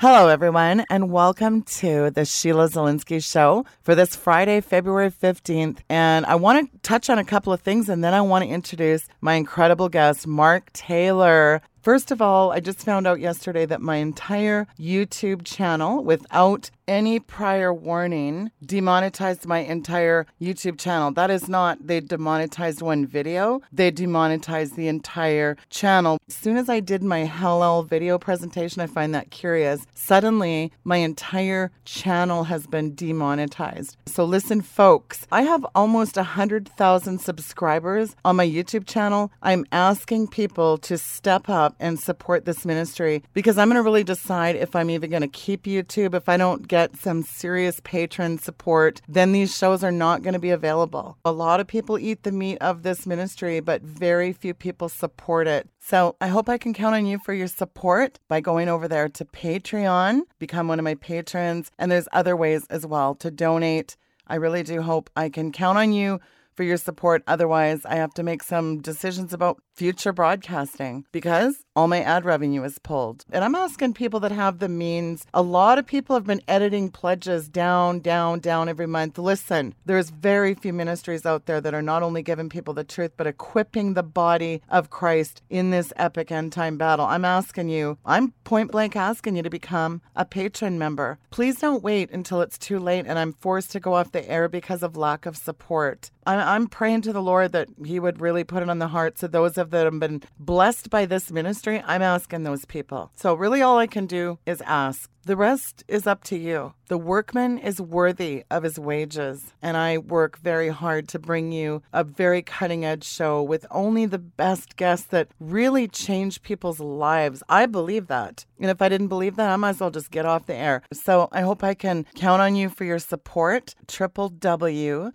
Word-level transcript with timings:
Hello, 0.00 0.28
everyone, 0.28 0.86
and 0.88 1.10
welcome 1.10 1.60
to 1.60 2.08
the 2.08 2.24
Sheila 2.24 2.70
Zilinsky 2.70 3.22
Show 3.22 3.66
for 3.82 3.94
this 3.94 4.16
Friday, 4.16 4.62
February 4.62 5.10
15th. 5.10 5.80
And 5.90 6.24
I 6.24 6.36
want 6.36 6.72
to 6.72 6.78
touch 6.78 7.10
on 7.10 7.18
a 7.18 7.24
couple 7.24 7.52
of 7.52 7.60
things, 7.60 7.90
and 7.90 8.02
then 8.02 8.14
I 8.14 8.22
want 8.22 8.42
to 8.42 8.48
introduce 8.48 9.06
my 9.20 9.34
incredible 9.34 9.90
guest, 9.90 10.26
Mark 10.26 10.72
Taylor. 10.72 11.60
First 11.82 12.10
of 12.10 12.22
all, 12.22 12.50
I 12.50 12.60
just 12.60 12.78
found 12.82 13.06
out 13.06 13.20
yesterday 13.20 13.66
that 13.66 13.82
my 13.82 13.96
entire 13.96 14.66
YouTube 14.78 15.44
channel, 15.44 16.02
without 16.02 16.70
any 16.90 17.20
prior 17.20 17.72
warning, 17.72 18.50
demonetized 18.66 19.46
my 19.46 19.60
entire 19.60 20.26
YouTube 20.42 20.76
channel. 20.76 21.12
That 21.12 21.30
is 21.30 21.48
not, 21.48 21.86
they 21.86 22.00
demonetized 22.00 22.82
one 22.82 23.06
video, 23.06 23.62
they 23.72 23.92
demonetized 23.92 24.74
the 24.74 24.88
entire 24.88 25.56
channel. 25.70 26.18
As 26.28 26.34
soon 26.34 26.56
as 26.56 26.68
I 26.68 26.80
did 26.80 27.04
my 27.04 27.26
Hallel 27.26 27.86
video 27.86 28.18
presentation, 28.18 28.82
I 28.82 28.88
find 28.88 29.14
that 29.14 29.30
curious. 29.30 29.86
Suddenly, 29.94 30.72
my 30.82 30.96
entire 30.96 31.70
channel 31.84 32.44
has 32.44 32.66
been 32.66 32.96
demonetized. 32.96 33.96
So, 34.06 34.24
listen, 34.24 34.60
folks, 34.60 35.28
I 35.30 35.42
have 35.42 35.64
almost 35.76 36.16
100,000 36.16 37.20
subscribers 37.20 38.16
on 38.24 38.34
my 38.34 38.46
YouTube 38.46 38.88
channel. 38.88 39.30
I'm 39.42 39.64
asking 39.70 40.26
people 40.26 40.76
to 40.78 40.98
step 40.98 41.48
up 41.48 41.76
and 41.78 42.00
support 42.00 42.46
this 42.46 42.64
ministry 42.64 43.22
because 43.32 43.58
I'm 43.58 43.68
going 43.68 43.76
to 43.76 43.82
really 43.82 44.02
decide 44.02 44.56
if 44.56 44.74
I'm 44.74 44.90
even 44.90 45.10
going 45.10 45.22
to 45.22 45.28
keep 45.28 45.62
YouTube. 45.62 46.14
If 46.14 46.28
I 46.28 46.36
don't 46.36 46.66
get 46.66 46.79
get 46.80 46.96
some 46.96 47.22
serious 47.22 47.78
patron 47.84 48.38
support, 48.38 49.02
then 49.06 49.32
these 49.32 49.54
shows 49.56 49.84
are 49.84 49.92
not 49.92 50.22
going 50.22 50.32
to 50.32 50.38
be 50.38 50.50
available. 50.50 51.18
A 51.26 51.32
lot 51.32 51.60
of 51.60 51.66
people 51.66 51.98
eat 51.98 52.22
the 52.22 52.32
meat 52.32 52.56
of 52.60 52.82
this 52.82 53.06
ministry, 53.06 53.60
but 53.60 53.82
very 53.82 54.32
few 54.32 54.54
people 54.54 54.88
support 54.88 55.46
it. 55.46 55.68
So 55.78 56.16
I 56.22 56.28
hope 56.28 56.48
I 56.48 56.56
can 56.56 56.72
count 56.72 56.94
on 56.94 57.04
you 57.04 57.18
for 57.18 57.34
your 57.34 57.48
support 57.48 58.18
by 58.28 58.40
going 58.40 58.68
over 58.70 58.88
there 58.88 59.10
to 59.10 59.24
Patreon, 59.26 60.22
become 60.38 60.68
one 60.68 60.78
of 60.78 60.84
my 60.84 60.94
patrons, 60.94 61.70
and 61.78 61.92
there's 61.92 62.08
other 62.12 62.34
ways 62.34 62.66
as 62.70 62.86
well 62.86 63.14
to 63.16 63.30
donate. 63.30 63.96
I 64.26 64.36
really 64.36 64.62
do 64.62 64.80
hope 64.80 65.10
I 65.14 65.28
can 65.28 65.52
count 65.52 65.76
on 65.76 65.92
you 65.92 66.18
for 66.54 66.64
your 66.64 66.78
support. 66.78 67.22
Otherwise, 67.26 67.84
I 67.84 67.96
have 67.96 68.14
to 68.14 68.22
make 68.22 68.42
some 68.42 68.80
decisions 68.80 69.34
about 69.34 69.62
future 69.80 70.12
broadcasting 70.12 71.06
because 71.10 71.64
all 71.74 71.88
my 71.88 72.02
ad 72.02 72.26
revenue 72.26 72.62
is 72.64 72.78
pulled. 72.80 73.24
And 73.32 73.42
I'm 73.42 73.54
asking 73.54 73.94
people 73.94 74.20
that 74.20 74.30
have 74.30 74.58
the 74.58 74.68
means. 74.68 75.26
A 75.32 75.40
lot 75.40 75.78
of 75.78 75.86
people 75.86 76.14
have 76.14 76.26
been 76.26 76.42
editing 76.46 76.90
pledges 76.90 77.48
down, 77.48 78.00
down, 78.00 78.40
down 78.40 78.68
every 78.68 78.86
month. 78.86 79.16
Listen, 79.16 79.74
there's 79.86 80.10
very 80.10 80.52
few 80.52 80.74
ministries 80.74 81.24
out 81.24 81.46
there 81.46 81.62
that 81.62 81.72
are 81.72 81.80
not 81.80 82.02
only 82.02 82.20
giving 82.20 82.50
people 82.50 82.74
the 82.74 82.84
truth, 82.84 83.12
but 83.16 83.26
equipping 83.26 83.94
the 83.94 84.02
body 84.02 84.60
of 84.68 84.90
Christ 84.90 85.40
in 85.48 85.70
this 85.70 85.94
epic 85.96 86.30
end 86.30 86.52
time 86.52 86.76
battle. 86.76 87.06
I'm 87.06 87.24
asking 87.24 87.70
you, 87.70 87.96
I'm 88.04 88.32
point 88.44 88.72
blank 88.72 88.96
asking 88.96 89.36
you 89.36 89.42
to 89.42 89.48
become 89.48 90.02
a 90.14 90.26
patron 90.26 90.78
member. 90.78 91.18
Please 91.30 91.58
don't 91.58 91.82
wait 91.82 92.10
until 92.10 92.42
it's 92.42 92.58
too 92.58 92.78
late 92.78 93.06
and 93.06 93.18
I'm 93.18 93.32
forced 93.32 93.72
to 93.72 93.80
go 93.80 93.94
off 93.94 94.12
the 94.12 94.30
air 94.30 94.46
because 94.46 94.82
of 94.82 94.94
lack 94.94 95.24
of 95.24 95.38
support. 95.38 96.10
I'm 96.26 96.66
praying 96.68 97.02
to 97.02 97.12
the 97.12 97.22
Lord 97.22 97.52
that 97.52 97.68
He 97.84 97.98
would 97.98 98.20
really 98.20 98.44
put 98.44 98.62
it 98.62 98.68
on 98.68 98.78
the 98.78 98.88
hearts 98.88 99.22
of 99.22 99.32
those 99.32 99.56
of 99.56 99.69
that 99.70 99.84
have 99.84 99.98
been 99.98 100.22
blessed 100.38 100.90
by 100.90 101.06
this 101.06 101.30
ministry, 101.30 101.82
I'm 101.86 102.02
asking 102.02 102.42
those 102.44 102.64
people. 102.64 103.10
So, 103.16 103.34
really, 103.34 103.62
all 103.62 103.78
I 103.78 103.86
can 103.86 104.06
do 104.06 104.38
is 104.46 104.62
ask. 104.62 105.10
The 105.24 105.36
rest 105.36 105.84
is 105.86 106.06
up 106.06 106.24
to 106.24 106.36
you. 106.36 106.72
The 106.88 106.96
workman 106.98 107.58
is 107.58 107.80
worthy 107.80 108.44
of 108.50 108.62
his 108.62 108.78
wages, 108.78 109.52
and 109.62 109.76
I 109.76 109.98
work 109.98 110.38
very 110.38 110.70
hard 110.70 111.08
to 111.08 111.18
bring 111.18 111.52
you 111.52 111.82
a 111.92 112.02
very 112.02 112.42
cutting 112.42 112.84
edge 112.84 113.04
show 113.04 113.42
with 113.42 113.66
only 113.70 114.06
the 114.06 114.18
best 114.18 114.76
guests 114.76 115.06
that 115.08 115.28
really 115.38 115.86
change 115.86 116.42
people's 116.42 116.80
lives. 116.80 117.42
I 117.48 117.66
believe 117.66 118.06
that. 118.08 118.46
And 118.58 118.70
if 118.70 118.80
I 118.82 118.88
didn't 118.88 119.08
believe 119.08 119.36
that, 119.36 119.50
I 119.50 119.56
might 119.56 119.70
as 119.70 119.80
well 119.80 119.90
just 119.90 120.10
get 120.10 120.26
off 120.26 120.46
the 120.46 120.54
air. 120.54 120.82
So 120.92 121.28
I 121.32 121.42
hope 121.42 121.62
I 121.62 121.74
can 121.74 122.06
count 122.16 122.42
on 122.42 122.56
you 122.56 122.68
for 122.68 122.84
your 122.84 122.98
support. 122.98 123.74
www.sheila, 123.86 125.14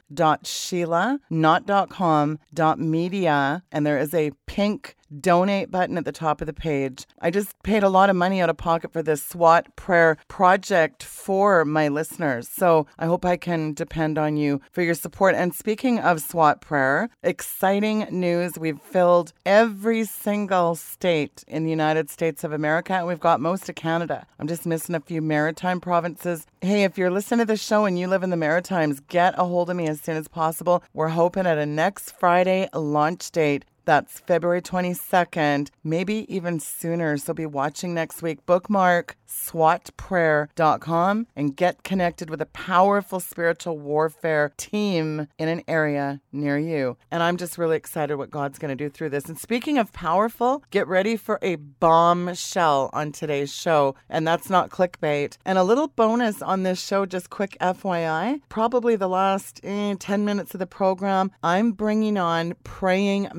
not.com, 1.29 2.39
media, 2.77 3.63
and 3.71 3.85
there 3.85 3.97
is 3.97 4.13
a 4.13 4.31
pink 4.45 4.95
donate 5.21 5.71
button 5.71 5.97
at 5.97 6.05
the 6.05 6.11
top 6.11 6.41
of 6.41 6.47
the 6.47 6.53
page. 6.53 7.05
I 7.19 7.31
just 7.31 7.61
paid 7.63 7.83
a 7.83 7.89
lot 7.89 8.09
of 8.09 8.15
money 8.15 8.41
out 8.41 8.49
of 8.49 8.57
pocket 8.57 8.91
for 8.91 9.03
this 9.03 9.23
SWAT 9.23 9.75
prayer 9.75 10.17
project 10.27 11.03
for 11.03 11.65
my 11.65 11.87
listeners. 11.87 12.47
So 12.47 12.87
I 12.97 13.05
hope 13.05 13.25
I 13.25 13.37
can 13.37 13.73
depend 13.73 14.17
on 14.17 14.37
you 14.37 14.61
for 14.71 14.81
your 14.81 14.93
support. 14.93 15.35
And 15.35 15.53
speaking 15.53 15.99
of 15.99 16.21
SWAT 16.21 16.61
prayer, 16.61 17.09
exciting 17.23 18.07
news. 18.11 18.57
We've 18.57 18.81
filled 18.81 19.33
every 19.45 20.03
single 20.05 20.75
state 20.75 21.43
in 21.47 21.63
the 21.63 21.69
United 21.69 22.09
States 22.09 22.43
of 22.43 22.51
America, 22.51 22.93
and 22.93 23.07
we've 23.07 23.19
got 23.19 23.39
most 23.41 23.69
of 23.69 23.75
Canada. 23.75 24.25
I'm 24.39 24.47
just 24.47 24.65
missing 24.65 24.95
a 24.95 24.99
few 24.99 25.21
maritime 25.21 25.79
provinces. 25.79 26.45
Hey, 26.61 26.83
if 26.83 26.97
you're 26.97 27.11
listening 27.11 27.39
to 27.39 27.45
this 27.45 27.63
show 27.63 27.85
and 27.85 27.99
you 27.99 28.07
live 28.07 28.23
in 28.23 28.29
the 28.29 28.37
Maritimes, 28.37 28.99
get 28.99 29.37
a 29.37 29.45
hold 29.45 29.69
of 29.69 29.75
me 29.75 29.87
as 29.87 30.01
soon 30.01 30.17
as 30.17 30.27
possible. 30.27 30.83
We're 30.93 31.09
hoping 31.09 31.45
at 31.45 31.57
a 31.57 31.65
next 31.65 32.11
Friday 32.11 32.67
launch 32.73 33.31
date 33.31 33.65
that's 33.85 34.19
February 34.21 34.61
22nd, 34.61 35.69
maybe 35.83 36.25
even 36.33 36.59
sooner. 36.59 37.17
So 37.17 37.33
be 37.33 37.45
watching 37.45 37.93
next 37.93 38.21
week. 38.21 38.45
Bookmark 38.45 39.15
swatprayer.com 39.35 41.27
and 41.35 41.55
get 41.55 41.83
connected 41.83 42.29
with 42.29 42.41
a 42.41 42.45
powerful 42.47 43.19
spiritual 43.19 43.77
warfare 43.77 44.53
team 44.57 45.27
in 45.37 45.49
an 45.49 45.63
area 45.67 46.21
near 46.31 46.57
you. 46.57 46.97
And 47.11 47.21
I'm 47.21 47.37
just 47.37 47.57
really 47.57 47.77
excited 47.77 48.15
what 48.15 48.31
God's 48.31 48.59
going 48.59 48.75
to 48.75 48.83
do 48.83 48.89
through 48.89 49.09
this. 49.09 49.25
And 49.25 49.37
speaking 49.37 49.77
of 49.77 49.91
powerful, 49.93 50.63
get 50.71 50.87
ready 50.87 51.17
for 51.17 51.39
a 51.41 51.55
bombshell 51.55 52.89
on 52.93 53.11
today's 53.11 53.53
show. 53.53 53.95
And 54.09 54.27
that's 54.27 54.49
not 54.49 54.69
clickbait. 54.69 55.37
And 55.45 55.57
a 55.57 55.63
little 55.63 55.87
bonus 55.87 56.41
on 56.41 56.63
this 56.63 56.83
show, 56.83 57.05
just 57.05 57.29
quick 57.29 57.57
FYI, 57.59 58.41
probably 58.49 58.95
the 58.95 59.09
last 59.09 59.59
eh, 59.63 59.95
10 59.99 60.25
minutes 60.25 60.53
of 60.53 60.59
the 60.59 60.67
program, 60.67 61.31
I'm 61.43 61.71
bringing 61.71 62.17
on 62.17 62.55
Praying 62.63 63.29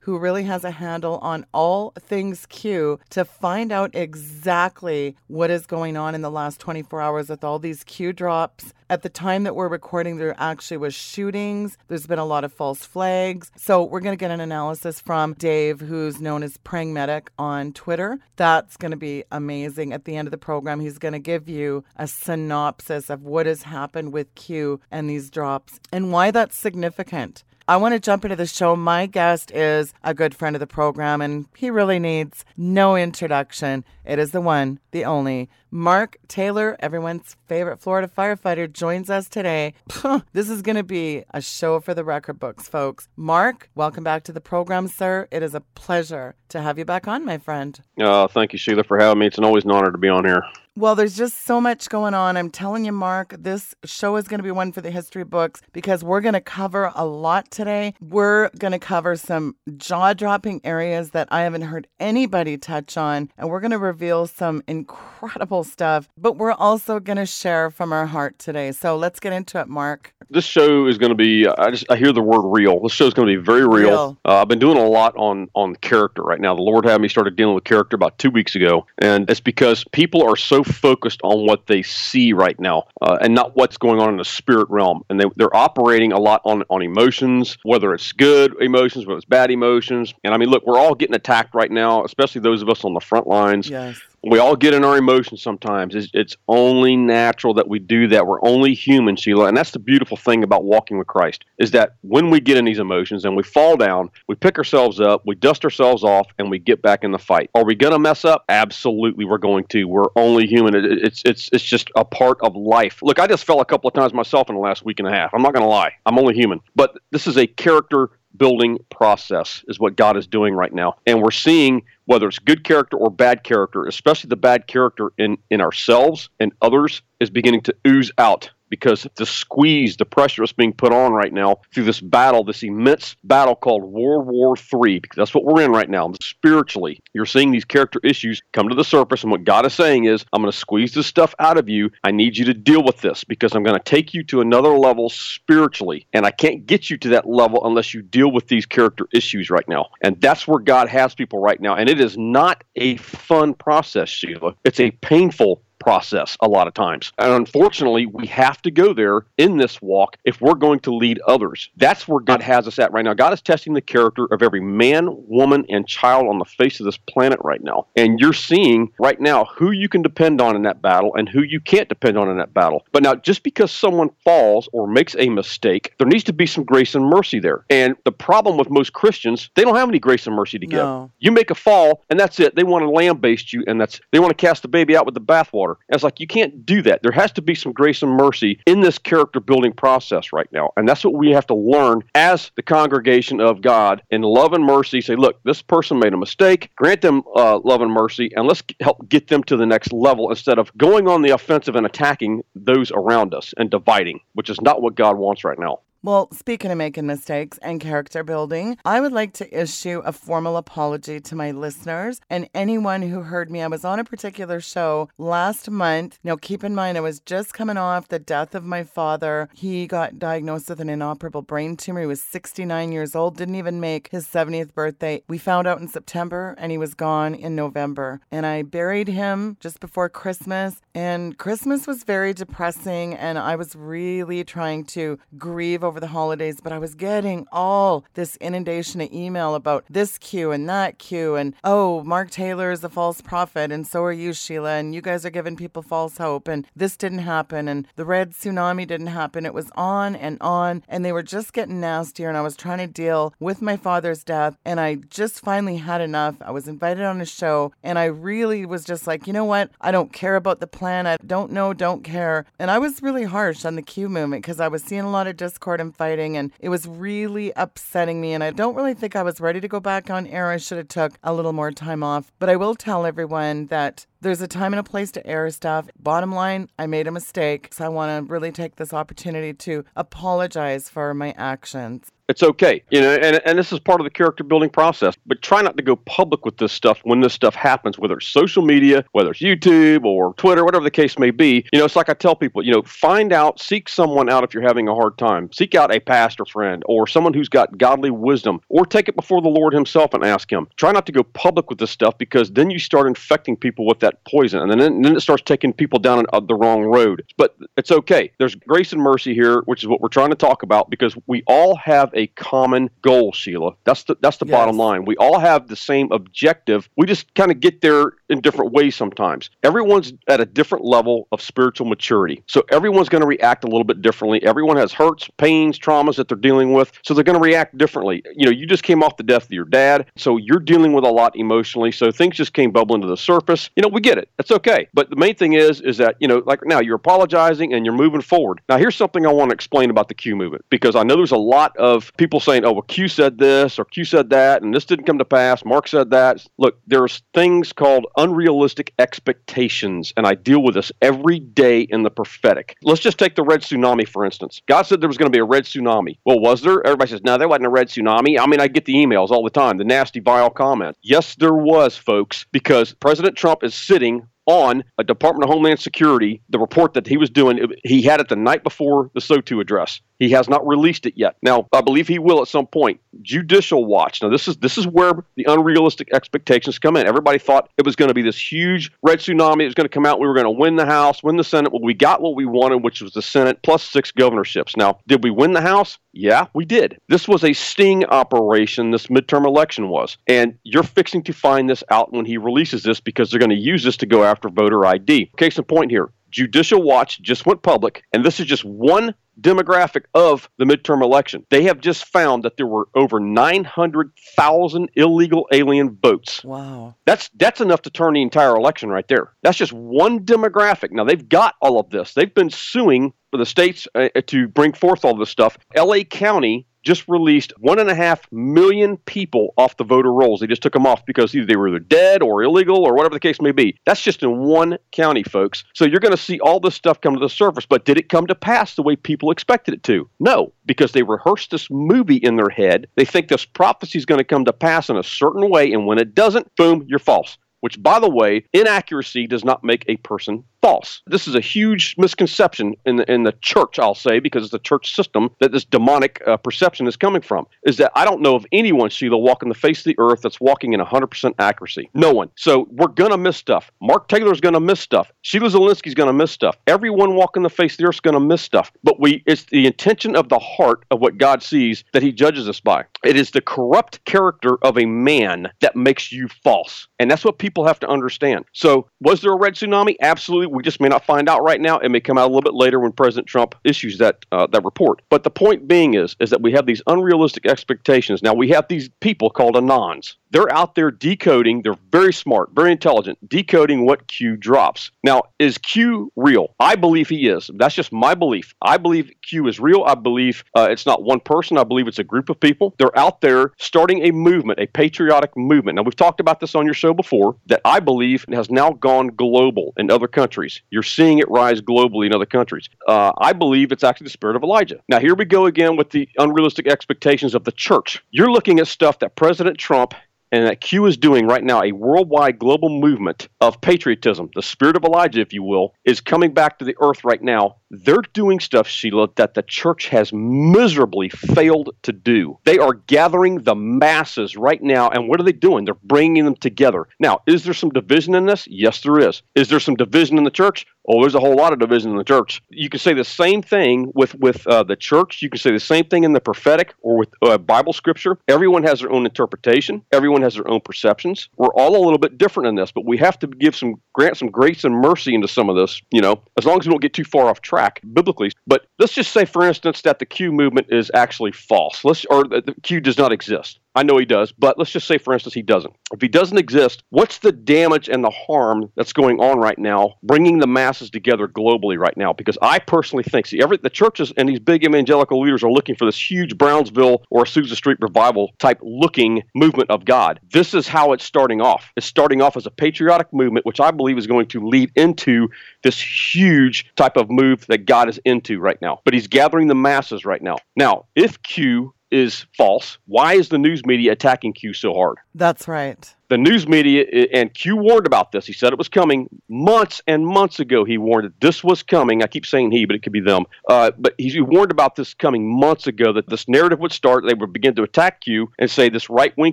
Who 0.00 0.18
really 0.18 0.44
has 0.44 0.64
a 0.64 0.70
handle 0.70 1.18
on 1.18 1.46
all 1.52 1.92
things 1.98 2.46
Q, 2.46 2.98
to 3.10 3.24
find 3.24 3.72
out 3.72 3.90
exactly 3.94 5.16
what 5.28 5.50
is 5.50 5.66
going 5.66 5.96
on 5.96 6.14
in 6.14 6.22
the 6.22 6.30
last 6.30 6.60
24 6.60 7.00
hours 7.00 7.28
with 7.28 7.44
all 7.44 7.58
these 7.58 7.84
Q 7.84 8.12
drops. 8.12 8.72
At 8.90 9.02
the 9.02 9.08
time 9.08 9.44
that 9.44 9.54
we're 9.54 9.68
recording, 9.68 10.16
there 10.16 10.34
actually 10.36 10.78
was 10.78 10.94
shootings. 10.94 11.78
There's 11.86 12.08
been 12.08 12.18
a 12.18 12.24
lot 12.24 12.42
of 12.42 12.52
false 12.52 12.84
flags. 12.84 13.52
So 13.56 13.84
we're 13.84 14.00
going 14.00 14.18
to 14.18 14.20
get 14.20 14.32
an 14.32 14.40
analysis 14.40 15.00
from 15.00 15.34
Dave, 15.34 15.80
who's 15.80 16.20
known 16.20 16.42
as 16.42 16.56
Praying 16.56 16.92
Medic 16.92 17.30
on 17.38 17.72
Twitter. 17.72 18.18
That's 18.34 18.76
going 18.76 18.90
to 18.90 18.96
be 18.96 19.22
amazing. 19.30 19.92
At 19.92 20.06
the 20.06 20.16
end 20.16 20.26
of 20.26 20.32
the 20.32 20.38
program, 20.38 20.80
he's 20.80 20.98
going 20.98 21.12
to 21.12 21.20
give 21.20 21.48
you 21.48 21.84
a 21.94 22.08
synopsis 22.08 23.10
of 23.10 23.22
what 23.22 23.46
has 23.46 23.62
happened 23.62 24.12
with 24.12 24.34
Q 24.34 24.80
and 24.90 25.08
these 25.08 25.30
drops 25.30 25.78
and 25.92 26.10
why 26.10 26.32
that's 26.32 26.58
significant. 26.58 27.44
I 27.70 27.76
want 27.76 27.94
to 27.94 28.00
jump 28.00 28.24
into 28.24 28.34
the 28.34 28.46
show. 28.46 28.74
My 28.74 29.06
guest 29.06 29.52
is 29.52 29.94
a 30.02 30.12
good 30.12 30.34
friend 30.34 30.56
of 30.56 30.60
the 30.60 30.66
program, 30.66 31.20
and 31.20 31.46
he 31.54 31.70
really 31.70 32.00
needs 32.00 32.44
no 32.56 32.96
introduction. 32.96 33.84
It 34.04 34.18
is 34.18 34.32
the 34.32 34.40
one, 34.40 34.80
the 34.90 35.04
only, 35.04 35.48
Mark 35.70 36.16
Taylor, 36.26 36.76
everyone's 36.80 37.36
favorite 37.46 37.80
Florida 37.80 38.08
firefighter, 38.08 38.70
joins 38.72 39.08
us 39.08 39.28
today. 39.28 39.74
this 40.32 40.50
is 40.50 40.62
going 40.62 40.74
to 40.74 40.82
be 40.82 41.22
a 41.32 41.40
show 41.40 41.78
for 41.78 41.94
the 41.94 42.02
record 42.02 42.40
books, 42.40 42.66
folks. 42.66 43.08
Mark, 43.14 43.70
welcome 43.76 44.02
back 44.02 44.24
to 44.24 44.32
the 44.32 44.40
program, 44.40 44.88
sir. 44.88 45.28
It 45.30 45.44
is 45.44 45.54
a 45.54 45.60
pleasure 45.76 46.34
to 46.48 46.60
have 46.60 46.76
you 46.76 46.84
back 46.84 47.06
on, 47.06 47.24
my 47.24 47.38
friend. 47.38 47.80
Uh, 48.00 48.26
thank 48.26 48.52
you, 48.52 48.58
Sheila, 48.58 48.82
for 48.82 48.98
having 48.98 49.20
me. 49.20 49.26
It's 49.28 49.38
always 49.38 49.64
an 49.64 49.70
honor 49.70 49.92
to 49.92 49.98
be 49.98 50.08
on 50.08 50.24
here. 50.24 50.42
Well, 50.76 50.94
there's 50.94 51.16
just 51.16 51.44
so 51.44 51.60
much 51.60 51.88
going 51.88 52.14
on. 52.14 52.36
I'm 52.36 52.48
telling 52.48 52.84
you, 52.84 52.92
Mark, 52.92 53.34
this 53.36 53.74
show 53.84 54.14
is 54.14 54.28
going 54.28 54.38
to 54.38 54.44
be 54.44 54.52
one 54.52 54.70
for 54.70 54.80
the 54.80 54.92
history 54.92 55.24
books 55.24 55.60
because 55.72 56.04
we're 56.04 56.20
going 56.20 56.34
to 56.34 56.40
cover 56.40 56.92
a 56.94 57.04
lot 57.04 57.50
today. 57.50 57.94
We're 58.00 58.50
going 58.50 58.70
to 58.72 58.78
cover 58.78 59.16
some 59.16 59.56
jaw 59.76 60.14
dropping 60.14 60.60
areas 60.62 61.10
that 61.10 61.26
I 61.32 61.40
haven't 61.40 61.62
heard 61.62 61.88
anybody 61.98 62.56
touch 62.56 62.96
on, 62.96 63.30
and 63.36 63.50
we're 63.50 63.58
going 63.58 63.72
to 63.72 63.78
reveal 63.78 64.28
some 64.28 64.62
incredible 64.68 65.64
stuff, 65.64 66.08
but 66.16 66.36
we're 66.36 66.52
also 66.52 67.00
going 67.00 67.18
to 67.18 67.26
share 67.26 67.70
from 67.70 67.92
our 67.92 68.06
heart 68.06 68.38
today. 68.38 68.70
So 68.70 68.96
let's 68.96 69.18
get 69.18 69.32
into 69.32 69.58
it, 69.58 69.66
Mark. 69.66 70.14
This 70.30 70.44
show 70.44 70.86
is 70.86 70.98
going 70.98 71.10
to 71.10 71.16
be, 71.16 71.48
I 71.48 71.72
just, 71.72 71.90
I 71.90 71.96
hear 71.96 72.12
the 72.12 72.22
word 72.22 72.48
real. 72.48 72.78
This 72.78 72.92
show 72.92 73.08
is 73.08 73.14
going 73.14 73.26
to 73.26 73.36
be 73.36 73.44
very 73.44 73.66
real. 73.66 73.90
real. 73.90 74.18
Uh, 74.24 74.42
I've 74.42 74.48
been 74.48 74.60
doing 74.60 74.78
a 74.78 74.86
lot 74.86 75.16
on, 75.16 75.50
on 75.54 75.74
character 75.76 76.22
right 76.22 76.40
now. 76.40 76.54
The 76.54 76.62
Lord 76.62 76.84
had 76.84 77.00
me 77.00 77.08
started 77.08 77.34
dealing 77.34 77.56
with 77.56 77.64
character 77.64 77.96
about 77.96 78.16
two 78.18 78.30
weeks 78.30 78.54
ago, 78.54 78.86
and 78.98 79.28
it's 79.28 79.40
because 79.40 79.84
people 79.90 80.22
are 80.22 80.36
so 80.36 80.59
focused 80.64 81.20
on 81.22 81.46
what 81.46 81.66
they 81.66 81.82
see 81.82 82.32
right 82.32 82.58
now 82.58 82.84
uh, 83.00 83.18
and 83.20 83.34
not 83.34 83.56
what's 83.56 83.76
going 83.76 84.00
on 84.00 84.10
in 84.10 84.16
the 84.16 84.24
spirit 84.24 84.68
realm. 84.70 85.04
And 85.10 85.20
they, 85.20 85.24
they're 85.36 85.54
operating 85.54 86.12
a 86.12 86.18
lot 86.18 86.42
on, 86.44 86.62
on 86.70 86.82
emotions, 86.82 87.58
whether 87.62 87.94
it's 87.94 88.12
good 88.12 88.54
emotions, 88.60 89.06
whether 89.06 89.18
it's 89.18 89.26
bad 89.26 89.50
emotions. 89.50 90.14
And 90.24 90.34
I 90.34 90.36
mean, 90.36 90.48
look, 90.48 90.66
we're 90.66 90.78
all 90.78 90.94
getting 90.94 91.16
attacked 91.16 91.54
right 91.54 91.70
now, 91.70 92.04
especially 92.04 92.40
those 92.40 92.62
of 92.62 92.68
us 92.68 92.84
on 92.84 92.94
the 92.94 93.00
front 93.00 93.26
lines. 93.26 93.68
Yes 93.68 94.00
We 94.22 94.38
all 94.38 94.54
get 94.54 94.74
in 94.74 94.84
our 94.84 94.98
emotions 94.98 95.42
sometimes. 95.42 95.94
It's, 95.94 96.08
it's 96.12 96.36
only 96.46 96.94
natural 96.96 97.54
that 97.54 97.68
we 97.68 97.78
do 97.78 98.06
that. 98.08 98.26
We're 98.26 98.44
only 98.44 98.74
human, 98.74 99.16
Sheila. 99.16 99.46
And 99.46 99.56
that's 99.56 99.70
the 99.70 99.78
beautiful 99.78 100.16
thing 100.16 100.44
about 100.44 100.64
walking 100.64 100.98
with 100.98 101.06
Christ 101.06 101.44
is 101.58 101.70
that 101.70 101.94
when 102.02 102.28
we 102.28 102.38
get 102.38 102.58
in 102.58 102.66
these 102.66 102.78
emotions 102.78 103.24
and 103.24 103.34
we 103.34 103.42
fall 103.42 103.76
down, 103.76 104.10
we 104.28 104.34
pick 104.34 104.58
ourselves 104.58 105.00
up, 105.00 105.22
we 105.24 105.34
dust 105.36 105.64
ourselves 105.64 106.04
off, 106.04 106.26
and 106.38 106.50
we 106.50 106.58
get 106.58 106.82
back 106.82 107.02
in 107.02 107.12
the 107.12 107.18
fight. 107.18 107.48
Are 107.54 107.64
we 107.64 107.74
going 107.74 107.92
to 107.92 107.98
mess 107.98 108.24
up? 108.24 108.44
Absolutely, 108.48 109.24
we're 109.24 109.38
going 109.38 109.64
to. 109.68 109.84
We're 109.84 110.10
only 110.16 110.46
human. 110.46 110.74
It, 110.74 110.84
it's 110.84 111.22
it's 111.24 111.48
it's 111.52 111.64
just 111.64 111.90
a 111.96 112.04
part 112.04 112.38
of 112.42 112.54
life. 112.56 113.02
Look, 113.02 113.18
I 113.18 113.26
just 113.26 113.44
fell 113.44 113.60
a 113.60 113.64
couple 113.64 113.88
of 113.88 113.94
times 113.94 114.12
myself 114.12 114.50
in 114.50 114.54
the 114.54 114.60
last 114.60 114.84
week 114.84 114.98
and 114.98 115.08
a 115.08 115.12
half. 115.12 115.32
I'm 115.32 115.42
not 115.42 115.54
going 115.54 115.64
to 115.64 115.68
lie. 115.68 115.92
I'm 116.04 116.18
only 116.18 116.34
human. 116.34 116.60
But 116.74 116.98
this 117.10 117.26
is 117.26 117.38
a 117.38 117.46
character 117.46 118.10
building 118.36 118.78
process 118.90 119.64
is 119.68 119.78
what 119.78 119.96
God 119.96 120.16
is 120.16 120.26
doing 120.26 120.54
right 120.54 120.72
now. 120.72 120.96
And 121.06 121.22
we're 121.22 121.30
seeing 121.30 121.82
whether 122.04 122.28
it's 122.28 122.38
good 122.38 122.64
character 122.64 122.96
or 122.96 123.10
bad 123.10 123.44
character, 123.44 123.86
especially 123.86 124.28
the 124.28 124.36
bad 124.36 124.66
character 124.66 125.12
in, 125.18 125.38
in 125.50 125.60
ourselves 125.60 126.28
and 126.38 126.52
others, 126.62 127.02
is 127.20 127.30
beginning 127.30 127.62
to 127.62 127.74
ooze 127.86 128.10
out 128.18 128.50
because 128.70 129.06
the 129.16 129.26
squeeze, 129.26 129.96
the 129.96 130.06
pressure 130.06 130.42
that's 130.42 130.52
being 130.52 130.72
put 130.72 130.92
on 130.92 131.12
right 131.12 131.32
now 131.32 131.60
through 131.74 131.84
this 131.84 132.00
battle, 132.00 132.44
this 132.44 132.62
immense 132.62 133.16
battle 133.24 133.54
called 133.54 133.84
World 133.84 134.26
War 134.26 134.56
III, 134.56 135.00
because 135.00 135.16
that's 135.16 135.34
what 135.34 135.44
we're 135.44 135.62
in 135.62 135.72
right 135.72 135.90
now. 135.90 136.12
Spiritually, 136.22 137.00
you're 137.12 137.26
seeing 137.26 137.50
these 137.50 137.64
character 137.64 138.00
issues 138.02 138.40
come 138.52 138.68
to 138.68 138.74
the 138.74 138.84
surface, 138.84 139.22
and 139.22 139.30
what 139.30 139.44
God 139.44 139.66
is 139.66 139.74
saying 139.74 140.04
is, 140.04 140.24
I'm 140.32 140.40
going 140.40 140.52
to 140.52 140.56
squeeze 140.56 140.94
this 140.94 141.06
stuff 141.06 141.34
out 141.38 141.58
of 141.58 141.68
you. 141.68 141.90
I 142.04 142.12
need 142.12 142.36
you 142.36 142.44
to 142.46 142.54
deal 142.54 142.82
with 142.82 143.00
this 143.00 143.24
because 143.24 143.54
I'm 143.54 143.62
going 143.62 143.78
to 143.78 143.84
take 143.84 144.14
you 144.14 144.22
to 144.24 144.40
another 144.40 144.70
level 144.70 145.10
spiritually, 145.10 146.06
and 146.12 146.24
I 146.24 146.30
can't 146.30 146.64
get 146.66 146.88
you 146.88 146.96
to 146.98 147.08
that 147.10 147.28
level 147.28 147.66
unless 147.66 147.92
you 147.92 148.02
deal 148.02 148.30
with 148.30 148.48
these 148.48 148.66
character 148.66 149.06
issues 149.12 149.50
right 149.50 149.68
now. 149.68 149.90
And 150.02 150.20
that's 150.20 150.46
where 150.46 150.60
God 150.60 150.88
has 150.88 151.14
people 151.14 151.40
right 151.40 151.60
now. 151.60 151.74
And 151.74 151.88
it 151.88 152.00
is 152.00 152.16
not 152.16 152.62
a 152.76 152.96
fun 152.96 153.54
process, 153.54 154.08
Sheila. 154.08 154.54
It's 154.64 154.80
a 154.80 154.90
painful 154.90 155.62
process 155.80 156.36
a 156.40 156.48
lot 156.48 156.68
of 156.68 156.74
times. 156.74 157.12
And 157.18 157.32
unfortunately, 157.32 158.06
we 158.06 158.26
have 158.28 158.62
to 158.62 158.70
go 158.70 158.92
there 158.92 159.22
in 159.38 159.56
this 159.56 159.82
walk 159.82 160.16
if 160.24 160.40
we're 160.40 160.54
going 160.54 160.80
to 160.80 160.94
lead 160.94 161.18
others. 161.26 161.70
That's 161.76 162.06
where 162.06 162.20
God 162.20 162.42
has 162.42 162.68
us 162.68 162.78
at 162.78 162.92
right 162.92 163.04
now. 163.04 163.14
God 163.14 163.32
is 163.32 163.42
testing 163.42 163.74
the 163.74 163.80
character 163.80 164.26
of 164.30 164.42
every 164.42 164.60
man, 164.60 165.08
woman, 165.26 165.64
and 165.68 165.88
child 165.88 166.28
on 166.28 166.38
the 166.38 166.44
face 166.44 166.78
of 166.78 166.86
this 166.86 166.98
planet 166.98 167.40
right 167.42 167.62
now. 167.62 167.86
And 167.96 168.20
you're 168.20 168.32
seeing 168.32 168.92
right 169.00 169.20
now 169.20 169.46
who 169.46 169.72
you 169.72 169.88
can 169.88 170.02
depend 170.02 170.40
on 170.40 170.54
in 170.54 170.62
that 170.62 170.82
battle 170.82 171.14
and 171.16 171.28
who 171.28 171.42
you 171.42 171.60
can't 171.60 171.88
depend 171.88 172.18
on 172.18 172.28
in 172.28 172.36
that 172.36 172.54
battle. 172.54 172.84
But 172.92 173.02
now, 173.02 173.14
just 173.14 173.42
because 173.42 173.72
someone 173.72 174.10
falls 174.24 174.68
or 174.72 174.86
makes 174.86 175.16
a 175.18 175.28
mistake, 175.28 175.94
there 175.98 176.06
needs 176.06 176.24
to 176.24 176.32
be 176.32 176.46
some 176.46 176.64
grace 176.64 176.94
and 176.94 177.04
mercy 177.04 177.40
there. 177.40 177.64
And 177.70 177.96
the 178.04 178.12
problem 178.12 178.56
with 178.58 178.70
most 178.70 178.92
Christians, 178.92 179.50
they 179.54 179.62
don't 179.62 179.76
have 179.76 179.88
any 179.88 179.98
grace 179.98 180.26
and 180.26 180.36
mercy 180.36 180.58
to 180.58 180.66
give. 180.66 180.78
No. 180.78 181.10
You 181.18 181.32
make 181.32 181.50
a 181.50 181.54
fall, 181.54 182.04
and 182.10 182.20
that's 182.20 182.38
it. 182.38 182.54
They 182.54 182.64
want 182.64 182.82
to 182.82 182.90
lambaste 182.90 183.52
you, 183.52 183.64
and 183.66 183.80
that's 183.80 184.00
they 184.12 184.18
want 184.18 184.36
to 184.36 184.46
cast 184.46 184.62
the 184.62 184.68
baby 184.68 184.96
out 184.96 185.06
with 185.06 185.14
the 185.14 185.20
bathwater 185.20 185.69
water. 185.70 185.80
And 185.88 185.94
it's 185.94 186.04
like, 186.04 186.20
you 186.20 186.26
can't 186.26 186.64
do 186.64 186.82
that. 186.82 187.02
There 187.02 187.12
has 187.12 187.32
to 187.32 187.42
be 187.42 187.54
some 187.54 187.72
grace 187.72 188.02
and 188.02 188.12
mercy 188.12 188.60
in 188.66 188.80
this 188.80 188.98
character 188.98 189.40
building 189.40 189.72
process 189.72 190.32
right 190.32 190.50
now. 190.52 190.72
And 190.76 190.88
that's 190.88 191.04
what 191.04 191.14
we 191.14 191.30
have 191.30 191.46
to 191.48 191.54
learn 191.54 192.02
as 192.14 192.50
the 192.56 192.62
congregation 192.62 193.40
of 193.40 193.62
God 193.62 194.02
in 194.10 194.22
love 194.22 194.52
and 194.52 194.64
mercy. 194.64 195.00
Say, 195.00 195.16
look, 195.16 195.42
this 195.44 195.62
person 195.62 195.98
made 195.98 196.12
a 196.12 196.16
mistake. 196.16 196.70
Grant 196.76 197.02
them 197.02 197.22
uh, 197.36 197.58
love 197.60 197.80
and 197.80 197.92
mercy, 197.92 198.30
and 198.36 198.46
let's 198.46 198.62
help 198.80 199.08
get 199.08 199.28
them 199.28 199.42
to 199.44 199.56
the 199.56 199.66
next 199.66 199.92
level 199.92 200.30
instead 200.30 200.58
of 200.58 200.76
going 200.76 201.08
on 201.08 201.22
the 201.22 201.30
offensive 201.30 201.76
and 201.76 201.86
attacking 201.86 202.42
those 202.54 202.90
around 202.92 203.34
us 203.34 203.54
and 203.56 203.70
dividing, 203.70 204.20
which 204.34 204.50
is 204.50 204.60
not 204.60 204.82
what 204.82 204.94
God 204.94 205.16
wants 205.16 205.44
right 205.44 205.58
now. 205.58 205.80
Well, 206.02 206.30
speaking 206.32 206.70
of 206.70 206.78
making 206.78 207.06
mistakes 207.06 207.58
and 207.58 207.78
character 207.78 208.24
building, 208.24 208.78
I 208.86 209.02
would 209.02 209.12
like 209.12 209.34
to 209.34 209.60
issue 209.62 210.00
a 210.02 210.12
formal 210.12 210.56
apology 210.56 211.20
to 211.20 211.34
my 211.34 211.50
listeners 211.50 212.22
and 212.30 212.48
anyone 212.54 213.02
who 213.02 213.20
heard 213.20 213.50
me. 213.50 213.60
I 213.60 213.66
was 213.66 213.84
on 213.84 213.98
a 213.98 214.04
particular 214.04 214.60
show 214.62 215.10
last 215.18 215.70
month. 215.70 216.18
Now, 216.24 216.36
keep 216.36 216.64
in 216.64 216.74
mind, 216.74 216.96
I 216.96 217.02
was 217.02 217.20
just 217.20 217.52
coming 217.52 217.76
off 217.76 218.08
the 218.08 218.18
death 218.18 218.54
of 218.54 218.64
my 218.64 218.82
father. 218.82 219.50
He 219.52 219.86
got 219.86 220.18
diagnosed 220.18 220.70
with 220.70 220.80
an 220.80 220.88
inoperable 220.88 221.42
brain 221.42 221.76
tumor. 221.76 222.00
He 222.00 222.06
was 222.06 222.22
69 222.22 222.92
years 222.92 223.14
old, 223.14 223.36
didn't 223.36 223.56
even 223.56 223.78
make 223.78 224.08
his 224.10 224.26
70th 224.26 224.72
birthday. 224.72 225.22
We 225.28 225.36
found 225.36 225.66
out 225.66 225.80
in 225.80 225.88
September 225.88 226.54
and 226.56 226.72
he 226.72 226.78
was 226.78 226.94
gone 226.94 227.34
in 227.34 227.54
November. 227.54 228.22
And 228.30 228.46
I 228.46 228.62
buried 228.62 229.08
him 229.08 229.58
just 229.60 229.80
before 229.80 230.08
Christmas. 230.08 230.80
And 230.94 231.36
Christmas 231.36 231.86
was 231.86 232.02
very 232.02 232.32
depressing, 232.32 233.14
and 233.14 233.38
I 233.38 233.54
was 233.54 233.76
really 233.76 234.42
trying 234.42 234.84
to 234.86 235.20
grieve 235.38 235.84
over 235.90 235.98
the 235.98 236.06
holidays, 236.06 236.60
but 236.62 236.72
I 236.72 236.78
was 236.78 236.94
getting 236.94 237.48
all 237.50 238.04
this 238.14 238.36
inundation 238.36 239.00
of 239.00 239.12
email 239.12 239.56
about 239.56 239.84
this 239.90 240.18
Q 240.18 240.52
and 240.52 240.68
that 240.68 241.00
Q, 241.00 241.34
and 241.34 241.52
oh, 241.64 242.04
Mark 242.04 242.30
Taylor 242.30 242.70
is 242.70 242.84
a 242.84 242.88
false 242.88 243.20
prophet, 243.20 243.72
and 243.72 243.84
so 243.84 244.04
are 244.04 244.12
you, 244.12 244.32
Sheila, 244.32 244.74
and 244.74 244.94
you 244.94 245.00
guys 245.00 245.26
are 245.26 245.30
giving 245.30 245.56
people 245.56 245.82
false 245.82 246.18
hope, 246.18 246.46
and 246.46 246.64
this 246.76 246.96
didn't 246.96 247.18
happen, 247.18 247.66
and 247.66 247.88
the 247.96 248.04
red 248.04 248.30
tsunami 248.34 248.86
didn't 248.86 249.08
happen. 249.08 249.44
It 249.44 249.52
was 249.52 249.72
on 249.74 250.14
and 250.14 250.38
on, 250.40 250.84
and 250.88 251.04
they 251.04 251.10
were 251.10 251.24
just 251.24 251.52
getting 251.52 251.80
nastier, 251.80 252.28
and 252.28 252.38
I 252.38 252.42
was 252.42 252.56
trying 252.56 252.78
to 252.78 252.86
deal 252.86 253.34
with 253.40 253.60
my 253.60 253.76
father's 253.76 254.22
death, 254.22 254.56
and 254.64 254.78
I 254.78 254.94
just 254.94 255.40
finally 255.40 255.78
had 255.78 256.00
enough. 256.00 256.36
I 256.40 256.52
was 256.52 256.68
invited 256.68 257.02
on 257.02 257.20
a 257.20 257.26
show, 257.26 257.72
and 257.82 257.98
I 257.98 258.04
really 258.04 258.64
was 258.64 258.84
just 258.84 259.08
like, 259.08 259.26
you 259.26 259.32
know 259.32 259.44
what? 259.44 259.72
I 259.80 259.90
don't 259.90 260.12
care 260.12 260.36
about 260.36 260.60
the 260.60 260.68
plan. 260.68 261.08
I 261.08 261.16
don't 261.26 261.50
know, 261.50 261.74
don't 261.74 262.04
care. 262.04 262.46
And 262.60 262.70
I 262.70 262.78
was 262.78 263.02
really 263.02 263.24
harsh 263.24 263.64
on 263.64 263.74
the 263.74 263.82
Q 263.82 264.08
movement 264.08 264.44
because 264.44 264.60
I 264.60 264.68
was 264.68 264.84
seeing 264.84 265.02
a 265.02 265.10
lot 265.10 265.26
of 265.26 265.36
discord 265.36 265.79
and 265.80 265.94
fighting 265.94 266.36
and 266.36 266.52
it 266.60 266.68
was 266.68 266.86
really 266.86 267.52
upsetting 267.56 268.20
me 268.20 268.32
and 268.32 268.44
I 268.44 268.50
don't 268.50 268.74
really 268.74 268.94
think 268.94 269.16
I 269.16 269.22
was 269.22 269.40
ready 269.40 269.60
to 269.60 269.68
go 269.68 269.80
back 269.80 270.10
on 270.10 270.26
air. 270.26 270.50
I 270.50 270.58
should 270.58 270.78
have 270.78 270.88
took 270.88 271.18
a 271.22 271.34
little 271.34 271.52
more 271.52 271.72
time 271.72 272.02
off. 272.02 272.30
But 272.38 272.48
I 272.48 272.56
will 272.56 272.74
tell 272.74 273.06
everyone 273.06 273.66
that 273.66 274.06
there's 274.20 274.40
a 274.40 274.48
time 274.48 274.72
and 274.72 274.80
a 274.80 274.82
place 274.82 275.10
to 275.12 275.26
air 275.26 275.50
stuff. 275.50 275.88
Bottom 275.98 276.32
line, 276.32 276.68
I 276.78 276.86
made 276.86 277.06
a 277.06 277.12
mistake. 277.12 277.68
So 277.72 277.84
I 277.84 277.88
want 277.88 278.26
to 278.26 278.32
really 278.32 278.52
take 278.52 278.76
this 278.76 278.92
opportunity 278.92 279.52
to 279.54 279.84
apologize 279.96 280.88
for 280.88 281.14
my 281.14 281.32
actions. 281.36 282.10
It's 282.30 282.44
okay, 282.44 282.80
you 282.90 283.00
know, 283.00 283.12
and, 283.12 283.40
and 283.44 283.58
this 283.58 283.72
is 283.72 283.80
part 283.80 284.00
of 284.00 284.04
the 284.04 284.10
character 284.10 284.44
building 284.44 284.70
process. 284.70 285.16
But 285.26 285.42
try 285.42 285.62
not 285.62 285.76
to 285.78 285.82
go 285.82 285.96
public 285.96 286.44
with 286.44 286.58
this 286.58 286.72
stuff 286.72 287.00
when 287.02 287.22
this 287.22 287.34
stuff 287.34 287.56
happens, 287.56 287.98
whether 287.98 288.18
it's 288.18 288.28
social 288.28 288.64
media, 288.64 289.04
whether 289.10 289.32
it's 289.32 289.40
YouTube 289.40 290.04
or 290.04 290.32
Twitter, 290.34 290.64
whatever 290.64 290.84
the 290.84 290.92
case 290.92 291.18
may 291.18 291.32
be. 291.32 291.64
You 291.72 291.80
know, 291.80 291.84
it's 291.84 291.96
like 291.96 292.08
I 292.08 292.14
tell 292.14 292.36
people, 292.36 292.64
you 292.64 292.72
know, 292.72 292.82
find 292.82 293.32
out, 293.32 293.58
seek 293.58 293.88
someone 293.88 294.30
out 294.30 294.44
if 294.44 294.54
you're 294.54 294.62
having 294.62 294.86
a 294.86 294.94
hard 294.94 295.18
time. 295.18 295.50
Seek 295.52 295.74
out 295.74 295.92
a 295.92 295.98
pastor 295.98 296.44
friend 296.44 296.84
or 296.86 297.08
someone 297.08 297.34
who's 297.34 297.48
got 297.48 297.76
godly 297.76 298.12
wisdom, 298.12 298.60
or 298.68 298.86
take 298.86 299.08
it 299.08 299.16
before 299.16 299.42
the 299.42 299.48
Lord 299.48 299.74
Himself 299.74 300.14
and 300.14 300.24
ask 300.24 300.52
Him. 300.52 300.68
Try 300.76 300.92
not 300.92 301.06
to 301.06 301.12
go 301.12 301.24
public 301.24 301.68
with 301.68 301.80
this 301.80 301.90
stuff 301.90 302.16
because 302.16 302.52
then 302.52 302.70
you 302.70 302.78
start 302.78 303.08
infecting 303.08 303.56
people 303.56 303.86
with 303.86 303.98
that 303.98 304.09
poison, 304.28 304.60
and 304.60 304.80
then, 304.80 304.80
and 304.80 305.04
then 305.04 305.16
it 305.16 305.20
starts 305.20 305.42
taking 305.42 305.72
people 305.72 305.98
down 305.98 306.24
uh, 306.32 306.40
the 306.40 306.54
wrong 306.54 306.84
road. 306.84 307.24
But 307.36 307.56
it's 307.76 307.90
okay. 307.90 308.32
There's 308.38 308.54
grace 308.54 308.92
and 308.92 309.02
mercy 309.02 309.34
here, 309.34 309.62
which 309.66 309.82
is 309.82 309.88
what 309.88 310.00
we're 310.00 310.08
trying 310.08 310.30
to 310.30 310.36
talk 310.36 310.62
about 310.62 310.90
because 310.90 311.16
we 311.26 311.42
all 311.46 311.76
have 311.76 312.10
a 312.14 312.28
common 312.28 312.90
goal, 313.02 313.32
Sheila. 313.32 313.72
That's 313.84 314.04
the 314.04 314.16
that's 314.20 314.38
the 314.38 314.46
yes. 314.46 314.52
bottom 314.52 314.76
line. 314.76 315.04
We 315.04 315.16
all 315.16 315.38
have 315.38 315.68
the 315.68 315.76
same 315.76 316.10
objective. 316.12 316.88
We 316.96 317.06
just 317.06 317.34
kind 317.34 317.50
of 317.50 317.60
get 317.60 317.80
there 317.80 318.12
in 318.30 318.40
different 318.40 318.72
ways 318.72 318.96
sometimes. 318.96 319.50
Everyone's 319.62 320.12
at 320.28 320.40
a 320.40 320.46
different 320.46 320.84
level 320.84 321.28
of 321.32 321.42
spiritual 321.42 321.86
maturity. 321.86 322.42
So 322.46 322.64
everyone's 322.70 323.08
going 323.08 323.20
to 323.20 323.26
react 323.26 323.64
a 323.64 323.66
little 323.66 323.84
bit 323.84 324.02
differently. 324.02 324.42
Everyone 324.42 324.76
has 324.76 324.92
hurts, 324.92 325.28
pains, 325.36 325.78
traumas 325.78 326.16
that 326.16 326.28
they're 326.28 326.38
dealing 326.38 326.72
with. 326.72 326.92
So 327.02 327.12
they're 327.12 327.24
going 327.24 327.38
to 327.38 327.44
react 327.44 327.76
differently. 327.76 328.22
You 328.36 328.46
know, 328.46 328.52
you 328.52 328.66
just 328.66 328.82
came 328.82 329.02
off 329.02 329.16
the 329.16 329.22
death 329.22 329.44
of 329.44 329.52
your 329.52 329.64
dad, 329.64 330.06
so 330.16 330.36
you're 330.36 330.60
dealing 330.60 330.92
with 330.92 331.04
a 331.04 331.10
lot 331.10 331.36
emotionally. 331.36 331.92
So 331.92 332.10
things 332.10 332.36
just 332.36 332.52
came 332.52 332.70
bubbling 332.70 333.02
to 333.02 333.06
the 333.06 333.16
surface. 333.16 333.70
You 333.76 333.82
know, 333.82 333.88
we 333.88 334.00
get 334.00 334.18
it. 334.18 334.28
That's 334.36 334.50
okay. 334.52 334.88
But 334.94 335.10
the 335.10 335.16
main 335.16 335.34
thing 335.34 335.54
is 335.54 335.80
is 335.80 335.98
that, 335.98 336.16
you 336.20 336.28
know, 336.28 336.42
like 336.46 336.60
now 336.64 336.80
you're 336.80 336.96
apologizing 336.96 337.72
and 337.72 337.84
you're 337.84 337.94
moving 337.94 338.20
forward. 338.20 338.60
Now 338.68 338.78
here's 338.78 338.96
something 338.96 339.26
I 339.26 339.32
want 339.32 339.50
to 339.50 339.54
explain 339.54 339.90
about 339.90 340.08
the 340.08 340.14
Q 340.14 340.36
movement 340.36 340.64
because 340.70 340.96
I 340.96 341.02
know 341.02 341.16
there's 341.16 341.32
a 341.32 341.36
lot 341.36 341.76
of 341.76 342.12
people 342.16 342.40
saying, 342.40 342.64
"Oh, 342.64 342.72
well 342.72 342.82
Q 342.82 343.08
said 343.08 343.38
this 343.38 343.78
or 343.78 343.84
Q 343.84 344.04
said 344.04 344.30
that 344.30 344.62
and 344.62 344.74
this 344.74 344.84
didn't 344.84 345.06
come 345.06 345.18
to 345.18 345.24
pass. 345.24 345.64
Mark 345.64 345.88
said 345.88 346.10
that." 346.10 346.46
Look, 346.58 346.78
there's 346.86 347.22
things 347.34 347.72
called 347.72 348.06
unrealistic 348.20 348.92
expectations, 348.98 350.12
and 350.16 350.26
I 350.26 350.34
deal 350.34 350.62
with 350.62 350.74
this 350.74 350.92
every 351.00 351.40
day 351.40 351.80
in 351.80 352.02
the 352.02 352.10
prophetic. 352.10 352.76
Let's 352.82 353.00
just 353.00 353.18
take 353.18 353.34
the 353.34 353.42
red 353.42 353.62
tsunami, 353.62 354.06
for 354.06 354.24
instance. 354.24 354.60
God 354.68 354.82
said 354.82 355.00
there 355.00 355.08
was 355.08 355.16
going 355.16 355.30
to 355.30 355.36
be 355.36 355.40
a 355.40 355.44
red 355.44 355.64
tsunami. 355.64 356.18
Well, 356.24 356.38
was 356.38 356.60
there? 356.60 356.86
Everybody 356.86 357.10
says, 357.10 357.22
no, 357.24 357.38
there 357.38 357.48
wasn't 357.48 357.66
a 357.66 357.70
red 357.70 357.88
tsunami. 357.88 358.38
I 358.38 358.46
mean, 358.46 358.60
I 358.60 358.68
get 358.68 358.84
the 358.84 358.94
emails 358.94 359.30
all 359.30 359.42
the 359.42 359.50
time, 359.50 359.78
the 359.78 359.84
nasty, 359.84 360.20
vile 360.20 360.50
comments. 360.50 360.98
Yes, 361.02 361.34
there 361.36 361.54
was, 361.54 361.96
folks, 361.96 362.44
because 362.52 362.92
President 362.94 363.36
Trump 363.36 363.64
is 363.64 363.74
sitting 363.74 364.26
on 364.46 364.82
a 364.98 365.04
Department 365.04 365.44
of 365.44 365.50
Homeland 365.50 365.78
Security, 365.78 366.42
the 366.48 366.58
report 366.58 366.94
that 366.94 367.06
he 367.06 367.16
was 367.16 367.30
doing, 367.30 367.72
he 367.84 368.02
had 368.02 368.20
it 368.20 368.28
the 368.28 368.36
night 368.36 368.64
before 368.64 369.10
the 369.14 369.20
SOTU 369.20 369.60
address. 369.60 370.00
He 370.20 370.30
has 370.30 370.48
not 370.48 370.66
released 370.68 371.06
it 371.06 371.14
yet. 371.16 371.36
Now, 371.42 371.66
I 371.72 371.80
believe 371.80 372.06
he 372.06 372.18
will 372.18 372.42
at 372.42 372.48
some 372.48 372.66
point. 372.66 373.00
Judicial 373.22 373.86
Watch. 373.86 374.22
Now, 374.22 374.28
this 374.28 374.46
is 374.46 374.58
this 374.58 374.76
is 374.76 374.86
where 374.86 375.12
the 375.36 375.46
unrealistic 375.48 376.12
expectations 376.12 376.78
come 376.78 376.96
in. 376.96 377.06
Everybody 377.06 377.38
thought 377.38 377.70
it 377.78 377.86
was 377.86 377.96
going 377.96 378.08
to 378.08 378.14
be 378.14 378.22
this 378.22 378.38
huge 378.38 378.92
red 379.02 379.18
tsunami. 379.20 379.62
It 379.62 379.66
was 379.66 379.74
going 379.74 379.86
to 379.86 379.92
come 379.92 380.04
out. 380.04 380.20
We 380.20 380.28
were 380.28 380.34
going 380.34 380.44
to 380.44 380.50
win 380.50 380.76
the 380.76 380.84
House, 380.84 381.22
win 381.22 381.36
the 381.36 381.44
Senate. 381.44 381.72
Well, 381.72 381.82
we 381.82 381.94
got 381.94 382.20
what 382.20 382.36
we 382.36 382.44
wanted, 382.44 382.84
which 382.84 383.00
was 383.00 383.14
the 383.14 383.22
Senate 383.22 383.62
plus 383.62 383.82
six 383.82 384.12
governorships. 384.12 384.76
Now, 384.76 384.98
did 385.06 385.24
we 385.24 385.30
win 385.30 385.54
the 385.54 385.62
House? 385.62 385.98
Yeah, 386.12 386.46
we 386.54 386.66
did. 386.66 387.00
This 387.08 387.26
was 387.26 387.42
a 387.42 387.54
sting 387.54 388.04
operation, 388.04 388.90
this 388.90 389.06
midterm 389.06 389.46
election 389.46 389.88
was. 389.88 390.18
And 390.26 390.58
you're 390.64 390.82
fixing 390.82 391.22
to 391.24 391.32
find 391.32 391.70
this 391.70 391.82
out 391.90 392.12
when 392.12 392.26
he 392.26 392.36
releases 392.36 392.82
this 392.82 393.00
because 393.00 393.30
they're 393.30 393.40
going 393.40 393.50
to 393.50 393.56
use 393.56 393.84
this 393.84 393.96
to 393.98 394.06
go 394.06 394.24
after 394.24 394.50
voter 394.50 394.84
ID. 394.84 395.30
Case 395.38 395.56
in 395.56 395.64
point 395.64 395.90
here 395.90 396.10
Judicial 396.30 396.82
Watch 396.82 397.20
just 397.22 397.46
went 397.46 397.62
public, 397.62 398.04
and 398.12 398.24
this 398.24 398.40
is 398.40 398.46
just 398.46 398.64
one 398.64 399.14
demographic 399.40 400.04
of 400.14 400.48
the 400.58 400.64
midterm 400.64 401.02
election. 401.02 401.46
They 401.50 401.64
have 401.64 401.80
just 401.80 402.04
found 402.06 402.44
that 402.44 402.56
there 402.56 402.66
were 402.66 402.88
over 402.94 403.20
900,000 403.20 404.90
illegal 404.94 405.48
alien 405.52 405.98
votes. 406.02 406.44
Wow. 406.44 406.94
That's 407.06 407.30
that's 407.34 407.60
enough 407.60 407.82
to 407.82 407.90
turn 407.90 408.14
the 408.14 408.22
entire 408.22 408.54
election 408.56 408.90
right 408.90 409.06
there. 409.08 409.32
That's 409.42 409.58
just 409.58 409.72
one 409.72 410.20
demographic. 410.20 410.90
Now 410.90 411.04
they've 411.04 411.28
got 411.28 411.54
all 411.60 411.78
of 411.78 411.90
this. 411.90 412.14
They've 412.14 412.32
been 412.32 412.50
suing 412.50 413.12
for 413.30 413.36
the 413.36 413.46
states 413.46 413.86
uh, 413.94 414.08
to 414.26 414.48
bring 414.48 414.72
forth 414.72 415.04
all 415.04 415.16
this 415.16 415.30
stuff. 415.30 415.56
LA 415.76 416.02
County 416.02 416.66
just 416.82 417.06
released 417.08 417.52
one 417.58 417.78
and 417.78 417.90
a 417.90 417.94
half 417.94 418.30
million 418.32 418.96
people 418.98 419.52
off 419.56 419.76
the 419.76 419.84
voter 419.84 420.12
rolls. 420.12 420.40
They 420.40 420.46
just 420.46 420.62
took 420.62 420.72
them 420.72 420.86
off 420.86 421.04
because 421.04 421.34
either 421.34 421.46
they 421.46 421.56
were 421.56 421.68
either 421.68 421.78
dead 421.78 422.22
or 422.22 422.42
illegal 422.42 422.84
or 422.84 422.94
whatever 422.94 423.14
the 423.14 423.20
case 423.20 423.40
may 423.40 423.52
be. 423.52 423.78
That's 423.84 424.02
just 424.02 424.22
in 424.22 424.38
one 424.38 424.78
county, 424.92 425.22
folks. 425.22 425.64
So 425.74 425.84
you're 425.84 426.00
going 426.00 426.16
to 426.16 426.22
see 426.22 426.40
all 426.40 426.60
this 426.60 426.74
stuff 426.74 427.00
come 427.00 427.14
to 427.14 427.20
the 427.20 427.28
surface. 427.28 427.66
But 427.66 427.84
did 427.84 427.98
it 427.98 428.08
come 428.08 428.26
to 428.28 428.34
pass 428.34 428.74
the 428.74 428.82
way 428.82 428.96
people 428.96 429.19
expected 429.28 429.74
it 429.74 429.82
to? 429.82 430.08
No, 430.18 430.54
because 430.64 430.92
they 430.92 431.02
rehearsed 431.02 431.50
this 431.50 431.68
movie 431.70 432.16
in 432.16 432.36
their 432.36 432.48
head. 432.48 432.86
They 432.94 433.04
think 433.04 433.28
this 433.28 433.44
prophecy 433.44 433.98
is 433.98 434.06
going 434.06 434.18
to 434.20 434.24
come 434.24 434.46
to 434.46 434.52
pass 434.52 434.88
in 434.88 434.96
a 434.96 435.02
certain 435.02 435.50
way, 435.50 435.70
and 435.72 435.86
when 435.86 435.98
it 435.98 436.14
doesn't, 436.14 436.56
boom, 436.56 436.84
you're 436.88 436.98
false 436.98 437.36
which, 437.60 437.82
by 437.82 438.00
the 438.00 438.10
way, 438.10 438.44
inaccuracy 438.52 439.26
does 439.26 439.44
not 439.44 439.62
make 439.62 439.84
a 439.86 439.96
person 439.98 440.44
false. 440.62 441.02
This 441.06 441.26
is 441.26 441.34
a 441.34 441.40
huge 441.40 441.94
misconception 441.98 442.74
in 442.84 442.96
the, 442.96 443.10
in 443.10 443.22
the 443.22 443.32
church, 443.40 443.78
I'll 443.78 443.94
say, 443.94 444.20
because 444.20 444.44
it's 444.44 444.52
the 444.52 444.58
church 444.58 444.94
system 444.94 445.30
that 445.40 445.52
this 445.52 445.64
demonic 445.64 446.22
uh, 446.26 446.36
perception 446.36 446.86
is 446.86 446.96
coming 446.96 447.22
from. 447.22 447.46
Is 447.64 447.78
that 447.78 447.92
I 447.94 448.04
don't 448.04 448.20
know 448.20 448.34
of 448.34 448.46
anyone, 448.52 448.90
Sheila, 448.90 449.18
walking 449.18 449.48
the 449.48 449.54
face 449.54 449.78
of 449.80 449.84
the 449.84 449.96
earth 449.98 450.22
that's 450.22 450.40
walking 450.40 450.72
in 450.72 450.80
100% 450.80 451.34
accuracy. 451.38 451.90
No 451.94 452.12
one. 452.12 452.30
So 452.36 452.66
we're 452.70 452.88
going 452.88 453.10
to 453.10 453.18
miss 453.18 453.36
stuff. 453.36 453.70
Mark 453.80 454.08
Taylor's 454.08 454.40
going 454.40 454.54
to 454.54 454.60
miss 454.60 454.80
stuff. 454.80 455.10
Sheila 455.22 455.48
Zilinsky's 455.48 455.94
going 455.94 456.08
to 456.08 456.12
miss 456.12 456.30
stuff. 456.30 456.56
Everyone 456.66 457.14
walking 457.14 457.42
the 457.42 457.50
face 457.50 457.74
of 457.74 457.78
the 457.78 457.84
earth 457.86 457.96
is 457.96 458.00
going 458.00 458.14
to 458.14 458.20
miss 458.20 458.42
stuff. 458.42 458.72
But 458.82 459.00
we, 459.00 459.22
it's 459.26 459.44
the 459.44 459.66
intention 459.66 460.16
of 460.16 460.28
the 460.28 460.38
heart 460.38 460.84
of 460.90 461.00
what 461.00 461.18
God 461.18 461.42
sees 461.42 461.84
that 461.92 462.02
He 462.02 462.12
judges 462.12 462.48
us 462.48 462.60
by. 462.60 462.84
It 463.04 463.16
is 463.16 463.30
the 463.30 463.40
corrupt 463.40 464.04
character 464.04 464.58
of 464.62 464.78
a 464.78 464.86
man 464.86 465.50
that 465.60 465.76
makes 465.76 466.12
you 466.12 466.28
false. 466.42 466.86
And 466.98 467.10
that's 467.10 467.24
what 467.24 467.38
people 467.38 467.66
have 467.66 467.80
to 467.80 467.88
understand. 467.88 468.44
So, 468.52 468.88
was 469.00 469.22
there 469.22 469.32
a 469.32 469.36
red 469.36 469.54
tsunami? 469.54 469.96
Absolutely. 470.00 470.49
We 470.50 470.62
just 470.62 470.80
may 470.80 470.88
not 470.88 471.04
find 471.04 471.28
out 471.28 471.42
right 471.42 471.60
now. 471.60 471.78
It 471.78 471.90
may 471.90 472.00
come 472.00 472.18
out 472.18 472.24
a 472.24 472.32
little 472.32 472.42
bit 472.42 472.54
later 472.54 472.80
when 472.80 472.92
President 472.92 473.26
Trump 473.26 473.54
issues 473.64 473.98
that 473.98 474.24
uh, 474.32 474.46
that 474.48 474.64
report. 474.64 475.02
But 475.08 475.24
the 475.24 475.30
point 475.30 475.68
being 475.68 475.94
is, 475.94 476.16
is 476.20 476.30
that 476.30 476.42
we 476.42 476.52
have 476.52 476.66
these 476.66 476.82
unrealistic 476.86 477.46
expectations. 477.46 478.22
Now 478.22 478.34
we 478.34 478.48
have 478.48 478.66
these 478.68 478.88
people 479.00 479.30
called 479.30 479.54
anons. 479.54 480.16
They're 480.30 480.52
out 480.52 480.74
there 480.76 480.90
decoding. 480.90 481.62
They're 481.62 481.76
very 481.90 482.12
smart, 482.12 482.50
very 482.54 482.70
intelligent, 482.70 483.18
decoding 483.28 483.84
what 483.84 484.06
Q 484.06 484.36
drops. 484.36 484.92
Now, 485.02 485.22
is 485.38 485.58
Q 485.58 486.12
real? 486.14 486.54
I 486.60 486.76
believe 486.76 487.08
he 487.08 487.28
is. 487.28 487.50
That's 487.54 487.74
just 487.74 487.92
my 487.92 488.14
belief. 488.14 488.54
I 488.62 488.76
believe 488.76 489.10
Q 489.22 489.48
is 489.48 489.58
real. 489.58 489.82
I 489.84 489.94
believe 489.94 490.44
uh, 490.56 490.68
it's 490.70 490.86
not 490.86 491.02
one 491.02 491.18
person. 491.18 491.58
I 491.58 491.64
believe 491.64 491.88
it's 491.88 491.98
a 491.98 492.04
group 492.04 492.30
of 492.30 492.38
people. 492.38 492.74
They're 492.78 492.96
out 492.96 493.20
there 493.20 493.52
starting 493.58 494.04
a 494.04 494.12
movement, 494.12 494.60
a 494.60 494.66
patriotic 494.66 495.36
movement. 495.36 495.76
Now, 495.76 495.82
we've 495.82 495.96
talked 495.96 496.20
about 496.20 496.38
this 496.38 496.54
on 496.54 496.64
your 496.64 496.74
show 496.74 496.94
before 496.94 497.36
that 497.46 497.60
I 497.64 497.80
believe 497.80 498.24
has 498.30 498.50
now 498.50 498.70
gone 498.70 499.08
global 499.08 499.72
in 499.76 499.90
other 499.90 500.08
countries. 500.08 500.62
You're 500.70 500.82
seeing 500.84 501.18
it 501.18 501.28
rise 501.28 501.60
globally 501.60 502.06
in 502.06 502.14
other 502.14 502.26
countries. 502.26 502.68
Uh, 502.86 503.12
I 503.18 503.32
believe 503.32 503.72
it's 503.72 503.82
actually 503.84 504.04
the 504.04 504.10
spirit 504.10 504.36
of 504.36 504.44
Elijah. 504.44 504.80
Now, 504.88 505.00
here 505.00 505.16
we 505.16 505.24
go 505.24 505.46
again 505.46 505.76
with 505.76 505.90
the 505.90 506.08
unrealistic 506.18 506.68
expectations 506.68 507.34
of 507.34 507.42
the 507.42 507.52
church. 507.52 508.00
You're 508.10 508.30
looking 508.30 508.60
at 508.60 508.68
stuff 508.68 509.00
that 509.00 509.16
President 509.16 509.58
Trump 509.58 509.94
and 510.32 510.46
that 510.46 510.60
Q 510.60 510.86
is 510.86 510.96
doing 510.96 511.26
right 511.26 511.42
now 511.42 511.62
a 511.62 511.72
worldwide 511.72 512.38
global 512.38 512.68
movement 512.68 513.28
of 513.40 513.60
patriotism. 513.60 514.30
The 514.34 514.42
spirit 514.42 514.76
of 514.76 514.84
Elijah, 514.84 515.20
if 515.20 515.32
you 515.32 515.42
will, 515.42 515.74
is 515.84 516.00
coming 516.00 516.32
back 516.32 516.58
to 516.58 516.64
the 516.64 516.76
earth 516.80 517.04
right 517.04 517.22
now. 517.22 517.56
They're 517.70 518.02
doing 518.12 518.40
stuff, 518.40 518.66
Sheila, 518.66 519.08
that 519.14 519.34
the 519.34 519.42
church 519.42 519.88
has 519.88 520.12
miserably 520.12 521.08
failed 521.08 521.70
to 521.82 521.92
do. 521.92 522.38
They 522.44 522.58
are 522.58 522.74
gathering 522.74 523.42
the 523.42 523.54
masses 523.54 524.36
right 524.36 524.60
now, 524.60 524.90
and 524.90 525.08
what 525.08 525.20
are 525.20 525.22
they 525.22 525.32
doing? 525.32 525.64
They're 525.64 525.74
bringing 525.84 526.24
them 526.24 526.34
together. 526.34 526.88
Now, 526.98 527.20
is 527.26 527.44
there 527.44 527.54
some 527.54 527.70
division 527.70 528.14
in 528.16 528.26
this? 528.26 528.48
Yes, 528.48 528.80
there 528.80 528.98
is. 528.98 529.22
Is 529.36 529.48
there 529.48 529.60
some 529.60 529.76
division 529.76 530.18
in 530.18 530.24
the 530.24 530.30
church? 530.30 530.66
Oh, 530.88 531.00
there's 531.00 531.14
a 531.14 531.20
whole 531.20 531.36
lot 531.36 531.52
of 531.52 531.60
division 531.60 531.92
in 531.92 531.96
the 531.96 532.04
church. 532.04 532.42
You 532.48 532.68
can 532.68 532.80
say 532.80 532.94
the 532.94 533.04
same 533.04 533.42
thing 533.42 533.92
with 533.94 534.14
with 534.16 534.44
uh, 534.46 534.64
the 534.64 534.76
church. 534.76 535.22
You 535.22 535.28
can 535.28 535.38
say 535.38 535.52
the 535.52 535.60
same 535.60 535.84
thing 535.84 536.04
in 536.04 536.12
the 536.12 536.20
prophetic 536.20 536.74
or 536.82 536.98
with 536.98 537.10
uh, 537.22 537.38
Bible 537.38 537.72
scripture. 537.72 538.18
Everyone 538.26 538.64
has 538.64 538.80
their 538.80 538.90
own 538.90 539.04
interpretation. 539.04 539.82
Everyone 539.92 540.19
has 540.22 540.34
their 540.34 540.48
own 540.48 540.60
perceptions. 540.60 541.28
We're 541.36 541.54
all 541.54 541.76
a 541.76 541.82
little 541.82 541.98
bit 541.98 542.18
different 542.18 542.48
in 542.48 542.54
this, 542.56 542.72
but 542.72 542.84
we 542.84 542.96
have 542.98 543.18
to 543.20 543.26
give 543.26 543.54
some 543.54 543.76
grant 543.92 544.16
some 544.16 544.28
grace 544.28 544.64
and 544.64 544.74
mercy 544.74 545.14
into 545.14 545.28
some 545.28 545.48
of 545.48 545.56
this. 545.56 545.80
You 545.92 546.00
know, 546.00 546.22
as 546.36 546.44
long 546.44 546.58
as 546.58 546.66
we 546.66 546.72
don't 546.72 546.82
get 546.82 546.94
too 546.94 547.04
far 547.04 547.28
off 547.28 547.40
track 547.40 547.80
biblically. 547.92 548.32
But 548.46 548.66
let's 548.78 548.94
just 548.94 549.12
say, 549.12 549.24
for 549.24 549.44
instance, 549.46 549.82
that 549.82 549.98
the 549.98 550.06
Q 550.06 550.32
movement 550.32 550.66
is 550.70 550.90
actually 550.94 551.32
false. 551.32 551.84
Let's 551.84 552.04
or 552.06 552.24
the 552.24 552.54
Q 552.62 552.80
does 552.80 552.98
not 552.98 553.12
exist. 553.12 553.59
I 553.74 553.84
know 553.84 553.98
he 553.98 554.04
does, 554.04 554.32
but 554.32 554.58
let's 554.58 554.70
just 554.70 554.88
say, 554.88 554.98
for 554.98 555.14
instance, 555.14 555.34
he 555.34 555.42
doesn't. 555.42 555.74
If 555.92 556.00
he 556.00 556.08
doesn't 556.08 556.38
exist, 556.38 556.82
what's 556.90 557.18
the 557.18 557.30
damage 557.30 557.88
and 557.88 558.02
the 558.02 558.10
harm 558.10 558.70
that's 558.74 558.92
going 558.92 559.20
on 559.20 559.38
right 559.38 559.58
now, 559.58 559.94
bringing 560.02 560.38
the 560.38 560.46
masses 560.46 560.90
together 560.90 561.28
globally 561.28 561.78
right 561.78 561.96
now? 561.96 562.12
Because 562.12 562.36
I 562.42 562.58
personally 562.58 563.04
think, 563.04 563.26
see, 563.26 563.40
every 563.40 563.58
the 563.58 563.70
churches 563.70 564.12
and 564.16 564.28
these 564.28 564.40
big 564.40 564.64
evangelical 564.64 565.20
leaders 565.20 565.44
are 565.44 565.50
looking 565.50 565.76
for 565.76 565.84
this 565.84 566.10
huge 566.10 566.36
Brownsville 566.36 567.02
or 567.10 567.24
Azusa 567.24 567.54
Street 567.54 567.78
revival 567.80 568.32
type 568.38 568.58
looking 568.62 569.22
movement 569.34 569.70
of 569.70 569.84
God. 569.84 570.18
This 570.32 570.52
is 570.52 570.66
how 570.66 570.92
it's 570.92 571.04
starting 571.04 571.40
off. 571.40 571.70
It's 571.76 571.86
starting 571.86 572.22
off 572.22 572.36
as 572.36 572.46
a 572.46 572.50
patriotic 572.50 573.12
movement, 573.12 573.46
which 573.46 573.60
I 573.60 573.70
believe 573.70 573.98
is 573.98 574.06
going 574.06 574.26
to 574.28 574.46
lead 574.46 574.72
into 574.74 575.28
this 575.62 575.80
huge 575.80 576.66
type 576.74 576.96
of 576.96 577.08
move 577.08 577.46
that 577.46 577.66
God 577.66 577.88
is 577.88 578.00
into 578.04 578.40
right 578.40 578.60
now. 578.60 578.80
But 578.84 578.94
he's 578.94 579.06
gathering 579.06 579.46
the 579.46 579.54
masses 579.54 580.04
right 580.04 580.22
now. 580.22 580.38
Now, 580.56 580.86
if 580.96 581.22
Q 581.22 581.74
is 581.90 582.26
false. 582.36 582.78
Why 582.86 583.14
is 583.14 583.28
the 583.28 583.38
news 583.38 583.64
media 583.64 583.92
attacking 583.92 584.32
Q 584.34 584.52
so 584.54 584.74
hard? 584.74 584.98
That's 585.14 585.48
right 585.48 585.94
the 586.10 586.18
news 586.18 586.46
media 586.46 587.06
and 587.14 587.32
Q 587.32 587.56
warned 587.56 587.86
about 587.86 588.12
this. 588.12 588.26
He 588.26 588.32
said 588.32 588.52
it 588.52 588.58
was 588.58 588.68
coming 588.68 589.08
months 589.28 589.80
and 589.86 590.04
months 590.04 590.40
ago. 590.40 590.64
He 590.64 590.76
warned 590.76 591.06
that 591.06 591.20
this 591.20 591.42
was 591.42 591.62
coming. 591.62 592.02
I 592.02 592.08
keep 592.08 592.26
saying 592.26 592.50
he, 592.50 592.66
but 592.66 592.74
it 592.74 592.82
could 592.82 592.92
be 592.92 593.00
them. 593.00 593.24
Uh, 593.48 593.70
but 593.78 593.94
he 593.96 594.20
warned 594.20 594.50
about 594.50 594.74
this 594.74 594.92
coming 594.92 595.26
months 595.26 595.68
ago 595.68 595.92
that 595.92 596.10
this 596.10 596.28
narrative 596.28 596.58
would 596.58 596.72
start. 596.72 597.04
They 597.06 597.14
would 597.14 597.32
begin 597.32 597.54
to 597.54 597.62
attack 597.62 598.02
Q 598.02 598.30
and 598.38 598.50
say 598.50 598.68
this 598.68 598.90
right 598.90 599.16
wing 599.16 599.32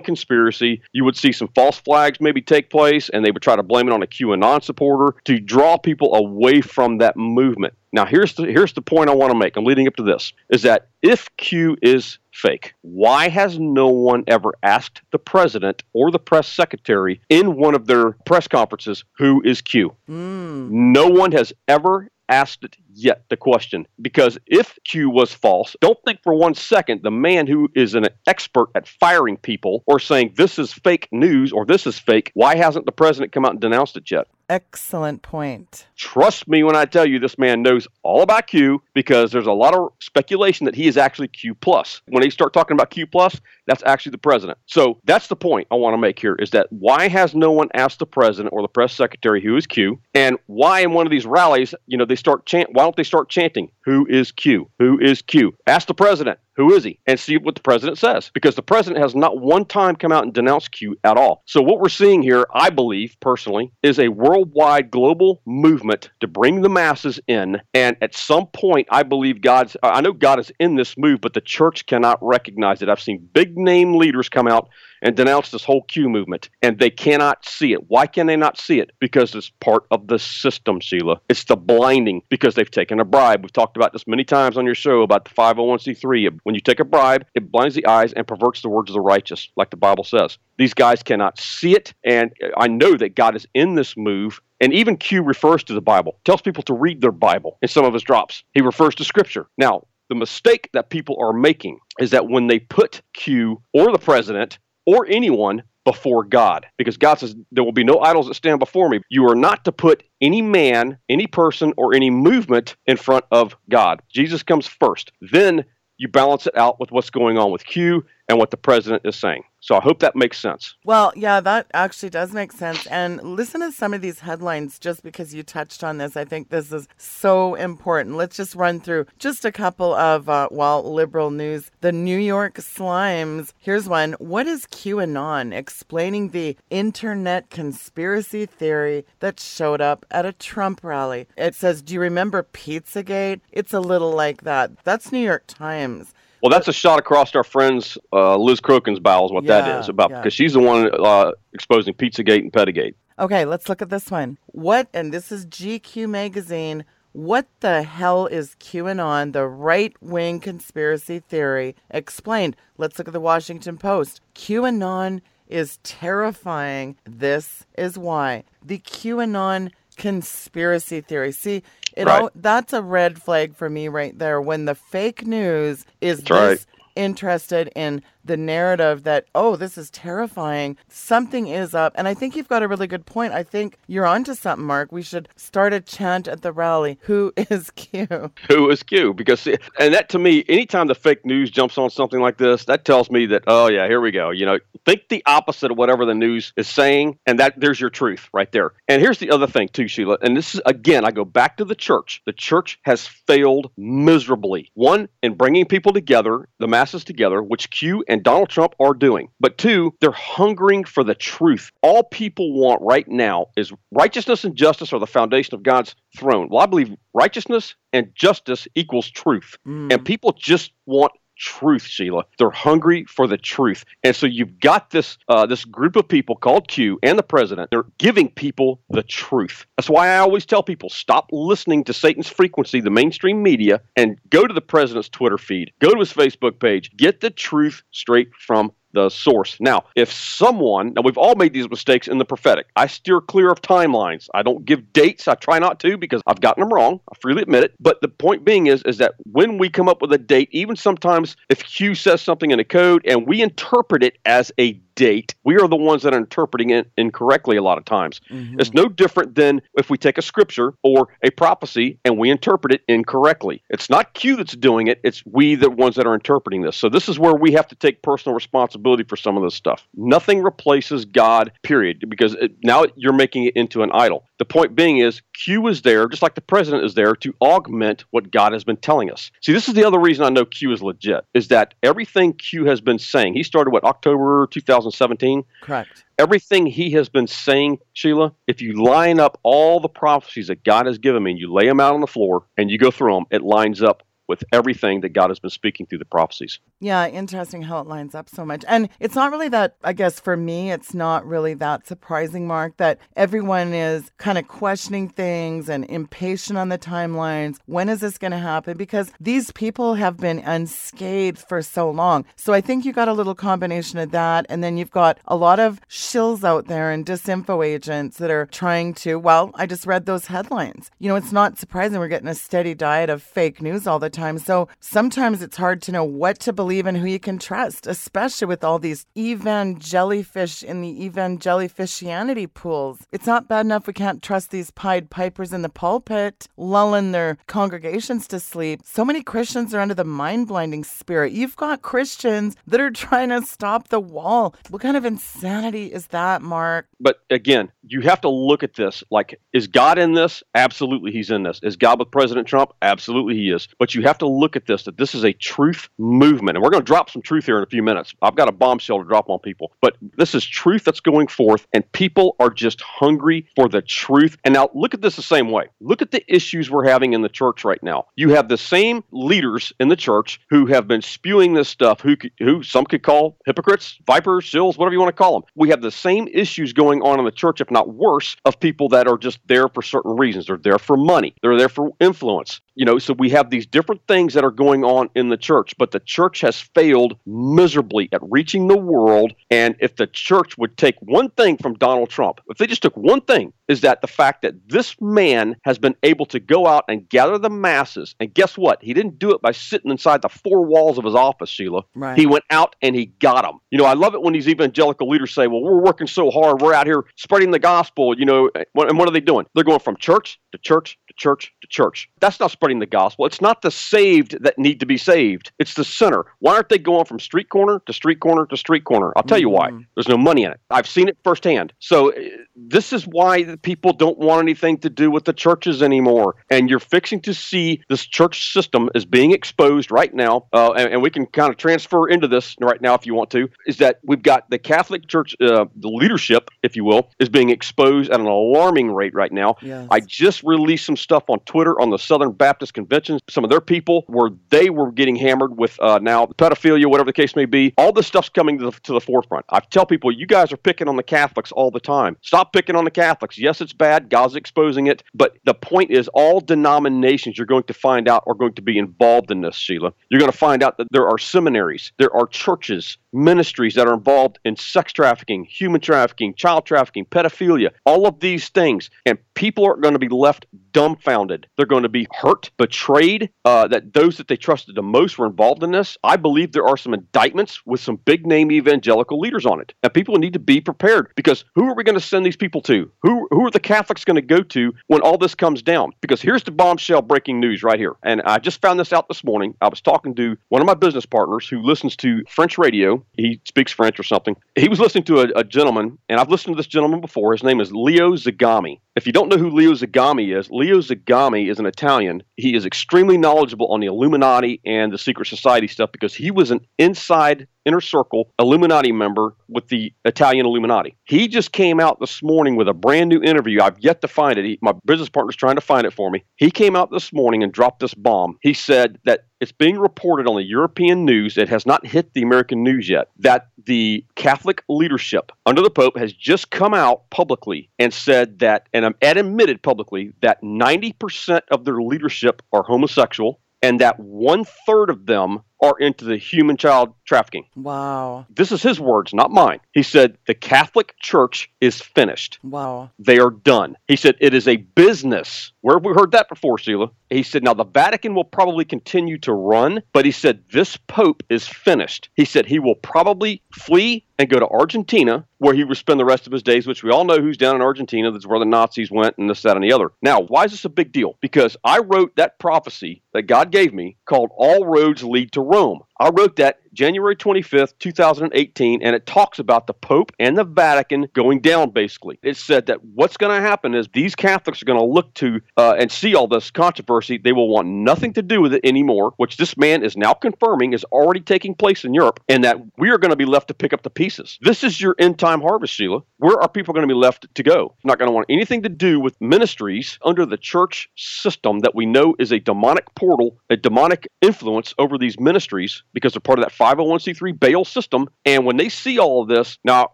conspiracy. 0.00 0.80
You 0.92 1.04
would 1.04 1.16
see 1.16 1.32
some 1.32 1.48
false 1.48 1.78
flags 1.78 2.20
maybe 2.20 2.40
take 2.40 2.70
place, 2.70 3.08
and 3.08 3.24
they 3.24 3.32
would 3.32 3.42
try 3.42 3.56
to 3.56 3.62
blame 3.64 3.88
it 3.88 3.92
on 3.92 4.02
a 4.02 4.06
QAnon 4.06 4.62
supporter 4.62 5.18
to 5.24 5.40
draw 5.40 5.76
people 5.76 6.14
away 6.14 6.60
from 6.60 6.98
that 6.98 7.16
movement. 7.16 7.74
Now, 7.92 8.04
here's 8.04 8.34
the 8.34 8.44
here's 8.44 8.74
the 8.74 8.82
point 8.82 9.08
I 9.08 9.14
want 9.14 9.32
to 9.32 9.38
make. 9.38 9.56
I'm 9.56 9.64
leading 9.64 9.86
up 9.86 9.96
to 9.96 10.02
this: 10.02 10.32
is 10.50 10.62
that 10.62 10.88
if 11.02 11.28
Q 11.36 11.76
is 11.80 12.18
fake, 12.32 12.74
why 12.82 13.28
has 13.28 13.58
no 13.58 13.88
one 13.88 14.24
ever 14.26 14.52
asked 14.62 15.02
the 15.10 15.18
president 15.18 15.82
or 15.92 16.10
the 16.10 16.18
press 16.18 16.48
secretary 16.48 17.20
in 17.28 17.56
one 17.56 17.74
of 17.74 17.86
their 17.86 18.12
press 18.26 18.46
conferences 18.46 19.04
who 19.16 19.42
is 19.42 19.62
Q? 19.62 19.94
Mm. 20.08 20.70
No 20.70 21.08
one 21.08 21.32
has 21.32 21.52
ever 21.66 22.10
asked 22.28 22.62
it 22.62 22.76
yet 22.92 23.24
the 23.30 23.36
question 23.36 23.86
because 24.02 24.38
if 24.46 24.78
Q 24.84 25.08
was 25.10 25.32
false, 25.32 25.74
don't 25.80 25.98
think 26.04 26.20
for 26.22 26.34
one 26.34 26.54
second 26.54 27.02
the 27.02 27.10
man 27.10 27.46
who 27.46 27.68
is 27.74 27.94
an 27.94 28.06
expert 28.26 28.68
at 28.74 28.86
firing 28.86 29.36
people 29.38 29.82
or 29.86 29.98
saying 29.98 30.34
this 30.36 30.58
is 30.58 30.72
fake 30.72 31.08
news 31.10 31.52
or 31.52 31.64
this 31.64 31.86
is 31.86 31.98
fake, 31.98 32.30
why 32.34 32.56
hasn't 32.56 32.86
the 32.86 32.92
president 32.92 33.32
come 33.32 33.44
out 33.44 33.52
and 33.52 33.60
denounced 33.60 33.96
it 33.96 34.10
yet? 34.10 34.26
Excellent 34.50 35.20
point. 35.20 35.86
Trust 35.96 36.48
me 36.48 36.62
when 36.62 36.74
I 36.74 36.86
tell 36.86 37.06
you 37.06 37.18
this 37.18 37.36
man 37.36 37.60
knows 37.60 37.86
all 38.02 38.22
about 38.22 38.46
Q 38.46 38.82
because 38.94 39.30
there's 39.30 39.46
a 39.46 39.52
lot 39.52 39.74
of 39.74 39.92
speculation 39.98 40.64
that 40.64 40.74
he 40.74 40.86
is 40.86 40.96
actually 40.96 41.28
Q 41.28 41.54
plus. 41.54 42.00
When 42.06 42.22
they 42.22 42.30
start 42.30 42.54
talking 42.54 42.74
about 42.74 42.88
Q 42.88 43.06
plus, 43.06 43.42
That's 43.68 43.82
actually 43.84 44.12
the 44.12 44.18
president. 44.18 44.58
So 44.66 44.98
that's 45.04 45.28
the 45.28 45.36
point 45.36 45.68
I 45.70 45.76
want 45.76 45.94
to 45.94 45.98
make 45.98 46.18
here 46.18 46.34
is 46.34 46.50
that 46.50 46.66
why 46.70 47.08
has 47.08 47.34
no 47.34 47.52
one 47.52 47.68
asked 47.74 47.98
the 47.98 48.06
president 48.06 48.52
or 48.52 48.62
the 48.62 48.68
press 48.68 48.92
secretary 48.92 49.42
who 49.42 49.56
is 49.56 49.66
Q? 49.66 50.00
And 50.14 50.38
why 50.46 50.80
in 50.80 50.92
one 50.92 51.06
of 51.06 51.10
these 51.10 51.26
rallies, 51.26 51.74
you 51.86 51.98
know, 51.98 52.06
they 52.06 52.16
start 52.16 52.46
chant 52.46 52.70
why 52.72 52.82
don't 52.82 52.96
they 52.96 53.04
start 53.04 53.28
chanting, 53.28 53.70
who 53.84 54.06
is 54.08 54.32
Q? 54.32 54.70
Who 54.78 54.98
is 54.98 55.22
Q? 55.22 55.54
Ask 55.66 55.86
the 55.86 55.94
president. 55.94 56.38
Who 56.58 56.74
is 56.74 56.82
he? 56.82 56.98
And 57.06 57.20
see 57.20 57.36
what 57.36 57.54
the 57.54 57.60
president 57.60 57.98
says. 57.98 58.32
Because 58.34 58.56
the 58.56 58.62
president 58.62 59.00
has 59.00 59.14
not 59.14 59.40
one 59.40 59.64
time 59.64 59.94
come 59.94 60.10
out 60.10 60.24
and 60.24 60.34
denounced 60.34 60.72
Q 60.72 60.96
at 61.04 61.16
all. 61.16 61.44
So, 61.46 61.62
what 61.62 61.78
we're 61.78 61.88
seeing 61.88 62.20
here, 62.20 62.46
I 62.52 62.70
believe 62.70 63.16
personally, 63.20 63.70
is 63.84 64.00
a 64.00 64.08
worldwide 64.08 64.90
global 64.90 65.40
movement 65.46 66.10
to 66.18 66.26
bring 66.26 66.62
the 66.62 66.68
masses 66.68 67.20
in. 67.28 67.60
And 67.74 67.96
at 68.02 68.16
some 68.16 68.46
point, 68.48 68.88
I 68.90 69.04
believe 69.04 69.40
God's, 69.40 69.76
I 69.84 70.00
know 70.00 70.12
God 70.12 70.40
is 70.40 70.50
in 70.58 70.74
this 70.74 70.98
move, 70.98 71.20
but 71.20 71.34
the 71.34 71.40
church 71.40 71.86
cannot 71.86 72.18
recognize 72.20 72.82
it. 72.82 72.88
I've 72.88 73.00
seen 73.00 73.28
big 73.32 73.56
name 73.58 73.96
leaders 73.96 74.28
come 74.28 74.46
out 74.46 74.68
and 75.02 75.16
denounce 75.16 75.50
this 75.50 75.64
whole 75.64 75.82
Q 75.82 76.08
movement, 76.08 76.50
and 76.62 76.78
they 76.78 76.90
cannot 76.90 77.44
see 77.44 77.72
it. 77.72 77.88
Why 77.88 78.06
can 78.06 78.26
they 78.26 78.36
not 78.36 78.58
see 78.58 78.80
it? 78.80 78.90
Because 78.98 79.34
it's 79.34 79.50
part 79.60 79.84
of 79.90 80.08
the 80.08 80.18
system, 80.18 80.80
Sheila. 80.80 81.20
It's 81.28 81.44
the 81.44 81.56
blinding 81.56 82.22
because 82.28 82.54
they've 82.54 82.70
taken 82.70 83.00
a 83.00 83.04
bribe. 83.04 83.42
We've 83.42 83.52
talked 83.52 83.76
about 83.76 83.92
this 83.92 84.06
many 84.06 84.24
times 84.24 84.56
on 84.56 84.64
your 84.64 84.74
show 84.74 85.02
about 85.02 85.24
the 85.24 85.34
501c3. 85.34 86.40
When 86.42 86.54
you 86.54 86.60
take 86.60 86.80
a 86.80 86.84
bribe, 86.84 87.26
it 87.34 87.50
blinds 87.52 87.74
the 87.74 87.86
eyes 87.86 88.12
and 88.12 88.26
perverts 88.26 88.62
the 88.62 88.68
words 88.68 88.90
of 88.90 88.94
the 88.94 89.00
righteous, 89.00 89.48
like 89.56 89.70
the 89.70 89.76
Bible 89.76 90.04
says. 90.04 90.38
These 90.56 90.74
guys 90.74 91.02
cannot 91.02 91.38
see 91.38 91.76
it, 91.76 91.94
and 92.04 92.32
I 92.56 92.66
know 92.66 92.96
that 92.96 93.14
God 93.14 93.36
is 93.36 93.46
in 93.54 93.76
this 93.76 93.96
move 93.96 94.40
and 94.60 94.72
even 94.72 94.96
Q 94.96 95.22
refers 95.22 95.62
to 95.64 95.72
the 95.74 95.80
Bible, 95.80 96.18
tells 96.24 96.42
people 96.42 96.62
to 96.64 96.74
read 96.74 97.00
their 97.00 97.12
Bible 97.12 97.58
in 97.62 97.68
some 97.68 97.84
of 97.84 97.94
his 97.94 98.02
drops. 98.02 98.42
He 98.54 98.60
refers 98.60 98.94
to 98.96 99.04
Scripture. 99.04 99.46
Now, 99.56 99.86
the 100.08 100.14
mistake 100.14 100.70
that 100.72 100.90
people 100.90 101.16
are 101.20 101.32
making 101.32 101.78
is 101.98 102.10
that 102.10 102.28
when 102.28 102.46
they 102.46 102.58
put 102.58 103.02
Q 103.14 103.62
or 103.72 103.92
the 103.92 103.98
president 103.98 104.58
or 104.86 105.06
anyone 105.06 105.62
before 105.84 106.22
God. 106.22 106.66
Because 106.76 106.98
God 106.98 107.18
says, 107.18 107.34
There 107.50 107.64
will 107.64 107.72
be 107.72 107.84
no 107.84 108.00
idols 108.00 108.28
that 108.28 108.34
stand 108.34 108.58
before 108.58 108.90
me. 108.90 109.00
You 109.08 109.26
are 109.28 109.34
not 109.34 109.64
to 109.64 109.72
put 109.72 110.02
any 110.20 110.42
man, 110.42 110.98
any 111.08 111.26
person, 111.26 111.72
or 111.78 111.94
any 111.94 112.10
movement 112.10 112.76
in 112.86 112.98
front 112.98 113.24
of 113.30 113.56
God. 113.70 114.02
Jesus 114.12 114.42
comes 114.42 114.66
first. 114.66 115.12
Then 115.32 115.64
you 115.96 116.08
balance 116.08 116.46
it 116.46 116.56
out 116.56 116.78
with 116.78 116.92
what's 116.92 117.10
going 117.10 117.38
on 117.38 117.50
with 117.50 117.64
Q 117.64 118.04
and 118.28 118.38
what 118.38 118.50
the 118.50 118.56
president 118.56 119.02
is 119.04 119.16
saying. 119.16 119.42
So 119.60 119.76
I 119.76 119.80
hope 119.80 119.98
that 120.00 120.14
makes 120.14 120.38
sense. 120.38 120.76
Well, 120.84 121.12
yeah, 121.16 121.40
that 121.40 121.66
actually 121.74 122.10
does 122.10 122.32
make 122.32 122.52
sense. 122.52 122.86
And 122.86 123.20
listen 123.22 123.60
to 123.60 123.72
some 123.72 123.92
of 123.92 124.00
these 124.00 124.20
headlines 124.20 124.78
just 124.78 125.02
because 125.02 125.34
you 125.34 125.42
touched 125.42 125.82
on 125.82 125.98
this. 125.98 126.16
I 126.16 126.24
think 126.24 126.50
this 126.50 126.70
is 126.72 126.86
so 126.96 127.56
important. 127.56 128.16
Let's 128.16 128.36
just 128.36 128.54
run 128.54 128.80
through 128.80 129.06
just 129.18 129.44
a 129.44 129.50
couple 129.50 129.92
of, 129.94 130.28
uh, 130.28 130.48
well, 130.52 130.82
liberal 130.82 131.30
news. 131.30 131.70
The 131.80 131.90
New 131.90 132.18
York 132.18 132.54
Slimes. 132.58 133.52
Here's 133.58 133.88
one. 133.88 134.12
What 134.20 134.46
is 134.46 134.66
QAnon? 134.66 135.52
Explaining 135.52 136.30
the 136.30 136.56
internet 136.70 137.50
conspiracy 137.50 138.46
theory 138.46 139.04
that 139.18 139.40
showed 139.40 139.80
up 139.80 140.06
at 140.10 140.24
a 140.24 140.32
Trump 140.32 140.84
rally. 140.84 141.26
It 141.36 141.54
says, 141.56 141.82
Do 141.82 141.94
you 141.94 142.00
remember 142.00 142.44
Pizzagate? 142.44 143.40
It's 143.50 143.72
a 143.72 143.80
little 143.80 144.12
like 144.12 144.42
that. 144.42 144.84
That's 144.84 145.10
New 145.10 145.18
York 145.18 145.44
Times. 145.48 146.14
Well, 146.42 146.50
that's 146.50 146.68
a 146.68 146.72
shot 146.72 146.98
across 146.98 147.34
our 147.34 147.44
friends 147.44 147.98
uh, 148.12 148.36
Liz 148.36 148.60
Crokin's 148.60 149.00
bowels. 149.00 149.32
What 149.32 149.44
yeah, 149.44 149.60
that 149.60 149.80
is 149.80 149.88
about 149.88 150.10
yeah. 150.10 150.18
because 150.18 150.32
she's 150.32 150.52
the 150.52 150.60
one 150.60 150.90
uh, 151.04 151.32
exposing 151.52 151.94
PizzaGate 151.94 152.40
and 152.40 152.52
Pedagate. 152.52 152.94
Okay, 153.18 153.44
let's 153.44 153.68
look 153.68 153.82
at 153.82 153.90
this 153.90 154.10
one. 154.10 154.38
What? 154.46 154.88
And 154.94 155.12
this 155.12 155.32
is 155.32 155.46
GQ 155.46 156.08
magazine. 156.08 156.84
What 157.12 157.48
the 157.60 157.82
hell 157.82 158.26
is 158.26 158.54
QAnon, 158.60 159.32
the 159.32 159.46
right 159.46 159.92
wing 160.00 160.38
conspiracy 160.38 161.18
theory? 161.18 161.74
Explained. 161.90 162.54
Let's 162.76 162.98
look 162.98 163.08
at 163.08 163.14
the 163.14 163.20
Washington 163.20 163.76
Post. 163.76 164.20
QAnon 164.36 165.20
is 165.48 165.78
terrifying. 165.82 166.96
This 167.04 167.66
is 167.76 167.98
why. 167.98 168.44
The 168.64 168.78
QAnon 168.78 169.72
conspiracy 169.96 171.00
theory. 171.00 171.32
See, 171.32 171.64
it 171.98 172.06
right. 172.06 172.22
all, 172.22 172.30
that's 172.36 172.72
a 172.72 172.80
red 172.80 173.20
flag 173.20 173.56
for 173.56 173.68
me 173.68 173.88
right 173.88 174.16
there 174.16 174.40
when 174.40 174.66
the 174.66 174.74
fake 174.76 175.26
news 175.26 175.84
is 176.00 176.22
right. 176.30 176.64
interested 176.94 177.72
in 177.74 178.02
the 178.28 178.36
narrative 178.36 179.02
that, 179.02 179.26
oh, 179.34 179.56
this 179.56 179.76
is 179.76 179.90
terrifying. 179.90 180.76
Something 180.88 181.48
is 181.48 181.74
up. 181.74 181.92
And 181.96 182.06
I 182.06 182.14
think 182.14 182.36
you've 182.36 182.48
got 182.48 182.62
a 182.62 182.68
really 182.68 182.86
good 182.86 183.06
point. 183.06 183.32
I 183.32 183.42
think 183.42 183.78
you're 183.88 184.06
onto 184.06 184.34
something, 184.34 184.66
Mark. 184.66 184.92
We 184.92 185.02
should 185.02 185.28
start 185.36 185.72
a 185.72 185.80
chant 185.80 186.28
at 186.28 186.42
the 186.42 186.52
rally. 186.52 186.98
Who 187.02 187.32
is 187.36 187.70
Q? 187.70 188.30
Who 188.48 188.70
is 188.70 188.82
Q? 188.82 189.14
Because, 189.14 189.46
and 189.46 189.94
that 189.94 190.08
to 190.10 190.18
me, 190.18 190.44
anytime 190.48 190.86
the 190.86 190.94
fake 190.94 191.24
news 191.26 191.50
jumps 191.50 191.76
on 191.78 191.90
something 191.90 192.20
like 192.20 192.38
this, 192.38 192.64
that 192.66 192.84
tells 192.84 193.10
me 193.10 193.26
that, 193.26 193.42
oh, 193.46 193.68
yeah, 193.68 193.88
here 193.88 194.00
we 194.00 194.10
go. 194.10 194.30
You 194.30 194.46
know, 194.46 194.58
think 194.84 195.08
the 195.08 195.22
opposite 195.26 195.70
of 195.70 195.78
whatever 195.78 196.04
the 196.04 196.14
news 196.14 196.52
is 196.56 196.68
saying, 196.68 197.18
and 197.26 197.40
that 197.40 197.58
there's 197.58 197.80
your 197.80 197.90
truth 197.90 198.28
right 198.32 198.50
there. 198.52 198.72
And 198.88 199.02
here's 199.02 199.18
the 199.18 199.30
other 199.30 199.46
thing, 199.46 199.68
too, 199.68 199.88
Sheila. 199.88 200.18
And 200.22 200.36
this 200.36 200.54
is, 200.54 200.60
again, 200.66 201.04
I 201.04 201.10
go 201.10 201.24
back 201.24 201.56
to 201.58 201.64
the 201.64 201.74
church. 201.74 202.22
The 202.26 202.32
church 202.32 202.78
has 202.82 203.06
failed 203.06 203.70
miserably. 203.76 204.70
One, 204.74 205.08
in 205.22 205.34
bringing 205.34 205.66
people 205.66 205.92
together, 205.92 206.48
the 206.58 206.68
masses 206.68 207.04
together, 207.04 207.42
which 207.42 207.70
Q 207.70 208.04
and 208.08 208.17
and 208.18 208.24
Donald 208.24 208.48
Trump 208.48 208.74
are 208.80 208.94
doing. 208.94 209.28
But 209.38 209.58
two, 209.58 209.94
they're 210.00 210.10
hungering 210.10 210.82
for 210.82 211.04
the 211.04 211.14
truth. 211.14 211.70
All 211.82 212.02
people 212.02 212.52
want 212.52 212.82
right 212.82 213.06
now 213.06 213.46
is 213.56 213.72
righteousness 213.92 214.42
and 214.42 214.56
justice 214.56 214.92
are 214.92 214.98
the 214.98 215.06
foundation 215.06 215.54
of 215.54 215.62
God's 215.62 215.94
throne. 216.16 216.48
Well, 216.50 216.60
I 216.60 216.66
believe 216.66 216.96
righteousness 217.14 217.76
and 217.92 218.10
justice 218.16 218.66
equals 218.74 219.08
truth. 219.08 219.56
Mm. 219.64 219.92
And 219.92 220.04
people 220.04 220.32
just 220.32 220.72
want 220.84 221.12
truth, 221.38 221.82
Sheila. 221.82 222.24
They're 222.38 222.50
hungry 222.50 223.04
for 223.04 223.26
the 223.26 223.38
truth, 223.38 223.84
and 224.02 224.14
so 224.14 224.26
you've 224.26 224.60
got 224.60 224.90
this 224.90 225.18
uh, 225.28 225.46
this 225.46 225.64
group 225.64 225.96
of 225.96 226.08
people 226.08 226.36
called 226.36 226.68
Q 226.68 226.98
and 227.02 227.18
the 227.18 227.22
president. 227.22 227.70
They're 227.70 227.86
giving 227.98 228.28
people 228.28 228.80
the 228.90 229.02
truth. 229.02 229.66
That's 229.76 229.90
why 229.90 230.08
I 230.08 230.18
always 230.18 230.44
tell 230.44 230.62
people 230.62 230.90
stop 230.90 231.28
listening 231.32 231.84
to 231.84 231.92
Satan's 231.92 232.28
frequency, 232.28 232.80
the 232.80 232.90
mainstream 232.90 233.42
media, 233.42 233.80
and 233.96 234.18
go 234.30 234.46
to 234.46 234.54
the 234.54 234.60
president's 234.60 235.08
Twitter 235.08 235.38
feed, 235.38 235.72
go 235.80 235.92
to 235.92 235.98
his 235.98 236.12
Facebook 236.12 236.58
page, 236.58 236.94
get 236.96 237.20
the 237.20 237.30
truth 237.30 237.82
straight 237.90 238.34
from 238.34 238.72
the 238.98 239.08
source. 239.08 239.56
Now, 239.60 239.84
if 239.94 240.12
someone, 240.12 240.92
now 240.94 241.02
we've 241.02 241.16
all 241.16 241.36
made 241.36 241.52
these 241.52 241.70
mistakes 241.70 242.08
in 242.08 242.18
the 242.18 242.24
prophetic. 242.24 242.66
I 242.76 242.86
steer 242.86 243.20
clear 243.20 243.50
of 243.50 243.62
timelines. 243.62 244.28
I 244.34 244.42
don't 244.42 244.64
give 244.64 244.92
dates. 244.92 245.28
I 245.28 245.34
try 245.34 245.58
not 245.58 245.78
to 245.80 245.96
because 245.96 246.20
I've 246.26 246.40
gotten 246.40 246.62
them 246.62 246.72
wrong. 246.72 247.00
I 247.10 247.14
freely 247.20 247.42
admit 247.42 247.64
it. 247.64 247.74
But 247.80 248.00
the 248.00 248.08
point 248.08 248.44
being 248.44 248.66
is, 248.66 248.82
is 248.82 248.98
that 248.98 249.14
when 249.24 249.58
we 249.58 249.70
come 249.70 249.88
up 249.88 250.02
with 250.02 250.12
a 250.12 250.18
date, 250.18 250.48
even 250.52 250.74
sometimes 250.76 251.36
if 251.48 251.62
Q 251.64 251.94
says 251.94 252.20
something 252.20 252.50
in 252.50 252.58
a 252.58 252.64
code 252.64 253.02
and 253.06 253.26
we 253.26 253.40
interpret 253.40 254.02
it 254.02 254.18
as 254.24 254.50
a 254.58 254.80
date, 254.98 255.36
we 255.44 255.54
are 255.54 255.68
the 255.68 255.76
ones 255.76 256.02
that 256.02 256.12
are 256.12 256.18
interpreting 256.18 256.70
it 256.70 256.90
incorrectly 256.96 257.56
a 257.56 257.62
lot 257.62 257.78
of 257.78 257.84
times. 257.84 258.20
Mm-hmm. 258.30 258.58
It's 258.58 258.74
no 258.74 258.88
different 258.88 259.36
than 259.36 259.62
if 259.74 259.90
we 259.90 259.96
take 259.96 260.18
a 260.18 260.22
scripture 260.22 260.74
or 260.82 261.08
a 261.22 261.30
prophecy 261.30 262.00
and 262.04 262.18
we 262.18 262.30
interpret 262.30 262.74
it 262.74 262.82
incorrectly. 262.88 263.62
It's 263.70 263.88
not 263.88 264.12
Q 264.14 264.34
that's 264.34 264.56
doing 264.56 264.88
it, 264.88 265.00
it's 265.04 265.24
we, 265.24 265.54
the 265.54 265.70
ones 265.70 265.94
that 265.94 266.06
are 266.06 266.14
interpreting 266.14 266.62
this. 266.62 266.76
So 266.76 266.88
this 266.88 267.08
is 267.08 267.16
where 267.16 267.34
we 267.34 267.52
have 267.52 267.68
to 267.68 267.76
take 267.76 268.02
personal 268.02 268.34
responsibility 268.34 269.04
for 269.04 269.16
some 269.16 269.36
of 269.36 269.44
this 269.44 269.54
stuff. 269.54 269.86
Nothing 269.94 270.42
replaces 270.42 271.04
God, 271.04 271.52
period, 271.62 272.04
because 272.08 272.34
it, 272.34 272.56
now 272.64 272.84
you're 272.96 273.12
making 273.12 273.44
it 273.44 273.56
into 273.56 273.84
an 273.84 273.92
idol. 273.92 274.24
The 274.38 274.44
point 274.44 274.76
being 274.76 274.98
is 274.98 275.20
Q 275.34 275.66
is 275.66 275.82
there, 275.82 276.08
just 276.08 276.22
like 276.22 276.34
the 276.36 276.40
president 276.40 276.84
is 276.84 276.94
there, 276.94 277.14
to 277.16 277.34
augment 277.40 278.04
what 278.10 278.30
God 278.30 278.52
has 278.52 278.64
been 278.64 278.76
telling 278.76 279.10
us. 279.10 279.30
See, 279.40 279.52
this 279.52 279.68
is 279.68 279.74
the 279.74 279.84
other 279.84 279.98
reason 279.98 280.24
I 280.24 280.28
know 280.28 280.44
Q 280.44 280.72
is 280.72 280.80
legit, 280.80 281.24
is 281.34 281.48
that 281.48 281.74
everything 281.82 282.32
Q 282.32 282.64
has 282.66 282.80
been 282.80 282.98
saying, 282.98 283.34
he 283.34 283.42
started, 283.42 283.70
what, 283.70 283.84
October 283.84 284.46
2017? 284.50 285.44
Correct. 285.62 286.04
Everything 286.18 286.66
he 286.66 286.90
has 286.92 287.08
been 287.08 287.26
saying, 287.26 287.78
Sheila, 287.92 288.32
if 288.46 288.60
you 288.60 288.82
line 288.82 289.20
up 289.20 289.38
all 289.42 289.80
the 289.80 289.88
prophecies 289.88 290.48
that 290.48 290.64
God 290.64 290.86
has 290.86 290.98
given 290.98 291.22
me, 291.22 291.32
and 291.32 291.40
you 291.40 291.52
lay 291.52 291.66
them 291.66 291.80
out 291.80 291.94
on 291.94 292.00
the 292.00 292.06
floor 292.06 292.44
and 292.56 292.70
you 292.70 292.78
go 292.78 292.90
through 292.90 293.14
them, 293.14 293.26
it 293.30 293.42
lines 293.42 293.82
up 293.82 294.02
with 294.28 294.44
everything 294.52 295.00
that 295.00 295.08
God 295.08 295.30
has 295.30 295.38
been 295.38 295.50
speaking 295.50 295.86
through 295.86 295.98
the 295.98 296.04
prophecies. 296.04 296.60
Yeah, 296.80 297.08
interesting 297.08 297.62
how 297.62 297.80
it 297.80 297.86
lines 297.88 298.14
up 298.14 298.28
so 298.28 298.44
much. 298.44 298.64
And 298.68 298.90
it's 299.00 299.14
not 299.14 299.32
really 299.32 299.48
that, 299.48 299.76
I 299.82 299.94
guess 299.94 300.20
for 300.20 300.36
me, 300.36 300.70
it's 300.70 300.92
not 300.94 301.26
really 301.26 301.54
that 301.54 301.86
surprising, 301.86 302.46
Mark, 302.46 302.76
that 302.76 302.98
everyone 303.16 303.72
is 303.72 304.12
kind 304.18 304.36
of 304.36 304.46
questioning 304.46 305.08
things 305.08 305.68
and 305.68 305.86
impatient 305.86 306.58
on 306.58 306.68
the 306.68 306.78
timelines. 306.78 307.56
When 307.64 307.88
is 307.88 308.00
this 308.00 308.18
going 308.18 308.32
to 308.32 308.38
happen? 308.38 308.76
Because 308.76 309.10
these 309.18 309.50
people 309.52 309.94
have 309.94 310.18
been 310.18 310.40
unscathed 310.40 311.38
for 311.38 311.62
so 311.62 311.90
long. 311.90 312.26
So 312.36 312.52
I 312.52 312.60
think 312.60 312.84
you 312.84 312.92
got 312.92 313.08
a 313.08 313.14
little 313.14 313.34
combination 313.34 313.98
of 313.98 314.10
that. 314.10 314.44
And 314.50 314.62
then 314.62 314.76
you've 314.76 314.90
got 314.90 315.18
a 315.26 315.36
lot 315.36 315.58
of 315.58 315.80
shills 315.88 316.44
out 316.44 316.66
there 316.66 316.92
and 316.92 317.06
disinfo 317.06 317.66
agents 317.66 318.18
that 318.18 318.30
are 318.30 318.46
trying 318.46 318.92
to, 318.94 319.18
well, 319.18 319.52
I 319.54 319.64
just 319.64 319.86
read 319.86 320.04
those 320.04 320.26
headlines. 320.26 320.90
You 320.98 321.08
know, 321.08 321.16
it's 321.16 321.32
not 321.32 321.58
surprising 321.58 321.98
we're 321.98 322.08
getting 322.08 322.28
a 322.28 322.34
steady 322.34 322.74
diet 322.74 323.08
of 323.08 323.22
fake 323.22 323.62
news 323.62 323.86
all 323.86 323.98
the 323.98 324.10
time 324.10 324.17
So 324.38 324.68
sometimes 324.80 325.42
it's 325.42 325.56
hard 325.56 325.80
to 325.82 325.92
know 325.92 326.02
what 326.02 326.40
to 326.40 326.52
believe 326.52 326.86
and 326.86 326.96
who 326.96 327.06
you 327.06 327.20
can 327.20 327.38
trust, 327.38 327.86
especially 327.86 328.48
with 328.48 328.64
all 328.64 328.78
these 328.78 329.06
jellyfish 329.14 330.62
in 330.62 330.80
the 330.80 331.08
evangelifishianity 331.08 332.52
pools. 332.52 333.06
It's 333.12 333.26
not 333.26 333.46
bad 333.48 333.66
enough 333.66 333.86
we 333.86 333.92
can't 333.92 334.22
trust 334.22 334.50
these 334.50 334.72
Pied 334.72 335.08
Pipers 335.08 335.52
in 335.52 335.62
the 335.62 335.68
pulpit, 335.68 336.48
lulling 336.56 337.12
their 337.12 337.38
congregations 337.46 338.26
to 338.28 338.40
sleep. 338.40 338.80
So 338.84 339.04
many 339.04 339.22
Christians 339.22 339.72
are 339.72 339.80
under 339.80 339.94
the 339.94 340.04
mind 340.04 340.48
blinding 340.48 340.82
spirit. 340.82 341.32
You've 341.32 341.56
got 341.56 341.82
Christians 341.82 342.56
that 342.66 342.80
are 342.80 342.90
trying 342.90 343.28
to 343.28 343.42
stop 343.42 343.88
the 343.88 344.00
wall. 344.00 344.54
What 344.70 344.82
kind 344.82 344.96
of 344.96 345.04
insanity 345.04 345.92
is 345.92 346.08
that, 346.08 346.42
Mark? 346.42 346.88
But 346.98 347.20
again, 347.30 347.70
you 347.82 348.00
have 348.00 348.20
to 348.22 348.28
look 348.28 348.64
at 348.64 348.74
this 348.74 349.04
like, 349.10 349.40
is 349.52 349.68
God 349.68 349.98
in 349.98 350.14
this? 350.14 350.42
Absolutely, 350.54 351.12
he's 351.12 351.30
in 351.30 351.44
this. 351.44 351.60
Is 351.62 351.76
God 351.76 352.00
with 352.00 352.10
President 352.10 352.48
Trump? 352.48 352.72
Absolutely, 352.82 353.36
he 353.36 353.50
is. 353.50 353.68
But 353.78 353.94
you 353.94 354.02
have 354.08 354.18
to 354.18 354.28
look 354.28 354.56
at 354.56 354.66
this 354.66 354.84
that 354.84 354.96
this 354.96 355.14
is 355.14 355.24
a 355.24 355.32
truth 355.32 355.88
movement. 355.98 356.56
And 356.56 356.62
we're 356.62 356.70
going 356.70 356.82
to 356.82 356.86
drop 356.86 357.10
some 357.10 357.22
truth 357.22 357.46
here 357.46 357.58
in 357.58 357.62
a 357.62 357.66
few 357.66 357.82
minutes. 357.82 358.14
I've 358.22 358.34
got 358.34 358.48
a 358.48 358.52
bombshell 358.52 358.98
to 358.98 359.04
drop 359.04 359.30
on 359.30 359.38
people. 359.38 359.72
But 359.80 359.96
this 360.16 360.34
is 360.34 360.44
truth 360.44 360.84
that's 360.84 361.00
going 361.00 361.28
forth, 361.28 361.66
and 361.72 361.90
people 361.92 362.36
are 362.40 362.50
just 362.50 362.80
hungry 362.80 363.46
for 363.54 363.68
the 363.68 363.82
truth. 363.82 364.36
And 364.44 364.54
now 364.54 364.70
look 364.74 364.94
at 364.94 365.02
this 365.02 365.16
the 365.16 365.22
same 365.22 365.50
way. 365.50 365.66
Look 365.80 366.02
at 366.02 366.10
the 366.10 366.24
issues 366.32 366.70
we're 366.70 366.88
having 366.88 367.12
in 367.12 367.22
the 367.22 367.28
church 367.28 367.64
right 367.64 367.82
now. 367.82 368.06
You 368.16 368.30
have 368.30 368.48
the 368.48 368.58
same 368.58 369.04
leaders 369.10 369.72
in 369.78 369.88
the 369.88 369.96
church 369.96 370.40
who 370.50 370.66
have 370.66 370.88
been 370.88 371.02
spewing 371.02 371.54
this 371.54 371.68
stuff, 371.68 372.00
who, 372.00 372.16
who 372.38 372.62
some 372.62 372.84
could 372.84 373.02
call 373.02 373.36
hypocrites, 373.46 373.98
vipers, 374.06 374.44
shills, 374.44 374.78
whatever 374.78 374.94
you 374.94 375.00
want 375.00 375.14
to 375.14 375.22
call 375.22 375.32
them. 375.32 375.48
We 375.54 375.70
have 375.70 375.82
the 375.82 375.90
same 375.90 376.28
issues 376.32 376.72
going 376.72 377.02
on 377.02 377.18
in 377.18 377.24
the 377.24 377.30
church, 377.30 377.60
if 377.60 377.70
not 377.70 377.94
worse, 377.94 378.36
of 378.44 378.58
people 378.58 378.88
that 378.90 379.06
are 379.06 379.18
just 379.18 379.38
there 379.46 379.68
for 379.68 379.82
certain 379.82 380.16
reasons. 380.16 380.46
They're 380.46 380.56
there 380.56 380.78
for 380.78 380.96
money, 380.96 381.34
they're 381.42 381.58
there 381.58 381.68
for 381.68 381.90
influence. 382.00 382.60
You 382.78 382.84
know, 382.84 383.00
so 383.00 383.12
we 383.12 383.30
have 383.30 383.50
these 383.50 383.66
different 383.66 384.02
things 384.06 384.34
that 384.34 384.44
are 384.44 384.52
going 384.52 384.84
on 384.84 385.10
in 385.16 385.30
the 385.30 385.36
church, 385.36 385.74
but 385.78 385.90
the 385.90 385.98
church 385.98 386.42
has 386.42 386.60
failed 386.60 387.18
miserably 387.26 388.08
at 388.12 388.20
reaching 388.30 388.68
the 388.68 388.78
world. 388.78 389.32
And 389.50 389.74
if 389.80 389.96
the 389.96 390.06
church 390.06 390.56
would 390.56 390.76
take 390.76 390.94
one 391.00 391.30
thing 391.30 391.56
from 391.56 391.74
Donald 391.74 392.08
Trump, 392.08 392.40
if 392.46 392.58
they 392.58 392.68
just 392.68 392.82
took 392.82 392.96
one 392.96 393.20
thing, 393.22 393.52
is 393.66 393.80
that 393.80 394.00
the 394.00 394.06
fact 394.06 394.42
that 394.42 394.54
this 394.68 394.94
man 395.00 395.56
has 395.64 395.76
been 395.76 395.96
able 396.04 396.24
to 396.26 396.38
go 396.38 396.68
out 396.68 396.84
and 396.88 397.08
gather 397.08 397.36
the 397.36 397.50
masses. 397.50 398.14
And 398.20 398.32
guess 398.32 398.56
what? 398.56 398.80
He 398.80 398.94
didn't 398.94 399.18
do 399.18 399.32
it 399.32 399.42
by 399.42 399.50
sitting 399.50 399.90
inside 399.90 400.22
the 400.22 400.28
four 400.28 400.64
walls 400.64 400.98
of 400.98 401.04
his 401.04 401.16
office, 401.16 401.50
Sheila. 401.50 401.82
Right. 401.96 402.16
He 402.16 402.26
went 402.26 402.44
out 402.48 402.76
and 402.80 402.94
he 402.94 403.06
got 403.06 403.42
them. 403.42 403.58
You 403.72 403.78
know, 403.78 403.86
I 403.86 403.94
love 403.94 404.14
it 404.14 404.22
when 404.22 404.34
these 404.34 404.48
evangelical 404.48 405.08
leaders 405.08 405.34
say, 405.34 405.48
well, 405.48 405.62
we're 405.62 405.82
working 405.82 406.06
so 406.06 406.30
hard. 406.30 406.62
We're 406.62 406.74
out 406.74 406.86
here 406.86 407.04
spreading 407.16 407.50
the 407.50 407.58
gospel, 407.58 408.16
you 408.16 408.24
know. 408.24 408.50
And 408.54 408.96
what 408.96 409.08
are 409.08 409.12
they 409.12 409.18
doing? 409.18 409.46
They're 409.56 409.64
going 409.64 409.80
from 409.80 409.96
church 409.96 410.38
to 410.52 410.58
church 410.58 410.96
church 411.18 411.52
to 411.60 411.66
church. 411.66 412.08
That's 412.20 412.40
not 412.40 412.50
spreading 412.50 412.78
the 412.78 412.86
gospel. 412.86 413.26
It's 413.26 413.40
not 413.40 413.62
the 413.62 413.70
saved 413.70 414.42
that 414.42 414.58
need 414.58 414.80
to 414.80 414.86
be 414.86 414.96
saved. 414.96 415.52
It's 415.58 415.74
the 415.74 415.84
sinner. 415.84 416.24
Why 416.38 416.54
aren't 416.54 416.68
they 416.68 416.78
going 416.78 417.04
from 417.04 417.20
street 417.20 417.48
corner 417.50 417.82
to 417.86 417.92
street 417.92 418.20
corner 418.20 418.46
to 418.46 418.56
street 418.56 418.84
corner? 418.84 419.12
I'll 419.16 419.22
tell 419.22 419.38
you 419.38 419.50
why. 419.50 419.70
Mm-hmm. 419.70 419.82
There's 419.94 420.08
no 420.08 420.16
money 420.16 420.44
in 420.44 420.52
it. 420.52 420.60
I've 420.70 420.88
seen 420.88 421.08
it 421.08 421.18
firsthand. 421.24 421.72
So 421.80 422.10
eh, 422.10 422.30
this 422.56 422.92
is 422.92 423.06
why 423.06 423.56
people 423.62 423.92
don't 423.92 424.18
want 424.18 424.42
anything 424.42 424.78
to 424.78 424.90
do 424.90 425.10
with 425.10 425.24
the 425.24 425.32
churches 425.32 425.82
anymore. 425.82 426.36
And 426.50 426.70
you're 426.70 426.78
fixing 426.78 427.20
to 427.22 427.34
see 427.34 427.82
this 427.88 428.06
church 428.06 428.52
system 428.52 428.88
is 428.94 429.04
being 429.04 429.32
exposed 429.32 429.90
right 429.90 430.12
now. 430.14 430.46
Uh, 430.52 430.72
and, 430.72 430.92
and, 430.92 431.02
we 431.02 431.10
can 431.10 431.26
kind 431.26 431.50
of 431.50 431.56
transfer 431.56 432.08
into 432.08 432.26
this 432.26 432.56
right 432.60 432.80
now 432.80 432.94
if 432.94 433.06
you 433.06 433.14
want 433.14 433.30
to. 433.30 433.48
Is 433.66 433.78
that 433.78 434.00
we've 434.04 434.22
got 434.22 434.50
the 434.50 434.58
Catholic 434.58 435.06
Church, 435.06 435.34
uh, 435.40 435.66
the 435.76 435.88
leadership, 435.88 436.50
if 436.62 436.76
you 436.76 436.84
will, 436.84 437.10
is 437.18 437.28
being 437.28 437.50
exposed 437.50 438.10
at 438.10 438.20
an 438.20 438.26
alarming 438.26 438.92
rate 438.92 439.14
right 439.14 439.32
now. 439.32 439.56
Yes. 439.62 439.86
I 439.90 440.00
just 440.00 440.42
released 440.42 440.86
some 440.86 440.96
stuff 441.08 441.24
on 441.30 441.40
Twitter 441.40 441.80
on 441.80 441.88
the 441.88 441.96
Southern 441.96 442.32
Baptist 442.32 442.74
Convention. 442.74 443.18
Some 443.30 443.42
of 443.42 443.48
their 443.48 443.62
people 443.62 444.04
where 444.08 444.28
they 444.50 444.68
were 444.68 444.92
getting 444.92 445.16
hammered 445.16 445.56
with 445.56 445.80
uh, 445.80 445.98
now 446.02 446.26
pedophilia, 446.26 446.84
whatever 446.84 447.06
the 447.06 447.14
case 447.14 447.34
may 447.34 447.46
be. 447.46 447.72
All 447.78 447.92
this 447.92 448.06
stuff's 448.06 448.28
coming 448.28 448.58
to 448.58 448.66
the, 448.66 448.72
to 448.82 448.92
the 448.92 449.00
forefront. 449.00 449.46
I 449.48 449.60
tell 449.60 449.86
people, 449.86 450.12
you 450.12 450.26
guys 450.26 450.52
are 450.52 450.58
picking 450.58 450.86
on 450.86 450.96
the 450.96 451.02
Catholics 451.02 451.50
all 451.50 451.70
the 451.70 451.80
time. 451.80 452.18
Stop 452.20 452.52
picking 452.52 452.76
on 452.76 452.84
the 452.84 452.90
Catholics. 452.90 453.38
Yes, 453.38 453.62
it's 453.62 453.72
bad. 453.72 454.10
God's 454.10 454.36
exposing 454.36 454.86
it. 454.86 455.02
But 455.14 455.38
the 455.46 455.54
point 455.54 455.90
is, 455.90 456.08
all 456.08 456.40
denominations 456.40 457.38
you're 457.38 457.46
going 457.46 457.64
to 457.64 457.74
find 457.74 458.06
out 458.06 458.22
are 458.26 458.34
going 458.34 458.52
to 458.54 458.62
be 458.62 458.76
involved 458.76 459.30
in 459.30 459.40
this, 459.40 459.56
Sheila. 459.56 459.94
You're 460.10 460.20
going 460.20 460.30
to 460.30 460.36
find 460.36 460.62
out 460.62 460.76
that 460.76 460.88
there 460.90 461.08
are 461.08 461.16
seminaries, 461.16 461.90
there 461.96 462.14
are 462.14 462.26
churches, 462.26 462.98
ministries 463.12 463.74
that 463.74 463.86
are 463.86 463.94
involved 463.94 464.38
in 464.44 464.56
sex 464.56 464.92
trafficking, 464.92 465.44
human 465.44 465.80
trafficking, 465.80 466.34
child 466.34 466.66
trafficking, 466.66 467.04
pedophilia, 467.04 467.70
all 467.84 468.06
of 468.06 468.20
these 468.20 468.48
things. 468.48 468.90
And 469.06 469.18
people 469.34 469.64
are 469.64 469.76
going 469.76 469.94
to 469.94 469.98
be 469.98 470.08
left 470.08 470.46
dumbfounded. 470.72 471.46
They're 471.56 471.66
going 471.66 471.82
to 471.82 471.88
be 471.88 472.06
hurt, 472.12 472.50
betrayed, 472.56 473.30
uh, 473.44 473.68
that 473.68 473.92
those 473.94 474.18
that 474.18 474.28
they 474.28 474.36
trusted 474.36 474.74
the 474.74 474.82
most 474.82 475.18
were 475.18 475.26
involved 475.26 475.62
in 475.62 475.70
this. 475.70 475.96
I 476.04 476.16
believe 476.16 476.52
there 476.52 476.66
are 476.66 476.76
some 476.76 476.94
indictments 476.94 477.64
with 477.66 477.80
some 477.80 477.96
big 477.96 478.26
name 478.26 478.52
evangelical 478.52 479.18
leaders 479.18 479.46
on 479.46 479.60
it. 479.60 479.74
And 479.82 479.92
people 479.92 480.16
need 480.18 480.34
to 480.34 480.38
be 480.38 480.60
prepared 480.60 481.12
because 481.16 481.44
who 481.54 481.64
are 481.64 481.74
we 481.74 481.84
going 481.84 481.94
to 481.94 482.00
send 482.00 482.24
these 482.24 482.36
people 482.36 482.60
to? 482.62 482.90
Who, 483.02 483.26
who 483.30 483.46
are 483.46 483.50
the 483.50 483.60
Catholics 483.60 484.04
going 484.04 484.16
to 484.16 484.22
go 484.22 484.42
to 484.42 484.74
when 484.86 485.00
all 485.00 485.18
this 485.18 485.34
comes 485.34 485.62
down? 485.62 485.92
Because 486.00 486.22
here's 486.22 486.44
the 486.44 486.50
bombshell 486.50 487.02
breaking 487.02 487.40
news 487.40 487.62
right 487.62 487.78
here. 487.78 487.96
And 488.02 488.22
I 488.22 488.38
just 488.38 488.60
found 488.60 488.78
this 488.78 488.92
out 488.92 489.08
this 489.08 489.24
morning. 489.24 489.54
I 489.60 489.68
was 489.68 489.80
talking 489.80 490.14
to 490.16 490.36
one 490.48 490.62
of 490.62 490.66
my 490.66 490.74
business 490.74 491.06
partners 491.06 491.48
who 491.48 491.62
listens 491.62 491.96
to 491.96 492.22
French 492.28 492.58
radio. 492.58 492.97
He 493.16 493.40
speaks 493.46 493.72
French 493.72 493.98
or 493.98 494.02
something. 494.02 494.36
He 494.56 494.68
was 494.68 494.80
listening 494.80 495.04
to 495.04 495.20
a, 495.20 495.40
a 495.40 495.44
gentleman, 495.44 495.98
and 496.08 496.20
I've 496.20 496.30
listened 496.30 496.54
to 496.54 496.56
this 496.56 496.66
gentleman 496.66 497.00
before. 497.00 497.32
His 497.32 497.42
name 497.42 497.60
is 497.60 497.72
Leo 497.72 498.12
Zagami. 498.12 498.80
If 498.96 499.06
you 499.06 499.12
don't 499.12 499.28
know 499.28 499.38
who 499.38 499.50
Leo 499.50 499.72
Zagami 499.72 500.36
is, 500.36 500.50
Leo 500.50 500.78
Zagami 500.78 501.50
is 501.50 501.58
an 501.58 501.66
Italian. 501.66 502.22
He 502.36 502.54
is 502.54 502.66
extremely 502.66 503.16
knowledgeable 503.16 503.68
on 503.68 503.80
the 503.80 503.86
Illuminati 503.86 504.60
and 504.64 504.92
the 504.92 504.98
secret 504.98 505.26
society 505.26 505.68
stuff 505.68 505.92
because 505.92 506.14
he 506.14 506.30
was 506.30 506.50
an 506.50 506.60
inside 506.78 507.46
inner 507.68 507.80
circle 507.80 508.32
Illuminati 508.38 508.90
member 508.90 509.34
with 509.48 509.68
the 509.68 509.92
Italian 510.04 510.46
Illuminati. 510.46 510.96
He 511.04 511.28
just 511.28 511.52
came 511.52 511.78
out 511.78 512.00
this 512.00 512.22
morning 512.22 512.56
with 512.56 512.66
a 512.66 512.74
brand 512.74 513.10
new 513.10 513.22
interview. 513.22 513.60
I've 513.60 513.78
yet 513.78 514.00
to 514.00 514.08
find 514.08 514.38
it. 514.38 514.44
He, 514.44 514.58
my 514.62 514.72
business 514.84 515.08
partner's 515.08 515.36
trying 515.36 515.56
to 515.56 515.60
find 515.60 515.86
it 515.86 515.92
for 515.92 516.10
me. 516.10 516.24
He 516.36 516.50
came 516.50 516.74
out 516.74 516.90
this 516.90 517.12
morning 517.12 517.42
and 517.42 517.52
dropped 517.52 517.80
this 517.80 517.94
bomb. 517.94 518.38
He 518.40 518.54
said 518.54 518.98
that 519.04 519.26
it's 519.40 519.52
being 519.52 519.78
reported 519.78 520.26
on 520.26 520.34
the 520.34 520.42
European 520.42 521.04
news. 521.04 521.38
It 521.38 521.48
has 521.48 521.66
not 521.66 521.86
hit 521.86 522.12
the 522.14 522.22
American 522.22 522.64
news 522.64 522.88
yet. 522.88 523.08
That 523.18 523.48
the 523.64 524.04
Catholic 524.16 524.64
leadership 524.68 525.30
under 525.46 525.62
the 525.62 525.70
Pope 525.70 525.96
has 525.96 526.12
just 526.12 526.50
come 526.50 526.74
out 526.74 527.08
publicly 527.10 527.68
and 527.78 527.92
said 527.92 528.38
that, 528.40 528.66
and 528.72 528.84
um, 528.84 528.94
admitted 529.02 529.62
publicly 529.62 530.12
that 530.22 530.42
90% 530.42 531.42
of 531.50 531.64
their 531.64 531.80
leadership 531.80 532.42
are 532.52 532.62
homosexual 532.62 533.40
and 533.62 533.80
that 533.80 533.98
one 533.98 534.44
third 534.66 534.90
of 534.90 535.06
them 535.06 535.40
are 535.60 535.78
into 535.78 536.04
the 536.04 536.16
human 536.16 536.56
child 536.56 536.94
trafficking. 537.08 537.46
Wow. 537.56 538.26
This 538.30 538.52
is 538.52 538.62
his 538.62 538.78
words, 538.78 539.12
not 539.14 539.30
mine. 539.30 539.60
He 539.72 539.82
said, 539.82 540.18
The 540.26 540.34
Catholic 540.34 540.94
Church 541.00 541.50
is 541.60 541.80
finished. 541.80 542.38
Wow. 542.42 542.90
They 542.98 543.18
are 543.18 543.30
done. 543.30 543.76
He 543.88 543.96
said, 543.96 544.16
It 544.20 544.34
is 544.34 544.46
a 544.46 544.56
business. 544.56 545.52
Where 545.62 545.76
have 545.76 545.84
we 545.84 545.92
heard 545.92 546.12
that 546.12 546.28
before, 546.28 546.58
Sheila? 546.58 546.90
He 547.10 547.22
said, 547.22 547.42
Now 547.42 547.54
the 547.54 547.64
Vatican 547.64 548.14
will 548.14 548.24
probably 548.24 548.64
continue 548.64 549.18
to 549.18 549.32
run, 549.32 549.82
but 549.92 550.04
he 550.04 550.12
said, 550.12 550.44
This 550.52 550.76
Pope 550.76 551.22
is 551.30 551.46
finished. 551.46 552.10
He 552.14 552.24
said, 552.24 552.46
He 552.46 552.58
will 552.58 552.74
probably 552.74 553.42
flee 553.52 554.04
and 554.18 554.28
go 554.28 554.40
to 554.40 554.48
Argentina, 554.48 555.24
where 555.38 555.54
he 555.54 555.64
will 555.64 555.76
spend 555.76 556.00
the 556.00 556.04
rest 556.04 556.26
of 556.26 556.32
his 556.32 556.42
days, 556.42 556.66
which 556.66 556.82
we 556.82 556.90
all 556.90 557.04
know 557.04 557.20
who's 557.20 557.36
down 557.36 557.54
in 557.56 557.62
Argentina. 557.62 558.10
That's 558.10 558.26
where 558.26 558.40
the 558.40 558.44
Nazis 558.44 558.90
went 558.90 559.16
and 559.16 559.30
this, 559.30 559.42
that, 559.42 559.56
and 559.56 559.64
the 559.64 559.72
other. 559.72 559.92
Now, 560.02 560.20
why 560.22 560.44
is 560.44 560.50
this 560.50 560.64
a 560.64 560.70
big 560.70 560.92
deal? 560.92 561.16
Because 561.20 561.56
I 561.64 561.78
wrote 561.78 562.16
that 562.16 562.38
prophecy 562.38 563.02
that 563.12 563.22
God 563.22 563.52
gave 563.52 563.72
me 563.72 563.96
called 564.06 564.30
All 564.36 564.66
Roads 564.66 565.04
Lead 565.04 565.32
to 565.32 565.40
Rome. 565.40 565.80
I 566.00 566.10
wrote 566.10 566.36
that 566.36 566.60
January 566.72 567.16
25th, 567.16 567.72
2018, 567.80 568.82
and 568.82 568.94
it 568.94 569.04
talks 569.04 569.40
about 569.40 569.66
the 569.66 569.74
Pope 569.74 570.12
and 570.20 570.38
the 570.38 570.44
Vatican 570.44 571.08
going 571.12 571.40
down, 571.40 571.70
basically. 571.70 572.20
It 572.22 572.36
said 572.36 572.66
that 572.66 572.84
what's 572.84 573.16
going 573.16 573.34
to 573.34 573.40
happen 573.40 573.74
is 573.74 573.88
these 573.92 574.14
Catholics 574.14 574.62
are 574.62 574.64
going 574.64 574.78
to 574.78 574.84
look 574.84 575.12
to 575.14 575.40
uh, 575.56 575.74
and 575.76 575.90
see 575.90 576.14
all 576.14 576.28
this 576.28 576.52
controversy. 576.52 577.18
They 577.18 577.32
will 577.32 577.48
want 577.48 577.66
nothing 577.66 578.12
to 578.12 578.22
do 578.22 578.40
with 578.40 578.54
it 578.54 578.60
anymore, 578.64 579.12
which 579.16 579.38
this 579.38 579.56
man 579.56 579.82
is 579.82 579.96
now 579.96 580.14
confirming 580.14 580.72
is 580.72 580.84
already 580.84 581.20
taking 581.20 581.54
place 581.54 581.84
in 581.84 581.94
Europe, 581.94 582.20
and 582.28 582.44
that 582.44 582.58
we 582.76 582.90
are 582.90 582.98
going 582.98 583.10
to 583.10 583.16
be 583.16 583.24
left 583.24 583.48
to 583.48 583.54
pick 583.54 583.72
up 583.72 583.82
the 583.82 583.90
pieces. 583.90 584.38
This 584.40 584.62
is 584.62 584.80
your 584.80 584.94
end 585.00 585.18
time 585.18 585.40
harvest, 585.40 585.74
Sheila. 585.74 586.02
Where 586.20 586.40
are 586.42 586.48
people 586.48 586.74
going 586.74 586.86
to 586.86 586.92
be 586.92 586.98
left 586.98 587.32
to 587.32 587.42
go? 587.44 587.76
Not 587.84 588.00
going 588.00 588.08
to 588.08 588.12
want 588.12 588.26
anything 588.28 588.62
to 588.64 588.68
do 588.68 588.98
with 588.98 589.20
ministries 589.20 590.00
under 590.04 590.26
the 590.26 590.36
church 590.36 590.90
system 590.96 591.60
that 591.60 591.76
we 591.76 591.86
know 591.86 592.16
is 592.18 592.32
a 592.32 592.40
demonic 592.40 592.92
portal, 592.96 593.38
a 593.50 593.56
demonic 593.56 594.08
influence 594.20 594.74
over 594.78 594.98
these 594.98 595.20
ministries 595.20 595.84
because 595.92 596.14
they're 596.14 596.20
part 596.20 596.40
of 596.40 596.44
that 596.44 596.52
501c3 596.52 597.38
Baal 597.38 597.64
system. 597.64 598.08
And 598.24 598.44
when 598.44 598.56
they 598.56 598.68
see 598.68 598.98
all 598.98 599.22
of 599.22 599.28
this, 599.28 599.58
now 599.62 599.92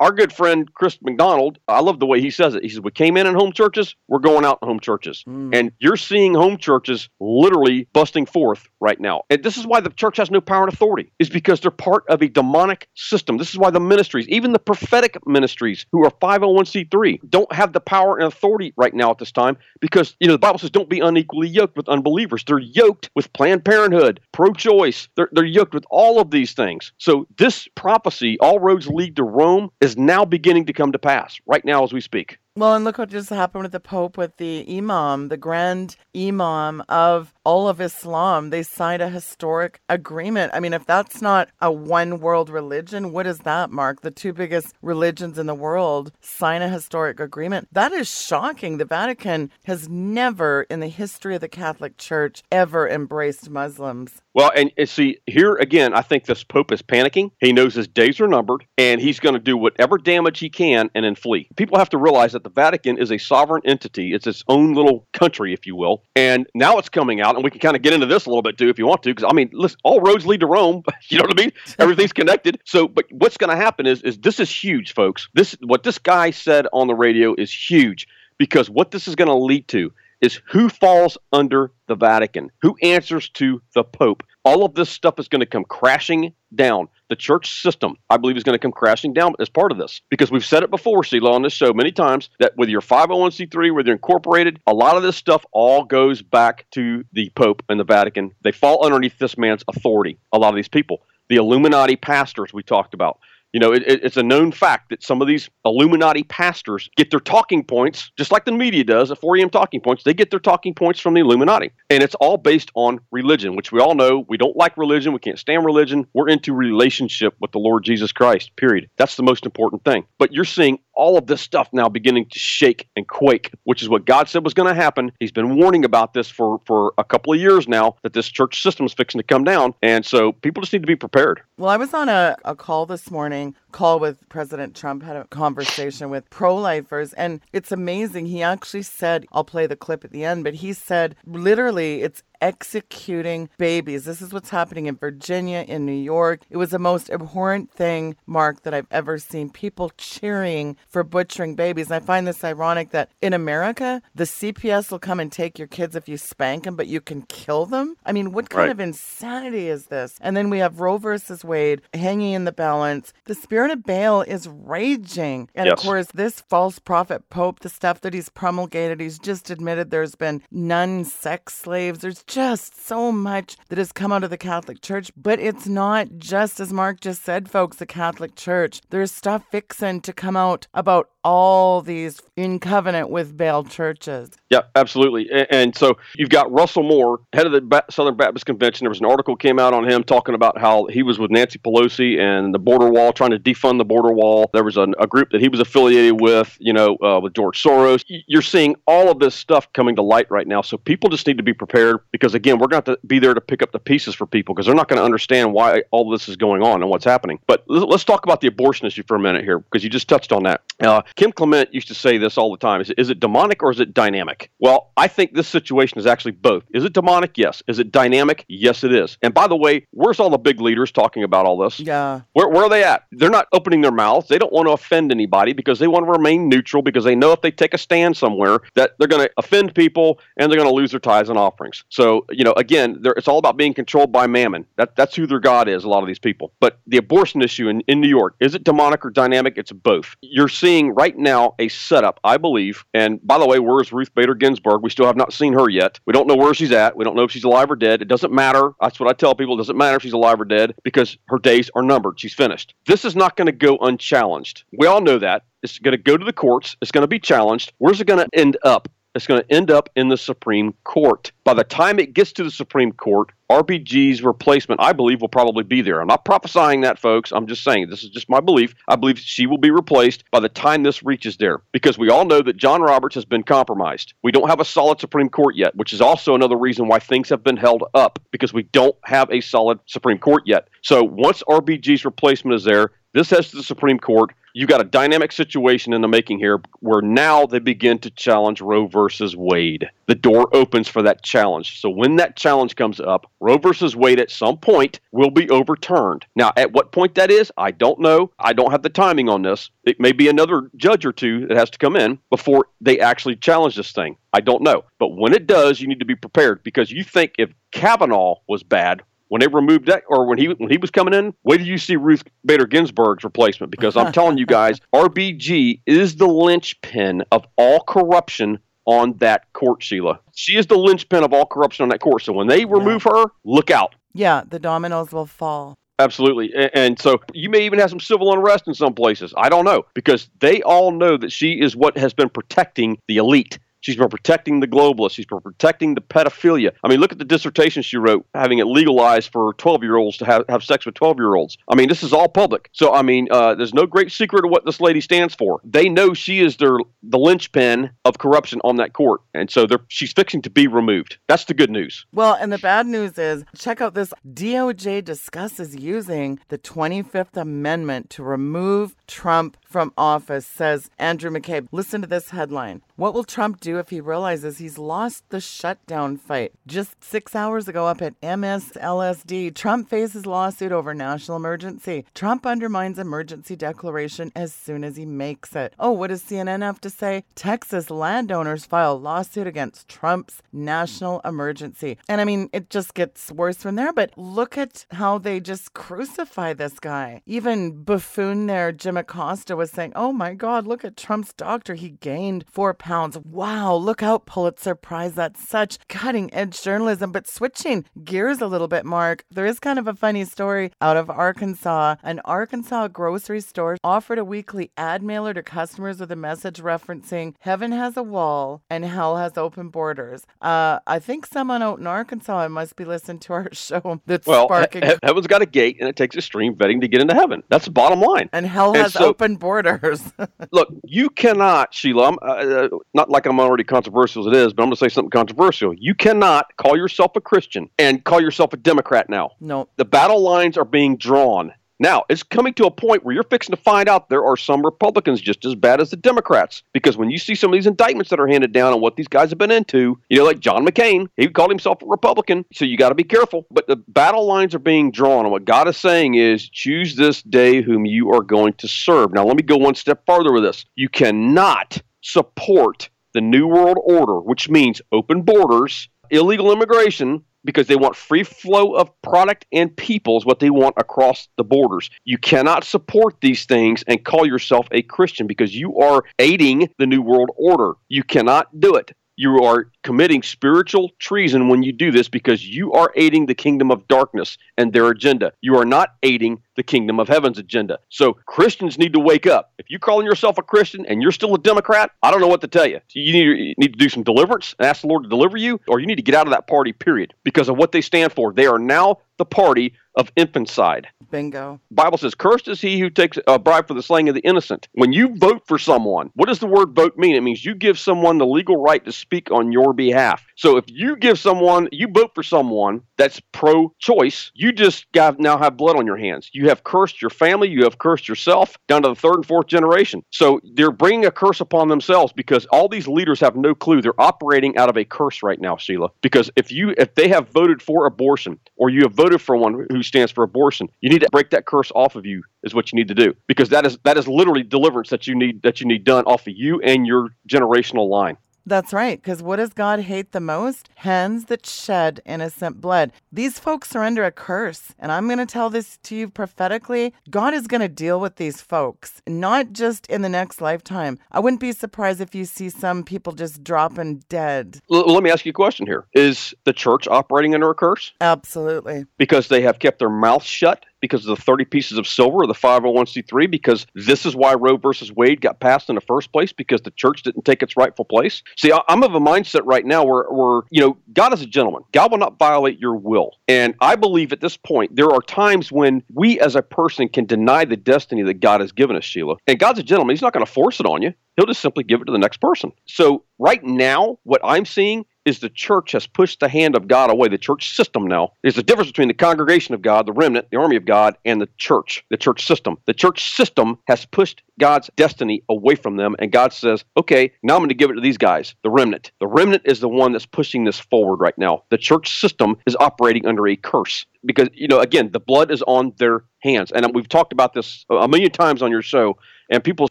our 0.00 0.12
good 0.12 0.32
friend 0.32 0.72
Chris 0.74 0.98
McDonald, 1.02 1.58
I 1.68 1.80
love 1.80 2.00
the 2.00 2.06
way 2.06 2.20
he 2.20 2.30
says 2.30 2.54
it. 2.54 2.62
He 2.62 2.68
says, 2.68 2.80
We 2.80 2.90
came 2.90 3.16
in 3.16 3.26
in 3.26 3.34
home 3.34 3.52
churches, 3.52 3.94
we're 4.08 4.18
going 4.18 4.44
out 4.44 4.58
in 4.62 4.68
home 4.68 4.80
churches. 4.80 5.24
Mm. 5.26 5.54
And 5.54 5.72
you're 5.78 5.96
seeing 5.96 6.34
home 6.34 6.58
churches 6.58 7.08
literally 7.20 7.88
busting 7.92 8.26
forth 8.26 8.68
right 8.80 9.00
now. 9.00 9.22
And 9.30 9.42
this 9.42 9.56
is 9.56 9.66
why 9.66 9.80
the 9.80 9.90
church 9.90 10.16
has 10.18 10.30
no 10.30 10.40
power 10.40 10.64
and 10.64 10.72
authority, 10.72 11.12
is 11.18 11.28
because 11.28 11.60
they're 11.60 11.70
part 11.70 12.04
of 12.08 12.22
a 12.22 12.28
demonic 12.28 12.88
system. 12.94 13.38
This 13.38 13.50
is 13.50 13.58
why 13.58 13.70
the 13.70 13.80
ministries, 13.80 14.28
even 14.28 14.52
the 14.52 14.58
prophetic 14.58 15.18
ministries 15.26 15.86
who 15.92 16.04
are 16.04 16.10
501c3, 16.10 17.20
don't 17.30 17.52
have 17.52 17.72
the 17.72 17.80
power 17.80 18.18
and 18.18 18.26
authority 18.26 18.72
right 18.76 18.94
now 18.94 19.10
at 19.10 19.18
this 19.18 19.32
time 19.32 19.56
because, 19.80 20.16
you 20.20 20.26
know, 20.26 20.34
the 20.34 20.38
Bible 20.38 20.58
says 20.58 20.70
don't 20.70 20.88
be 20.88 21.00
unequally 21.00 21.48
yoked 21.48 21.76
with 21.76 21.88
unbelievers. 21.88 22.44
They're 22.46 22.58
yoked 22.58 23.10
with 23.14 23.32
Planned 23.32 23.64
Parenthood, 23.64 24.20
pro 24.32 24.52
choice, 24.52 25.08
they're, 25.16 25.28
they're 25.32 25.44
yoked 25.44 25.74
with 25.74 25.84
all 25.90 26.20
of 26.20 26.30
these 26.30 26.52
things. 26.52 26.92
So 26.98 27.26
this 27.38 27.68
prophecy, 27.74 28.38
all 28.40 28.58
roads 28.58 28.88
lead 28.88 29.16
to 29.16 29.24
Rome, 29.24 29.70
is 29.86 29.96
now 29.96 30.24
beginning 30.24 30.66
to 30.66 30.72
come 30.72 30.92
to 30.92 30.98
pass 30.98 31.40
right 31.46 31.64
now 31.64 31.84
as 31.84 31.92
we 31.92 32.00
speak. 32.00 32.38
Well, 32.58 32.74
and 32.74 32.86
look 32.86 32.96
what 32.96 33.10
just 33.10 33.28
happened 33.28 33.64
with 33.64 33.72
the 33.72 33.80
Pope, 33.80 34.16
with 34.16 34.38
the 34.38 34.64
Imam, 34.66 35.28
the 35.28 35.36
Grand 35.36 35.96
Imam 36.16 36.82
of 36.88 37.34
all 37.44 37.68
of 37.68 37.82
Islam. 37.82 38.48
They 38.48 38.62
signed 38.62 39.02
a 39.02 39.10
historic 39.10 39.82
agreement. 39.90 40.52
I 40.54 40.60
mean, 40.60 40.72
if 40.72 40.86
that's 40.86 41.20
not 41.20 41.50
a 41.60 41.70
one 41.70 42.18
world 42.18 42.48
religion, 42.48 43.12
what 43.12 43.26
is 43.26 43.40
that, 43.40 43.70
Mark? 43.70 44.00
The 44.00 44.10
two 44.10 44.32
biggest 44.32 44.72
religions 44.80 45.38
in 45.38 45.44
the 45.44 45.54
world 45.54 46.12
sign 46.22 46.62
a 46.62 46.70
historic 46.70 47.20
agreement. 47.20 47.68
That 47.72 47.92
is 47.92 48.08
shocking. 48.08 48.78
The 48.78 48.86
Vatican 48.86 49.50
has 49.66 49.86
never, 49.90 50.62
in 50.70 50.80
the 50.80 50.88
history 50.88 51.34
of 51.34 51.42
the 51.42 51.48
Catholic 51.48 51.98
Church, 51.98 52.42
ever 52.50 52.88
embraced 52.88 53.50
Muslims. 53.50 54.22
Well, 54.32 54.50
and, 54.56 54.72
and 54.78 54.88
see, 54.88 55.18
here 55.26 55.56
again, 55.56 55.92
I 55.92 56.00
think 56.00 56.24
this 56.24 56.42
Pope 56.42 56.72
is 56.72 56.80
panicking. 56.80 57.32
He 57.38 57.52
knows 57.52 57.74
his 57.74 57.88
days 57.88 58.18
are 58.18 58.28
numbered, 58.28 58.66
and 58.78 58.98
he's 58.98 59.20
going 59.20 59.34
to 59.34 59.38
do 59.38 59.58
whatever 59.58 59.98
damage 59.98 60.38
he 60.38 60.48
can 60.48 60.90
and 60.94 61.04
then 61.04 61.16
flee. 61.16 61.48
People 61.56 61.78
have 61.78 61.90
to 61.90 61.98
realize 61.98 62.32
that 62.32 62.45
the 62.46 62.50
Vatican 62.50 62.96
is 62.96 63.10
a 63.10 63.18
sovereign 63.18 63.62
entity. 63.64 64.14
It's 64.14 64.24
its 64.24 64.44
own 64.46 64.72
little 64.72 65.04
country, 65.12 65.52
if 65.52 65.66
you 65.66 65.74
will. 65.74 66.04
And 66.14 66.46
now 66.54 66.78
it's 66.78 66.88
coming 66.88 67.20
out, 67.20 67.34
and 67.34 67.42
we 67.42 67.50
can 67.50 67.58
kind 67.58 67.74
of 67.74 67.82
get 67.82 67.92
into 67.92 68.06
this 68.06 68.26
a 68.26 68.28
little 68.28 68.42
bit 68.42 68.56
too, 68.56 68.68
if 68.68 68.78
you 68.78 68.86
want 68.86 69.02
to, 69.02 69.12
because 69.12 69.28
I 69.28 69.34
mean, 69.34 69.50
listen, 69.52 69.80
all 69.82 70.00
roads 70.00 70.24
lead 70.24 70.38
to 70.40 70.46
Rome. 70.46 70.84
you 71.08 71.18
know 71.18 71.24
what 71.24 71.36
I 71.36 71.42
mean? 71.42 71.52
Everything's 71.80 72.12
connected. 72.12 72.60
So, 72.64 72.86
but 72.86 73.06
what's 73.10 73.36
going 73.36 73.50
to 73.50 73.56
happen 73.56 73.84
is, 73.84 74.00
is 74.02 74.18
this 74.18 74.38
is 74.38 74.48
huge, 74.48 74.94
folks. 74.94 75.28
This 75.34 75.56
what 75.60 75.82
this 75.82 75.98
guy 75.98 76.30
said 76.30 76.68
on 76.72 76.86
the 76.86 76.94
radio 76.94 77.34
is 77.36 77.52
huge 77.52 78.06
because 78.38 78.70
what 78.70 78.92
this 78.92 79.08
is 79.08 79.16
going 79.16 79.26
to 79.26 79.34
lead 79.34 79.66
to 79.68 79.92
is 80.20 80.40
who 80.50 80.68
falls 80.68 81.18
under 81.32 81.72
the 81.88 81.94
Vatican, 81.94 82.50
who 82.62 82.76
answers 82.82 83.28
to 83.30 83.60
the 83.74 83.84
Pope. 83.84 84.22
All 84.44 84.64
of 84.64 84.74
this 84.74 84.88
stuff 84.88 85.18
is 85.18 85.28
going 85.28 85.40
to 85.40 85.46
come 85.46 85.64
crashing 85.64 86.32
down. 86.54 86.88
The 87.08 87.16
church 87.16 87.62
system, 87.62 87.96
I 88.10 88.16
believe, 88.16 88.36
is 88.36 88.42
going 88.42 88.54
to 88.54 88.60
come 88.60 88.72
crashing 88.72 89.12
down 89.12 89.34
as 89.38 89.48
part 89.48 89.72
of 89.72 89.78
this 89.78 90.00
because 90.08 90.30
we've 90.30 90.44
said 90.44 90.62
it 90.62 90.70
before, 90.70 91.04
Sheila, 91.04 91.32
on 91.32 91.42
this 91.42 91.52
show 91.52 91.72
many 91.72 91.92
times 91.92 92.30
that 92.38 92.52
whether 92.56 92.70
you're 92.70 92.80
501c3, 92.80 93.74
whether 93.74 93.88
you're 93.88 93.96
incorporated, 93.96 94.60
a 94.66 94.74
lot 94.74 94.96
of 94.96 95.02
this 95.02 95.16
stuff 95.16 95.44
all 95.52 95.84
goes 95.84 96.22
back 96.22 96.66
to 96.72 97.04
the 97.12 97.30
Pope 97.30 97.62
and 97.68 97.78
the 97.78 97.84
Vatican. 97.84 98.32
They 98.42 98.52
fall 98.52 98.84
underneath 98.84 99.18
this 99.18 99.36
man's 99.36 99.64
authority, 99.68 100.18
a 100.32 100.38
lot 100.38 100.50
of 100.50 100.56
these 100.56 100.68
people. 100.68 101.02
The 101.28 101.36
Illuminati 101.36 101.96
pastors 101.96 102.52
we 102.52 102.62
talked 102.62 102.94
about 102.94 103.18
you 103.56 103.60
know, 103.60 103.72
it, 103.72 103.84
it's 103.86 104.18
a 104.18 104.22
known 104.22 104.52
fact 104.52 104.90
that 104.90 105.02
some 105.02 105.22
of 105.22 105.28
these 105.28 105.48
Illuminati 105.64 106.24
pastors 106.24 106.90
get 106.94 107.10
their 107.10 107.20
talking 107.20 107.64
points, 107.64 108.12
just 108.18 108.30
like 108.30 108.44
the 108.44 108.52
media 108.52 108.84
does 108.84 109.10
at 109.10 109.18
4 109.18 109.38
a.m. 109.38 109.48
talking 109.48 109.80
points. 109.80 110.04
They 110.04 110.12
get 110.12 110.30
their 110.30 110.40
talking 110.40 110.74
points 110.74 111.00
from 111.00 111.14
the 111.14 111.20
Illuminati. 111.20 111.70
And 111.88 112.02
it's 112.02 112.14
all 112.16 112.36
based 112.36 112.70
on 112.74 113.00
religion, 113.12 113.56
which 113.56 113.72
we 113.72 113.80
all 113.80 113.94
know 113.94 114.26
we 114.28 114.36
don't 114.36 114.58
like 114.58 114.76
religion. 114.76 115.14
We 115.14 115.20
can't 115.20 115.38
stand 115.38 115.64
religion. 115.64 116.06
We're 116.12 116.28
into 116.28 116.52
relationship 116.52 117.34
with 117.40 117.52
the 117.52 117.58
Lord 117.58 117.82
Jesus 117.82 118.12
Christ, 118.12 118.54
period. 118.56 118.90
That's 118.98 119.16
the 119.16 119.22
most 119.22 119.46
important 119.46 119.84
thing. 119.84 120.04
But 120.18 120.34
you're 120.34 120.44
seeing 120.44 120.78
all 120.96 121.16
of 121.16 121.26
this 121.26 121.40
stuff 121.40 121.68
now 121.72 121.88
beginning 121.88 122.26
to 122.26 122.38
shake 122.38 122.88
and 122.96 123.06
quake, 123.06 123.52
which 123.64 123.82
is 123.82 123.88
what 123.88 124.04
God 124.04 124.28
said 124.28 124.42
was 124.42 124.54
going 124.54 124.68
to 124.68 124.74
happen. 124.74 125.12
He's 125.20 125.30
been 125.30 125.56
warning 125.56 125.84
about 125.84 126.14
this 126.14 126.28
for, 126.28 126.60
for 126.66 126.92
a 126.98 127.04
couple 127.04 127.32
of 127.32 127.38
years 127.38 127.68
now 127.68 127.96
that 128.02 128.12
this 128.12 128.28
church 128.28 128.62
system 128.62 128.86
is 128.86 128.94
fixing 128.94 129.18
to 129.18 129.22
come 129.22 129.44
down. 129.44 129.74
And 129.82 130.04
so 130.04 130.32
people 130.32 130.62
just 130.62 130.72
need 130.72 130.82
to 130.82 130.86
be 130.86 130.96
prepared. 130.96 131.42
Well, 131.58 131.70
I 131.70 131.76
was 131.76 131.94
on 131.94 132.08
a, 132.08 132.36
a 132.44 132.56
call 132.56 132.86
this 132.86 133.10
morning, 133.10 133.54
call 133.76 134.00
with 134.00 134.26
President 134.30 134.74
Trump, 134.74 135.02
had 135.02 135.16
a 135.16 135.24
conversation 135.26 136.08
with 136.08 136.28
pro 136.30 136.56
lifers, 136.56 137.12
and 137.12 137.42
it's 137.52 137.70
amazing. 137.70 138.24
He 138.24 138.42
actually 138.42 138.82
said, 138.82 139.26
I'll 139.32 139.44
play 139.44 139.66
the 139.66 139.76
clip 139.76 140.02
at 140.02 140.12
the 140.12 140.24
end, 140.24 140.44
but 140.44 140.54
he 140.54 140.72
said 140.72 141.14
literally 141.26 142.00
it's 142.00 142.22
executing 142.40 143.48
babies. 143.58 144.04
This 144.04 144.22
is 144.22 144.32
what's 144.32 144.50
happening 144.50 144.86
in 144.86 144.96
Virginia, 144.96 145.64
in 145.66 145.86
New 145.86 145.92
York. 145.92 146.42
It 146.50 146.56
was 146.56 146.70
the 146.70 146.78
most 146.78 147.10
abhorrent 147.10 147.70
thing, 147.70 148.16
Mark, 148.26 148.62
that 148.62 148.74
I've 148.74 148.86
ever 148.90 149.18
seen. 149.18 149.50
People 149.50 149.90
cheering 149.96 150.76
for 150.88 151.02
butchering 151.02 151.54
babies. 151.54 151.86
And 151.86 151.94
I 151.96 152.00
find 152.00 152.26
this 152.26 152.44
ironic 152.44 152.90
that 152.90 153.10
in 153.20 153.32
America, 153.32 154.02
the 154.14 154.24
CPS 154.24 154.90
will 154.90 154.98
come 154.98 155.20
and 155.20 155.30
take 155.30 155.58
your 155.58 155.68
kids 155.68 155.96
if 155.96 156.08
you 156.08 156.16
spank 156.16 156.64
them, 156.64 156.76
but 156.76 156.86
you 156.86 157.00
can 157.00 157.22
kill 157.22 157.66
them. 157.66 157.96
I 158.04 158.12
mean, 158.12 158.32
what 158.32 158.50
kind 158.50 158.66
right. 158.66 158.70
of 158.70 158.80
insanity 158.80 159.68
is 159.68 159.86
this? 159.86 160.18
And 160.20 160.36
then 160.36 160.50
we 160.50 160.58
have 160.58 160.80
Roe 160.80 160.98
versus 160.98 161.44
Wade 161.44 161.82
hanging 161.94 162.32
in 162.32 162.44
the 162.44 162.52
balance. 162.52 163.12
The 163.24 163.34
spirit 163.34 163.65
of 163.70 163.84
Baal 163.84 164.22
is 164.22 164.48
raging. 164.48 165.48
And 165.54 165.66
yes. 165.66 165.78
of 165.78 165.84
course, 165.84 166.06
this 166.14 166.40
false 166.40 166.78
prophet 166.78 167.28
Pope, 167.30 167.60
the 167.60 167.68
stuff 167.68 168.00
that 168.02 168.14
he's 168.14 168.28
promulgated, 168.28 169.00
he's 169.00 169.18
just 169.18 169.50
admitted 169.50 169.90
there's 169.90 170.14
been 170.14 170.42
nun 170.50 171.04
sex 171.04 171.54
slaves. 171.54 172.00
There's 172.00 172.22
just 172.24 172.86
so 172.86 173.12
much 173.12 173.56
that 173.68 173.78
has 173.78 173.92
come 173.92 174.12
out 174.12 174.24
of 174.24 174.30
the 174.30 174.38
Catholic 174.38 174.80
Church, 174.80 175.10
but 175.16 175.40
it's 175.40 175.66
not 175.66 176.08
just 176.18 176.60
as 176.60 176.72
Mark 176.72 177.00
just 177.00 177.22
said, 177.22 177.50
folks, 177.50 177.78
the 177.78 177.86
Catholic 177.86 178.36
Church. 178.36 178.80
There's 178.90 179.12
stuff 179.12 179.44
fixing 179.50 180.00
to 180.02 180.12
come 180.12 180.36
out 180.36 180.66
about 180.74 181.10
all 181.26 181.82
these 181.82 182.20
in 182.36 182.60
covenant 182.60 183.10
with 183.10 183.36
Baal 183.36 183.64
churches. 183.64 184.30
Yeah, 184.48 184.60
absolutely. 184.76 185.28
And, 185.28 185.46
and 185.50 185.76
so 185.76 185.98
you've 186.14 186.30
got 186.30 186.52
Russell 186.52 186.84
Moore, 186.84 187.18
head 187.32 187.46
of 187.46 187.52
the 187.52 187.60
ba- 187.62 187.84
Southern 187.90 188.16
Baptist 188.16 188.46
Convention. 188.46 188.84
There 188.84 188.90
was 188.90 189.00
an 189.00 189.06
article 189.06 189.34
came 189.34 189.58
out 189.58 189.74
on 189.74 189.88
him 189.88 190.04
talking 190.04 190.36
about 190.36 190.56
how 190.56 190.86
he 190.86 191.02
was 191.02 191.18
with 191.18 191.32
Nancy 191.32 191.58
Pelosi 191.58 192.16
and 192.20 192.54
the 192.54 192.60
border 192.60 192.88
wall, 192.88 193.12
trying 193.12 193.30
to 193.30 193.40
defund 193.56 193.78
the 193.78 193.84
border 193.84 194.12
wall. 194.12 194.50
There 194.52 194.64
was 194.64 194.76
a, 194.76 194.86
a 194.98 195.06
group 195.06 195.30
that 195.30 195.40
he 195.40 195.48
was 195.48 195.60
affiliated 195.60 196.20
with, 196.20 196.56
you 196.60 196.72
know, 196.72 196.96
uh, 197.02 197.20
with 197.20 197.34
George 197.34 197.62
Soros. 197.62 198.04
You're 198.26 198.42
seeing 198.42 198.76
all 198.86 199.10
of 199.10 199.18
this 199.18 199.34
stuff 199.34 199.72
coming 199.72 199.96
to 199.96 200.02
light 200.02 200.30
right 200.30 200.46
now. 200.46 200.62
So 200.62 200.76
people 200.76 201.10
just 201.10 201.26
need 201.26 201.36
to 201.36 201.42
be 201.42 201.52
prepared 201.52 202.00
because, 202.12 202.34
again, 202.34 202.58
we're 202.58 202.68
going 202.68 202.82
to 202.82 202.98
be 203.06 203.18
there 203.18 203.34
to 203.34 203.40
pick 203.40 203.62
up 203.62 203.72
the 203.72 203.78
pieces 203.78 204.14
for 204.14 204.26
people 204.26 204.54
because 204.54 204.66
they're 204.66 204.74
not 204.74 204.88
going 204.88 204.98
to 204.98 205.04
understand 205.04 205.52
why 205.52 205.82
all 205.90 206.10
this 206.10 206.28
is 206.28 206.36
going 206.36 206.62
on 206.62 206.82
and 206.82 206.90
what's 206.90 207.04
happening. 207.04 207.38
But 207.46 207.64
let's 207.68 208.04
talk 208.04 208.24
about 208.24 208.40
the 208.40 208.48
abortion 208.48 208.86
issue 208.86 209.02
for 209.06 209.16
a 209.16 209.20
minute 209.20 209.44
here 209.44 209.58
because 209.58 209.84
you 209.84 209.90
just 209.90 210.08
touched 210.08 210.32
on 210.32 210.42
that. 210.44 210.62
Uh, 210.80 211.02
Kim 211.14 211.32
Clement 211.32 211.72
used 211.72 211.88
to 211.88 211.94
say 211.94 212.18
this 212.18 212.36
all 212.36 212.50
the 212.50 212.58
time. 212.58 212.80
Is 212.80 212.90
it, 212.90 212.98
is 212.98 213.10
it 213.10 213.20
demonic 213.20 213.62
or 213.62 213.70
is 213.70 213.80
it 213.80 213.94
dynamic? 213.94 214.50
Well, 214.58 214.92
I 214.96 215.08
think 215.08 215.34
this 215.34 215.48
situation 215.48 215.98
is 215.98 216.06
actually 216.06 216.32
both. 216.32 216.64
Is 216.74 216.84
it 216.84 216.92
demonic? 216.92 217.38
Yes. 217.38 217.62
Is 217.66 217.78
it 217.78 217.92
dynamic? 217.92 218.44
Yes, 218.48 218.84
it 218.84 218.92
is. 218.92 219.16
And 219.22 219.32
by 219.32 219.46
the 219.46 219.56
way, 219.56 219.86
where's 219.90 220.20
all 220.20 220.30
the 220.30 220.38
big 220.38 220.60
leaders 220.60 220.92
talking 220.92 221.22
about 221.22 221.46
all 221.46 221.58
this? 221.58 221.80
Yeah. 221.80 222.22
Where, 222.32 222.48
where 222.48 222.64
are 222.64 222.68
they 222.68 222.84
at? 222.84 223.04
They're 223.12 223.30
not 223.30 223.35
opening 223.52 223.80
their 223.80 223.92
mouths. 223.92 224.28
They 224.28 224.38
don't 224.38 224.52
want 224.52 224.68
to 224.68 224.72
offend 224.72 225.12
anybody 225.12 225.52
because 225.52 225.78
they 225.78 225.88
want 225.88 226.06
to 226.06 226.10
remain 226.10 226.48
neutral 226.48 226.82
because 226.82 227.04
they 227.04 227.14
know 227.14 227.32
if 227.32 227.40
they 227.40 227.50
take 227.50 227.74
a 227.74 227.78
stand 227.78 228.16
somewhere 228.16 228.60
that 228.74 228.92
they're 228.98 229.08
going 229.08 229.26
to 229.26 229.32
offend 229.36 229.74
people 229.74 230.18
and 230.36 230.50
they're 230.50 230.58
going 230.58 230.68
to 230.68 230.74
lose 230.74 230.90
their 230.90 231.00
tithes 231.00 231.28
and 231.28 231.38
offerings. 231.38 231.84
So, 231.88 232.26
you 232.30 232.44
know, 232.44 232.52
again, 232.52 233.02
it's 233.16 233.28
all 233.28 233.38
about 233.38 233.56
being 233.56 233.74
controlled 233.74 234.12
by 234.12 234.26
mammon. 234.26 234.66
That, 234.76 234.96
that's 234.96 235.14
who 235.14 235.26
their 235.26 235.40
God 235.40 235.68
is, 235.68 235.84
a 235.84 235.88
lot 235.88 236.02
of 236.02 236.06
these 236.06 236.18
people. 236.18 236.52
But 236.60 236.78
the 236.86 236.96
abortion 236.96 237.42
issue 237.42 237.68
in, 237.68 237.80
in 237.82 238.00
New 238.00 238.08
York, 238.08 238.36
is 238.40 238.54
it 238.54 238.64
demonic 238.64 239.04
or 239.04 239.10
dynamic? 239.10 239.54
It's 239.56 239.72
both. 239.72 240.16
You're 240.20 240.48
seeing 240.48 240.94
right 240.94 241.16
now 241.16 241.54
a 241.58 241.68
setup, 241.68 242.20
I 242.24 242.36
believe. 242.36 242.84
And 242.94 243.24
by 243.26 243.38
the 243.38 243.46
way, 243.46 243.58
where's 243.58 243.92
Ruth 243.92 244.14
Bader 244.14 244.34
Ginsburg? 244.34 244.82
We 244.82 244.90
still 244.90 245.06
have 245.06 245.16
not 245.16 245.32
seen 245.32 245.52
her 245.54 245.68
yet. 245.68 245.98
We 246.06 246.12
don't 246.12 246.26
know 246.26 246.36
where 246.36 246.54
she's 246.54 246.72
at. 246.72 246.96
We 246.96 247.04
don't 247.04 247.16
know 247.16 247.24
if 247.24 247.30
she's 247.30 247.44
alive 247.44 247.70
or 247.70 247.76
dead. 247.76 248.02
It 248.02 248.08
doesn't 248.08 248.32
matter. 248.32 248.72
That's 248.80 249.00
what 249.00 249.08
I 249.08 249.12
tell 249.12 249.34
people. 249.34 249.54
It 249.54 249.58
doesn't 249.58 249.76
matter 249.76 249.96
if 249.96 250.02
she's 250.02 250.12
alive 250.12 250.40
or 250.40 250.44
dead 250.44 250.74
because 250.84 251.18
her 251.28 251.38
days 251.38 251.70
are 251.74 251.82
numbered. 251.82 252.20
She's 252.20 252.34
finished. 252.34 252.74
This 252.86 253.04
is 253.04 253.16
not 253.16 253.25
going 253.34 253.46
to 253.46 253.52
go 253.52 253.76
unchallenged. 253.78 254.62
We 254.78 254.86
all 254.86 255.00
know 255.00 255.18
that. 255.18 255.44
It's 255.62 255.80
going 255.80 255.96
to 255.96 256.02
go 256.02 256.16
to 256.16 256.24
the 256.24 256.32
courts. 256.32 256.76
It's 256.80 256.92
going 256.92 257.02
to 257.02 257.08
be 257.08 257.18
challenged. 257.18 257.72
Where's 257.78 258.00
it 258.00 258.06
going 258.06 258.24
to 258.24 258.38
end 258.38 258.56
up? 258.62 258.88
It's 259.16 259.26
going 259.26 259.42
to 259.42 259.52
end 259.52 259.70
up 259.70 259.88
in 259.96 260.08
the 260.08 260.16
Supreme 260.18 260.74
Court. 260.84 261.32
By 261.42 261.54
the 261.54 261.64
time 261.64 261.98
it 261.98 262.12
gets 262.12 262.32
to 262.32 262.44
the 262.44 262.50
Supreme 262.50 262.92
Court, 262.92 263.32
RBG's 263.50 264.22
replacement, 264.22 264.80
I 264.82 264.92
believe, 264.92 265.22
will 265.22 265.28
probably 265.28 265.64
be 265.64 265.80
there. 265.80 266.00
I'm 266.00 266.06
not 266.06 266.24
prophesying 266.24 266.82
that, 266.82 266.98
folks. 266.98 267.32
I'm 267.32 267.46
just 267.46 267.64
saying 267.64 267.88
this 267.88 268.02
is 268.02 268.10
just 268.10 268.28
my 268.28 268.40
belief. 268.40 268.74
I 268.88 268.96
believe 268.96 269.18
she 269.18 269.46
will 269.46 269.56
be 269.56 269.70
replaced 269.70 270.24
by 270.30 270.40
the 270.40 270.50
time 270.50 270.82
this 270.82 271.02
reaches 271.02 271.38
there 271.38 271.62
because 271.72 271.96
we 271.96 272.10
all 272.10 272.26
know 272.26 272.42
that 272.42 272.58
John 272.58 272.82
Roberts 272.82 273.14
has 273.14 273.24
been 273.24 273.42
compromised. 273.42 274.12
We 274.22 274.32
don't 274.32 274.50
have 274.50 274.60
a 274.60 274.64
solid 274.64 275.00
Supreme 275.00 275.30
Court 275.30 275.54
yet, 275.56 275.74
which 275.76 275.94
is 275.94 276.02
also 276.02 276.34
another 276.34 276.58
reason 276.58 276.86
why 276.86 276.98
things 276.98 277.30
have 277.30 277.42
been 277.42 277.56
held 277.56 277.84
up 277.94 278.18
because 278.32 278.52
we 278.52 278.64
don't 278.64 278.96
have 279.04 279.30
a 279.30 279.40
solid 279.40 279.78
Supreme 279.86 280.18
Court 280.18 280.42
yet. 280.44 280.68
So 280.82 281.02
once 281.02 281.42
RBG's 281.48 282.04
replacement 282.04 282.56
is 282.56 282.64
there, 282.64 282.90
this 283.16 283.30
heads 283.30 283.48
to 283.50 283.56
the 283.56 283.62
Supreme 283.62 283.98
Court. 283.98 284.30
You've 284.52 284.68
got 284.68 284.82
a 284.82 284.84
dynamic 284.84 285.32
situation 285.32 285.94
in 285.94 286.02
the 286.02 286.08
making 286.08 286.38
here 286.38 286.60
where 286.80 287.00
now 287.00 287.46
they 287.46 287.58
begin 287.58 287.98
to 288.00 288.10
challenge 288.10 288.60
Roe 288.60 288.86
versus 288.86 289.34
Wade. 289.34 289.88
The 290.06 290.14
door 290.14 290.54
opens 290.54 290.86
for 290.86 291.02
that 291.02 291.22
challenge. 291.22 291.80
So 291.80 291.88
when 291.88 292.16
that 292.16 292.36
challenge 292.36 292.76
comes 292.76 293.00
up, 293.00 293.30
Roe 293.40 293.56
versus 293.56 293.96
Wade 293.96 294.20
at 294.20 294.30
some 294.30 294.58
point 294.58 295.00
will 295.12 295.30
be 295.30 295.48
overturned. 295.48 296.26
Now, 296.36 296.52
at 296.58 296.72
what 296.72 296.92
point 296.92 297.14
that 297.14 297.30
is, 297.30 297.50
I 297.56 297.70
don't 297.70 298.00
know. 298.00 298.30
I 298.38 298.52
don't 298.52 298.70
have 298.70 298.82
the 298.82 298.90
timing 298.90 299.30
on 299.30 299.40
this. 299.40 299.70
It 299.84 299.98
may 299.98 300.12
be 300.12 300.28
another 300.28 300.70
judge 300.76 301.06
or 301.06 301.12
two 301.12 301.46
that 301.46 301.56
has 301.56 301.70
to 301.70 301.78
come 301.78 301.96
in 301.96 302.18
before 302.30 302.66
they 302.82 303.00
actually 303.00 303.36
challenge 303.36 303.76
this 303.76 303.92
thing. 303.92 304.16
I 304.34 304.40
don't 304.40 304.62
know. 304.62 304.84
But 304.98 305.16
when 305.16 305.32
it 305.32 305.46
does, 305.46 305.80
you 305.80 305.88
need 305.88 306.00
to 306.00 306.06
be 306.06 306.16
prepared 306.16 306.62
because 306.62 306.90
you 306.90 307.02
think 307.02 307.32
if 307.38 307.50
Kavanaugh 307.72 308.36
was 308.46 308.62
bad, 308.62 309.02
when 309.28 309.40
they 309.40 309.46
removed 309.46 309.86
that 309.86 310.02
or 310.08 310.26
when 310.26 310.38
he 310.38 310.48
when 310.48 310.70
he 310.70 310.78
was 310.78 310.90
coming 310.90 311.14
in, 311.14 311.34
wait 311.44 311.58
till 311.58 311.66
you 311.66 311.78
see 311.78 311.96
Ruth 311.96 312.22
Bader 312.44 312.66
Ginsburg's 312.66 313.24
replacement 313.24 313.70
because 313.70 313.96
I'm 313.96 314.12
telling 314.20 314.38
you 314.38 314.46
guys, 314.46 314.80
RBG 314.94 315.80
is 315.86 316.16
the 316.16 316.26
linchpin 316.26 317.22
of 317.32 317.46
all 317.56 317.80
corruption 317.80 318.58
on 318.86 319.14
that 319.14 319.52
court, 319.52 319.82
Sheila. 319.82 320.20
She 320.34 320.56
is 320.56 320.66
the 320.66 320.78
linchpin 320.78 321.24
of 321.24 321.32
all 321.32 321.46
corruption 321.46 321.82
on 321.82 321.88
that 321.90 322.00
court. 322.00 322.22
So 322.22 322.32
when 322.32 322.46
they 322.46 322.64
remove 322.64 323.04
yeah. 323.04 323.22
her, 323.22 323.24
look 323.44 323.70
out. 323.70 323.94
Yeah, 324.14 324.44
the 324.48 324.58
dominoes 324.58 325.12
will 325.12 325.26
fall. 325.26 325.76
Absolutely. 325.98 326.54
And, 326.54 326.70
and, 326.74 326.98
so 326.98 327.20
you 327.32 327.48
may 327.48 327.64
even 327.64 327.78
have 327.78 327.90
some 327.90 328.00
civil 328.00 328.32
unrest 328.32 328.68
in 328.68 328.74
some 328.74 328.94
places. 328.94 329.32
I 329.36 329.48
don't 329.48 329.64
know 329.64 329.86
because 329.94 330.28
they 330.40 330.62
all 330.62 330.90
know 330.90 331.16
that 331.16 331.32
she 331.32 331.60
is 331.60 331.74
what 331.74 331.96
has 331.96 332.12
been 332.12 332.28
protecting 332.28 332.98
the 333.08 333.16
elite. 333.16 333.58
She's 333.86 333.94
been 333.94 334.08
protecting 334.08 334.58
the 334.58 334.66
globalists. 334.66 335.12
She's 335.12 335.26
been 335.26 335.40
protecting 335.40 335.94
the 335.94 336.00
pedophilia. 336.00 336.72
I 336.82 336.88
mean, 336.88 336.98
look 336.98 337.12
at 337.12 337.18
the 337.18 337.24
dissertation 337.24 337.84
she 337.84 337.98
wrote, 337.98 338.26
having 338.34 338.58
it 338.58 338.64
legalized 338.64 339.30
for 339.30 339.52
12 339.58 339.84
year 339.84 339.94
olds 339.94 340.16
to 340.16 340.24
have, 340.24 340.42
have 340.48 340.64
sex 340.64 340.84
with 340.84 340.96
12 340.96 341.18
year 341.18 341.36
olds. 341.36 341.56
I 341.68 341.76
mean, 341.76 341.88
this 341.88 342.02
is 342.02 342.12
all 342.12 342.28
public. 342.28 342.68
So, 342.72 342.92
I 342.92 343.02
mean, 343.02 343.28
uh, 343.30 343.54
there's 343.54 343.72
no 343.72 343.86
great 343.86 344.10
secret 344.10 344.44
of 344.44 344.50
what 344.50 344.64
this 344.64 344.80
lady 344.80 345.00
stands 345.00 345.36
for. 345.36 345.60
They 345.62 345.88
know 345.88 346.14
she 346.14 346.40
is 346.40 346.56
their 346.56 346.78
the 347.04 347.16
linchpin 347.16 347.90
of 348.04 348.18
corruption 348.18 348.60
on 348.64 348.74
that 348.78 348.92
court. 348.92 349.20
And 349.34 349.48
so 349.48 349.68
she's 349.86 350.12
fixing 350.12 350.42
to 350.42 350.50
be 350.50 350.66
removed. 350.66 351.18
That's 351.28 351.44
the 351.44 351.54
good 351.54 351.70
news. 351.70 352.06
Well, 352.12 352.34
and 352.34 352.52
the 352.52 352.58
bad 352.58 352.88
news 352.88 353.16
is 353.16 353.44
check 353.56 353.80
out 353.80 353.94
this 353.94 354.12
DOJ 354.28 355.04
discusses 355.04 355.76
using 355.76 356.40
the 356.48 356.58
25th 356.58 357.36
Amendment 357.36 358.10
to 358.10 358.24
remove 358.24 358.96
Trump 359.06 359.56
from 359.62 359.92
office, 359.96 360.44
says 360.44 360.90
Andrew 360.98 361.30
McCabe. 361.30 361.68
Listen 361.70 362.00
to 362.00 362.08
this 362.08 362.30
headline. 362.30 362.82
What 362.96 363.12
will 363.12 363.24
Trump 363.24 363.60
do 363.60 363.78
if 363.78 363.90
he 363.90 364.00
realizes 364.00 364.56
he's 364.56 364.78
lost 364.78 365.28
the 365.28 365.38
shutdown 365.38 366.16
fight? 366.16 366.52
Just 366.66 367.04
six 367.04 367.34
hours 367.34 367.68
ago, 367.68 367.86
up 367.86 368.00
at 368.00 368.18
MSLSD, 368.22 369.54
Trump 369.54 369.90
faces 369.90 370.24
lawsuit 370.24 370.72
over 370.72 370.94
national 370.94 371.36
emergency. 371.36 372.06
Trump 372.14 372.46
undermines 372.46 372.98
emergency 372.98 373.54
declaration 373.54 374.32
as 374.34 374.54
soon 374.54 374.82
as 374.82 374.96
he 374.96 375.04
makes 375.04 375.54
it. 375.54 375.74
Oh, 375.78 375.90
what 375.90 376.06
does 376.06 376.22
CNN 376.22 376.62
have 376.62 376.80
to 376.80 376.88
say? 376.88 377.24
Texas 377.34 377.90
landowners 377.90 378.64
file 378.64 378.98
lawsuit 378.98 379.46
against 379.46 379.88
Trump's 379.88 380.40
national 380.50 381.20
emergency. 381.22 381.98
And 382.08 382.22
I 382.22 382.24
mean, 382.24 382.48
it 382.54 382.70
just 382.70 382.94
gets 382.94 383.30
worse 383.30 383.58
from 383.58 383.74
there, 383.74 383.92
but 383.92 384.16
look 384.16 384.56
at 384.56 384.86
how 384.92 385.18
they 385.18 385.38
just 385.38 385.74
crucify 385.74 386.54
this 386.54 386.80
guy. 386.80 387.20
Even 387.26 387.82
buffoon 387.84 388.46
there, 388.46 388.72
Jim 388.72 388.96
Acosta 388.96 389.54
was 389.54 389.70
saying, 389.70 389.92
oh 389.94 390.14
my 390.14 390.32
God, 390.32 390.66
look 390.66 390.82
at 390.82 390.96
Trump's 390.96 391.34
doctor. 391.34 391.74
He 391.74 391.90
gained 391.90 392.46
four 392.50 392.72
pounds. 392.72 392.85
Wow, 392.86 393.74
look 393.74 394.02
out, 394.02 394.26
Pulitzer 394.26 394.74
Prize. 394.74 395.14
That's 395.14 395.48
such 395.48 395.78
cutting 395.88 396.32
edge 396.34 396.62
journalism. 396.62 397.12
But 397.12 397.26
switching 397.26 397.84
gears 398.04 398.40
a 398.40 398.46
little 398.46 398.68
bit, 398.68 398.84
Mark, 398.84 399.24
there 399.30 399.46
is 399.46 399.58
kind 399.58 399.78
of 399.78 399.88
a 399.88 399.94
funny 399.94 400.24
story 400.24 400.72
out 400.80 400.96
of 400.96 401.08
Arkansas. 401.08 401.96
An 402.02 402.20
Arkansas 402.24 402.88
grocery 402.88 403.40
store 403.40 403.78
offered 403.82 404.18
a 404.18 404.24
weekly 404.24 404.70
ad 404.76 405.02
mailer 405.02 405.34
to 405.34 405.42
customers 405.42 405.98
with 405.98 406.12
a 406.12 406.16
message 406.16 406.58
referencing 406.58 407.34
heaven 407.40 407.72
has 407.72 407.96
a 407.96 408.02
wall 408.02 408.62
and 408.68 408.84
hell 408.84 409.16
has 409.16 409.38
open 409.38 409.70
borders. 409.70 410.26
Uh, 410.42 410.80
I 410.86 410.98
think 410.98 411.24
someone 411.26 411.62
out 411.62 411.78
in 411.78 411.86
Arkansas 411.86 412.48
must 412.48 412.76
be 412.76 412.84
listening 412.84 413.20
to 413.20 413.32
our 413.32 413.48
show 413.52 414.00
that's 414.06 414.26
well, 414.26 414.46
sparking. 414.46 414.82
He- 414.82 414.94
heaven's 415.02 415.26
got 415.26 415.42
a 415.42 415.46
gate 415.46 415.78
and 415.80 415.88
it 415.88 415.96
takes 415.96 416.14
a 416.14 416.26
extreme 416.26 416.56
vetting 416.56 416.80
to 416.80 416.88
get 416.88 417.00
into 417.00 417.14
heaven. 417.14 417.42
That's 417.48 417.66
the 417.66 417.70
bottom 417.70 418.00
line. 418.00 418.28
And 418.32 418.44
hell 418.46 418.74
has 418.74 418.94
so, 418.94 419.06
open 419.06 419.36
borders. 419.36 420.02
look, 420.52 420.68
you 420.84 421.08
cannot, 421.08 421.72
Sheila, 421.72 422.16
uh, 422.20 422.26
uh 422.26 422.68
not 422.94 423.10
like 423.10 423.26
I'm 423.26 423.40
already 423.40 423.64
controversial 423.64 424.26
as 424.26 424.34
it 424.34 424.46
is, 424.46 424.52
but 424.52 424.62
I'm 424.62 424.68
going 424.68 424.76
to 424.76 424.84
say 424.84 424.88
something 424.88 425.10
controversial. 425.10 425.74
You 425.74 425.94
cannot 425.94 426.56
call 426.56 426.76
yourself 426.76 427.12
a 427.16 427.20
Christian 427.20 427.68
and 427.78 428.04
call 428.04 428.20
yourself 428.20 428.52
a 428.52 428.56
Democrat 428.56 429.08
now. 429.08 429.32
No. 429.40 429.68
The 429.76 429.84
battle 429.84 430.22
lines 430.22 430.56
are 430.56 430.64
being 430.64 430.96
drawn. 430.96 431.52
Now, 431.78 432.04
it's 432.08 432.22
coming 432.22 432.54
to 432.54 432.64
a 432.64 432.70
point 432.70 433.04
where 433.04 433.14
you're 433.14 433.24
fixing 433.24 433.54
to 433.54 433.60
find 433.60 433.88
out 433.88 434.08
there 434.08 434.24
are 434.24 434.36
some 434.36 434.64
Republicans 434.64 435.20
just 435.20 435.44
as 435.44 435.54
bad 435.54 435.80
as 435.80 435.90
the 435.90 435.96
Democrats. 435.96 436.62
Because 436.72 436.96
when 436.96 437.10
you 437.10 437.18
see 437.18 437.34
some 437.34 437.50
of 437.50 437.52
these 437.52 437.66
indictments 437.66 438.10
that 438.10 438.20
are 438.20 438.26
handed 438.26 438.52
down 438.52 438.72
on 438.72 438.80
what 438.80 438.96
these 438.96 439.08
guys 439.08 439.30
have 439.30 439.38
been 439.38 439.50
into, 439.50 439.98
you 440.08 440.18
know, 440.18 440.24
like 440.24 440.40
John 440.40 440.66
McCain, 440.66 441.08
he 441.16 441.28
called 441.28 441.50
himself 441.50 441.82
a 441.82 441.86
Republican, 441.86 442.44
so 442.52 442.64
you 442.64 442.78
got 442.78 442.88
to 442.90 442.94
be 442.94 443.04
careful. 443.04 443.46
But 443.50 443.66
the 443.66 443.76
battle 443.76 444.26
lines 444.26 444.54
are 444.54 444.60
being 444.60 444.90
drawn, 444.90 445.26
and 445.26 445.32
what 445.32 445.44
God 445.44 445.68
is 445.68 445.76
saying 445.76 446.14
is 446.14 446.48
choose 446.48 446.96
this 446.96 447.22
day 447.22 447.60
whom 447.60 447.84
you 447.84 448.10
are 448.12 448.22
going 448.22 448.54
to 448.54 448.68
serve. 448.68 449.12
Now, 449.12 449.26
let 449.26 449.36
me 449.36 449.42
go 449.42 449.56
one 449.56 449.74
step 449.74 450.04
farther 450.06 450.32
with 450.32 450.44
this. 450.44 450.64
You 450.76 450.88
cannot 450.88 451.82
support 452.06 452.88
the 453.14 453.20
New 453.20 453.46
World 453.46 453.78
Order, 453.82 454.20
which 454.20 454.48
means 454.48 454.80
open 454.92 455.22
borders, 455.22 455.88
illegal 456.10 456.52
immigration, 456.52 457.24
because 457.44 457.66
they 457.66 457.76
want 457.76 457.96
free 457.96 458.22
flow 458.22 458.74
of 458.74 458.90
product 459.02 459.46
and 459.52 459.74
people 459.76 460.18
is 460.18 460.26
what 460.26 460.40
they 460.40 460.50
want 460.50 460.74
across 460.76 461.28
the 461.36 461.44
borders. 461.44 461.90
You 462.04 462.18
cannot 462.18 462.64
support 462.64 463.20
these 463.20 463.44
things 463.46 463.84
and 463.86 464.04
call 464.04 464.26
yourself 464.26 464.66
a 464.72 464.82
Christian 464.82 465.26
because 465.26 465.54
you 465.54 465.78
are 465.78 466.04
aiding 466.18 466.68
the 466.78 466.86
New 466.86 467.02
World 467.02 467.30
Order. 467.36 467.74
You 467.88 468.02
cannot 468.02 468.60
do 468.60 468.74
it. 468.74 468.92
You 469.16 469.42
are 469.44 469.70
committing 469.82 470.22
spiritual 470.22 470.90
treason 470.98 471.48
when 471.48 471.62
you 471.62 471.72
do 471.72 471.90
this 471.90 472.08
because 472.08 472.46
you 472.46 472.72
are 472.72 472.92
aiding 472.96 473.26
the 473.26 473.34
kingdom 473.34 473.70
of 473.70 473.88
darkness 473.88 474.36
and 474.58 474.72
their 474.72 474.88
agenda. 474.88 475.32
You 475.40 475.56
are 475.56 475.64
not 475.64 475.94
aiding 476.02 476.42
the 476.56 476.62
kingdom 476.62 477.00
of 477.00 477.08
heaven's 477.08 477.38
agenda. 477.38 477.78
So 477.88 478.14
Christians 478.26 478.78
need 478.78 478.92
to 478.92 479.00
wake 479.00 479.26
up. 479.26 479.52
If 479.58 479.70
you're 479.70 479.80
calling 479.80 480.06
yourself 480.06 480.38
a 480.38 480.42
Christian 480.42 480.84
and 480.86 481.00
you're 481.00 481.12
still 481.12 481.34
a 481.34 481.38
Democrat, 481.38 481.90
I 482.02 482.10
don't 482.10 482.20
know 482.20 482.28
what 482.28 482.40
to 482.42 482.48
tell 482.48 482.66
you. 482.66 482.80
You 482.92 483.12
need, 483.12 483.38
you 483.48 483.54
need 483.58 483.72
to 483.72 483.78
do 483.78 483.88
some 483.88 484.02
deliverance 484.02 484.54
and 484.58 484.66
ask 484.66 484.82
the 484.82 484.88
Lord 484.88 485.04
to 485.04 485.08
deliver 485.08 485.36
you, 485.36 485.60
or 485.68 485.80
you 485.80 485.86
need 485.86 485.96
to 485.96 486.02
get 486.02 486.14
out 486.14 486.26
of 486.26 486.32
that 486.32 486.46
party, 486.46 486.72
period, 486.72 487.14
because 487.24 487.48
of 487.48 487.56
what 487.56 487.72
they 487.72 487.80
stand 487.80 488.12
for. 488.12 488.32
They 488.32 488.46
are 488.46 488.58
now 488.58 488.98
the 489.18 489.24
party 489.24 489.72
of 489.96 490.10
infanticide. 490.16 490.88
Bingo. 491.10 491.60
Bible 491.70 491.98
says, 491.98 492.14
"Cursed 492.14 492.48
is 492.48 492.60
he 492.60 492.78
who 492.78 492.90
takes 492.90 493.18
a 493.26 493.38
bribe 493.38 493.68
for 493.68 493.74
the 493.74 493.82
slaying 493.82 494.08
of 494.08 494.14
the 494.14 494.20
innocent." 494.22 494.68
When 494.72 494.92
you 494.92 495.16
vote 495.16 495.42
for 495.46 495.58
someone, 495.58 496.10
what 496.14 496.28
does 496.28 496.38
the 496.38 496.46
word 496.46 496.74
vote 496.74 496.96
mean? 496.96 497.14
It 497.14 497.22
means 497.22 497.44
you 497.44 497.54
give 497.54 497.78
someone 497.78 498.18
the 498.18 498.26
legal 498.26 498.56
right 498.56 498.84
to 498.84 498.92
speak 498.92 499.30
on 499.30 499.52
your 499.52 499.72
behalf. 499.72 500.24
So 500.36 500.58
if 500.58 500.64
you 500.68 500.96
give 500.96 501.18
someone, 501.18 501.68
you 501.72 501.88
vote 501.88 502.12
for 502.14 502.22
someone 502.22 502.82
that's 502.98 503.20
pro-choice, 503.32 504.30
you 504.34 504.52
just 504.52 504.90
got, 504.92 505.18
now 505.18 505.38
have 505.38 505.56
blood 505.56 505.76
on 505.76 505.86
your 505.86 505.96
hands. 505.96 506.30
You 506.32 506.50
have 506.50 506.62
cursed 506.62 507.00
your 507.00 507.10
family, 507.10 507.48
you 507.48 507.64
have 507.64 507.78
cursed 507.78 508.06
yourself 508.06 508.56
down 508.68 508.82
to 508.82 508.90
the 508.90 508.94
third 508.94 509.14
and 509.14 509.26
fourth 509.26 509.46
generation. 509.46 510.04
So 510.10 510.40
they're 510.54 510.70
bringing 510.70 511.06
a 511.06 511.10
curse 511.10 511.40
upon 511.40 511.68
themselves 511.68 512.12
because 512.12 512.44
all 512.46 512.68
these 512.68 512.86
leaders 512.86 513.18
have 513.20 513.34
no 513.34 513.54
clue. 513.54 513.80
They're 513.80 514.00
operating 514.00 514.56
out 514.58 514.68
of 514.68 514.76
a 514.76 514.84
curse 514.84 515.22
right 515.22 515.40
now, 515.40 515.56
Sheila. 515.56 515.90
Because 516.02 516.30
if 516.36 516.52
you 516.52 516.74
if 516.76 516.94
they 516.94 517.08
have 517.08 517.28
voted 517.30 517.62
for 517.62 517.86
abortion 517.86 518.38
or 518.56 518.68
you 518.68 518.82
have 518.82 518.92
voted 518.92 519.22
for 519.22 519.36
one 519.36 519.66
who 519.70 519.82
stands 519.82 520.12
for 520.12 520.22
abortion, 520.22 520.68
you 520.80 520.90
need 520.90 521.00
to 521.00 521.08
break 521.10 521.30
that 521.30 521.46
curse 521.46 521.72
off 521.74 521.96
of 521.96 522.04
you 522.04 522.22
is 522.42 522.54
what 522.54 522.72
you 522.72 522.76
need 522.76 522.88
to 522.88 522.94
do 522.94 523.14
because 523.26 523.48
that 523.48 523.66
is 523.66 523.78
that 523.84 523.96
is 523.96 524.06
literally 524.06 524.42
deliverance 524.42 524.90
that 524.90 525.06
you 525.06 525.14
need 525.14 525.42
that 525.42 525.60
you 525.60 525.66
need 525.66 525.84
done 525.84 526.04
off 526.04 526.26
of 526.26 526.34
you 526.36 526.60
and 526.60 526.86
your 526.86 527.08
generational 527.28 527.88
line. 527.88 528.16
That's 528.48 528.72
right, 528.72 529.02
because 529.02 529.22
what 529.22 529.36
does 529.36 529.52
God 529.52 529.80
hate 529.80 530.12
the 530.12 530.20
most? 530.20 530.68
Hands 530.76 531.24
that 531.24 531.44
shed 531.44 532.00
innocent 532.06 532.60
blood. 532.60 532.92
These 533.10 533.40
folks 533.40 533.74
are 533.74 533.82
under 533.82 534.04
a 534.04 534.12
curse. 534.12 534.72
And 534.78 534.92
I'm 534.92 535.06
going 535.06 535.18
to 535.18 535.26
tell 535.26 535.50
this 535.50 535.78
to 535.78 535.96
you 535.96 536.08
prophetically 536.08 536.94
God 537.10 537.34
is 537.34 537.48
going 537.48 537.60
to 537.60 537.68
deal 537.68 537.98
with 537.98 538.16
these 538.16 538.40
folks, 538.40 539.02
not 539.06 539.52
just 539.52 539.88
in 539.88 540.02
the 540.02 540.08
next 540.08 540.40
lifetime. 540.40 540.98
I 541.10 541.18
wouldn't 541.18 541.40
be 541.40 541.50
surprised 541.50 542.00
if 542.00 542.14
you 542.14 542.24
see 542.24 542.48
some 542.48 542.84
people 542.84 543.12
just 543.14 543.42
dropping 543.42 544.04
dead. 544.08 544.60
L- 544.70 544.92
let 544.92 545.02
me 545.02 545.10
ask 545.10 545.26
you 545.26 545.30
a 545.30 545.32
question 545.32 545.66
here 545.66 545.84
Is 545.92 546.32
the 546.44 546.52
church 546.52 546.86
operating 546.86 547.34
under 547.34 547.50
a 547.50 547.54
curse? 547.54 547.92
Absolutely. 548.00 548.86
Because 548.96 549.26
they 549.26 549.40
have 549.42 549.58
kept 549.58 549.80
their 549.80 549.90
mouth 549.90 550.22
shut 550.22 550.64
because 550.86 551.06
of 551.06 551.16
the 551.16 551.22
30 551.22 551.44
pieces 551.44 551.78
of 551.78 551.86
silver 551.86 552.22
of 552.22 552.28
the 552.28 552.34
501c3 552.34 553.30
because 553.30 553.66
this 553.74 554.06
is 554.06 554.14
why 554.14 554.34
Roe 554.34 554.56
versus 554.56 554.92
Wade 554.92 555.20
got 555.20 555.40
passed 555.40 555.68
in 555.68 555.74
the 555.74 555.80
first 555.80 556.12
place 556.12 556.32
because 556.32 556.62
the 556.62 556.70
church 556.70 557.02
didn't 557.02 557.24
take 557.24 557.42
its 557.42 557.56
rightful 557.56 557.84
place. 557.84 558.22
See, 558.36 558.52
I'm 558.68 558.82
of 558.82 558.94
a 558.94 559.00
mindset 559.00 559.42
right 559.44 559.64
now 559.64 559.84
where, 559.84 560.04
where 560.10 560.42
you 560.50 560.60
know, 560.60 560.76
God 560.92 561.12
is 561.12 561.22
a 561.22 561.26
gentleman. 561.26 561.62
God 561.72 561.90
will 561.90 561.98
not 561.98 562.18
violate 562.18 562.58
your 562.58 562.76
will. 562.76 563.12
And 563.28 563.54
I 563.60 563.76
believe 563.76 564.12
at 564.12 564.20
this 564.20 564.36
point, 564.36 564.76
there 564.76 564.90
are 564.90 565.00
times 565.00 565.50
when 565.50 565.82
we 565.92 566.20
as 566.20 566.36
a 566.36 566.42
person 566.42 566.88
can 566.88 567.06
deny 567.06 567.44
the 567.44 567.56
destiny 567.56 568.02
that 568.02 568.20
God 568.20 568.40
has 568.40 568.52
given 568.52 568.76
us, 568.76 568.84
Sheila. 568.84 569.16
And 569.26 569.38
God's 569.38 569.58
a 569.58 569.62
gentleman. 569.62 569.94
He's 569.94 570.02
not 570.02 570.12
going 570.12 570.24
to 570.24 570.30
force 570.30 570.60
it 570.60 570.66
on 570.66 570.82
you. 570.82 570.94
He'll 571.16 571.26
just 571.26 571.40
simply 571.40 571.64
give 571.64 571.80
it 571.80 571.86
to 571.86 571.92
the 571.92 571.98
next 571.98 572.20
person. 572.20 572.52
So 572.66 573.04
right 573.18 573.42
now, 573.42 573.98
what 574.04 574.20
I'm 574.22 574.44
seeing 574.44 574.84
is 575.06 575.20
the 575.20 575.30
church 575.30 575.72
has 575.72 575.86
pushed 575.86 576.20
the 576.20 576.28
hand 576.28 576.56
of 576.56 576.68
God 576.68 576.90
away. 576.90 577.08
The 577.08 577.16
church 577.16 577.54
system 577.54 577.86
now. 577.86 578.12
There's 578.22 578.36
a 578.36 578.42
difference 578.42 578.70
between 578.70 578.88
the 578.88 578.94
congregation 578.94 579.54
of 579.54 579.62
God, 579.62 579.86
the 579.86 579.92
remnant, 579.92 580.30
the 580.30 580.36
army 580.36 580.56
of 580.56 580.66
God, 580.66 580.96
and 581.04 581.20
the 581.20 581.28
church, 581.38 581.84
the 581.88 581.96
church 581.96 582.26
system. 582.26 582.58
The 582.66 582.74
church 582.74 583.14
system 583.14 583.58
has 583.68 583.86
pushed 583.86 584.22
God's 584.38 584.68
destiny 584.76 585.22
away 585.28 585.54
from 585.54 585.76
them, 585.76 585.96
and 585.98 586.12
God 586.12 586.32
says, 586.32 586.64
okay, 586.76 587.12
now 587.22 587.34
I'm 587.34 587.40
going 587.40 587.48
to 587.48 587.54
give 587.54 587.70
it 587.70 587.74
to 587.74 587.80
these 587.80 587.96
guys, 587.96 588.34
the 588.42 588.50
remnant. 588.50 588.90
The 589.00 589.06
remnant 589.06 589.42
is 589.46 589.60
the 589.60 589.68
one 589.68 589.92
that's 589.92 590.04
pushing 590.04 590.44
this 590.44 590.60
forward 590.60 590.96
right 590.96 591.16
now. 591.16 591.44
The 591.50 591.58
church 591.58 592.00
system 592.00 592.36
is 592.46 592.56
operating 592.58 593.06
under 593.06 593.26
a 593.26 593.36
curse 593.36 593.86
because, 594.06 594.28
you 594.32 594.48
know, 594.48 594.60
again, 594.60 594.90
the 594.92 595.00
blood 595.00 595.30
is 595.30 595.42
on 595.42 595.72
their 595.78 596.04
hands. 596.20 596.52
And 596.52 596.64
um, 596.64 596.72
we've 596.72 596.88
talked 596.88 597.12
about 597.12 597.34
this 597.34 597.64
a 597.68 597.88
million 597.88 598.10
times 598.10 598.42
on 598.42 598.50
your 598.50 598.62
show 598.62 598.96
and 599.30 599.42
people 599.42 599.68